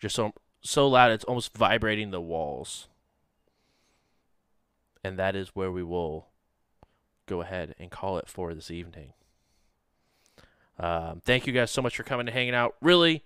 [0.00, 0.18] Just
[0.60, 2.88] so, loud it's almost vibrating the walls.
[5.04, 6.28] And that is where we will
[7.26, 9.12] go ahead and call it for this evening.
[10.78, 12.74] Um, thank you guys so much for coming and hanging out.
[12.80, 13.24] Really,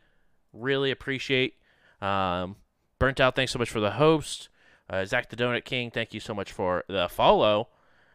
[0.53, 1.55] really appreciate.
[2.01, 2.57] Um,
[2.99, 4.49] Burnt out, thanks so much for the host.
[4.89, 7.69] Uh, Zach the Donut King, thank you so much for the follow.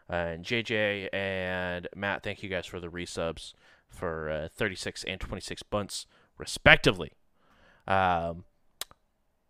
[0.09, 3.53] Uh, and JJ and Matt, thank you guys for the resubs
[3.89, 6.05] for uh, 36 and 26 bunts,
[6.37, 7.13] respectively.
[7.87, 8.45] Um,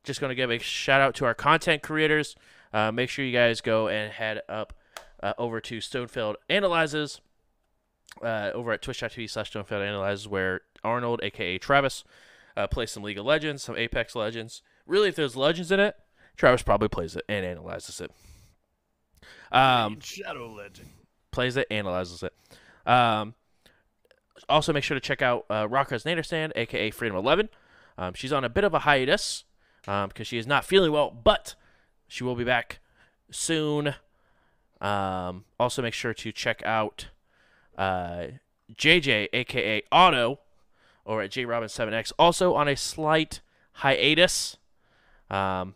[0.08, 2.36] just going to give a shout out to our content creators.
[2.74, 4.74] Uh, make sure you guys go and head up
[5.22, 7.22] uh, over to Stonefield Analyzes
[8.24, 12.04] uh, over at twitch.tv slash don't fail to analyze where Arnold, aka Travis,
[12.56, 14.62] uh, plays some League of Legends, some Apex Legends.
[14.86, 15.96] Really, if there's Legends in it,
[16.36, 18.12] Travis probably plays it and analyzes it.
[19.52, 20.88] Um, Shadow Legend.
[21.32, 22.34] plays it, analyzes it.
[22.90, 23.36] Um,
[24.48, 27.50] also, make sure to check out uh, Raka's Naderstand, aka Freedom Eleven.
[27.98, 29.44] Um, she's on a bit of a hiatus
[29.88, 31.56] because she is not feeling well, but
[32.08, 32.80] she will be back
[33.32, 33.96] soon.
[34.82, 37.08] Um, also, make sure to check out
[37.78, 38.28] uh,
[38.76, 40.40] JJ, aka Otto,
[41.06, 43.42] or at JRobin7X, also on a slight
[43.74, 44.58] hiatus.
[45.30, 45.76] Um,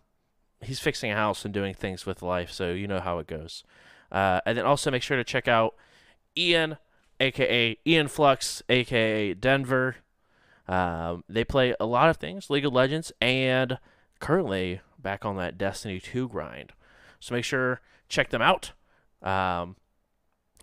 [0.62, 3.64] he's fixing a house and doing things with life, so you know how it goes.
[4.12, 5.76] Uh, and then also make sure to check out
[6.38, 6.78] Ian,
[7.20, 9.98] aka Ian Flux, aka Denver.
[10.68, 13.80] Um, they play a lot of things, League of Legends, and
[14.22, 16.72] currently back on that Destiny 2 grind.
[17.20, 18.72] So make sure check them out.
[19.22, 19.76] Um,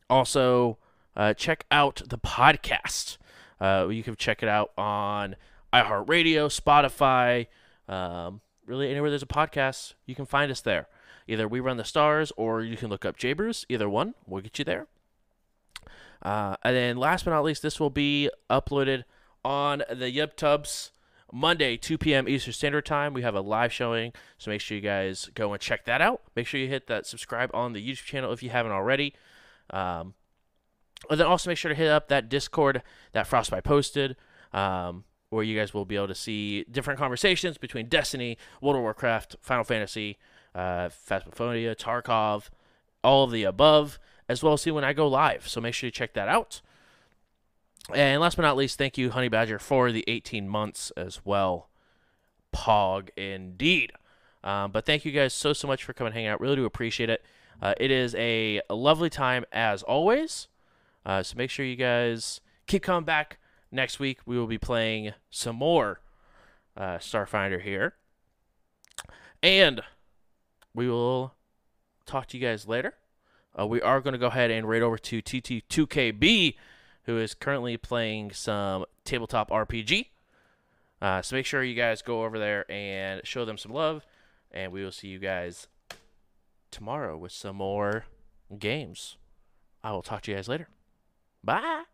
[0.08, 0.78] also,
[1.14, 3.18] uh, check out the podcast.
[3.60, 5.36] Uh, you can check it out on
[5.72, 7.48] iHeartRadio, Spotify,
[7.88, 10.86] um, really anywhere there's a podcast, you can find us there.
[11.26, 13.66] Either we run the stars or you can look up J Bruce.
[13.68, 14.86] Either one we'll get you there.
[16.22, 19.04] Uh, and then last but not least, this will be uploaded
[19.44, 20.90] on the Yub Tubs
[21.32, 22.28] Monday, 2 p.m.
[22.28, 23.12] Eastern Standard Time.
[23.12, 26.22] We have a live showing, so make sure you guys go and check that out.
[26.34, 29.14] Make sure you hit that subscribe on the YouTube channel if you haven't already.
[29.70, 30.14] Um,
[31.10, 32.82] and then also make sure to hit up that Discord
[33.12, 34.16] that Frostbite posted,
[34.52, 38.82] um, where you guys will be able to see different conversations between Destiny, World of
[38.82, 40.16] Warcraft, Final Fantasy,
[40.54, 42.48] uh, Phasmophobia, Tarkov,
[43.04, 43.98] all of the above,
[44.28, 45.46] as well as see when I go live.
[45.46, 46.60] So make sure you check that out.
[47.94, 51.68] And last but not least, thank you, Honey Badger, for the 18 months as well.
[52.54, 53.92] Pog indeed.
[54.44, 56.40] Um, but thank you guys so, so much for coming hanging out.
[56.40, 57.24] Really do appreciate it.
[57.60, 60.48] Uh, it is a, a lovely time as always.
[61.04, 63.38] Uh, so make sure you guys keep coming back
[63.72, 64.20] next week.
[64.26, 66.00] We will be playing some more
[66.76, 67.94] uh, Starfinder here.
[69.42, 69.80] And
[70.74, 71.34] we will
[72.06, 72.94] talk to you guys later.
[73.58, 76.54] Uh, we are going to go ahead and raid over to TT2KB,
[77.08, 80.08] who is currently playing some tabletop RPG.
[81.00, 84.04] Uh, so make sure you guys go over there and show them some love.
[84.50, 85.68] And we will see you guys
[86.70, 88.04] tomorrow with some more
[88.58, 89.16] games.
[89.82, 90.68] I will talk to you guys later.
[91.42, 91.84] Bye.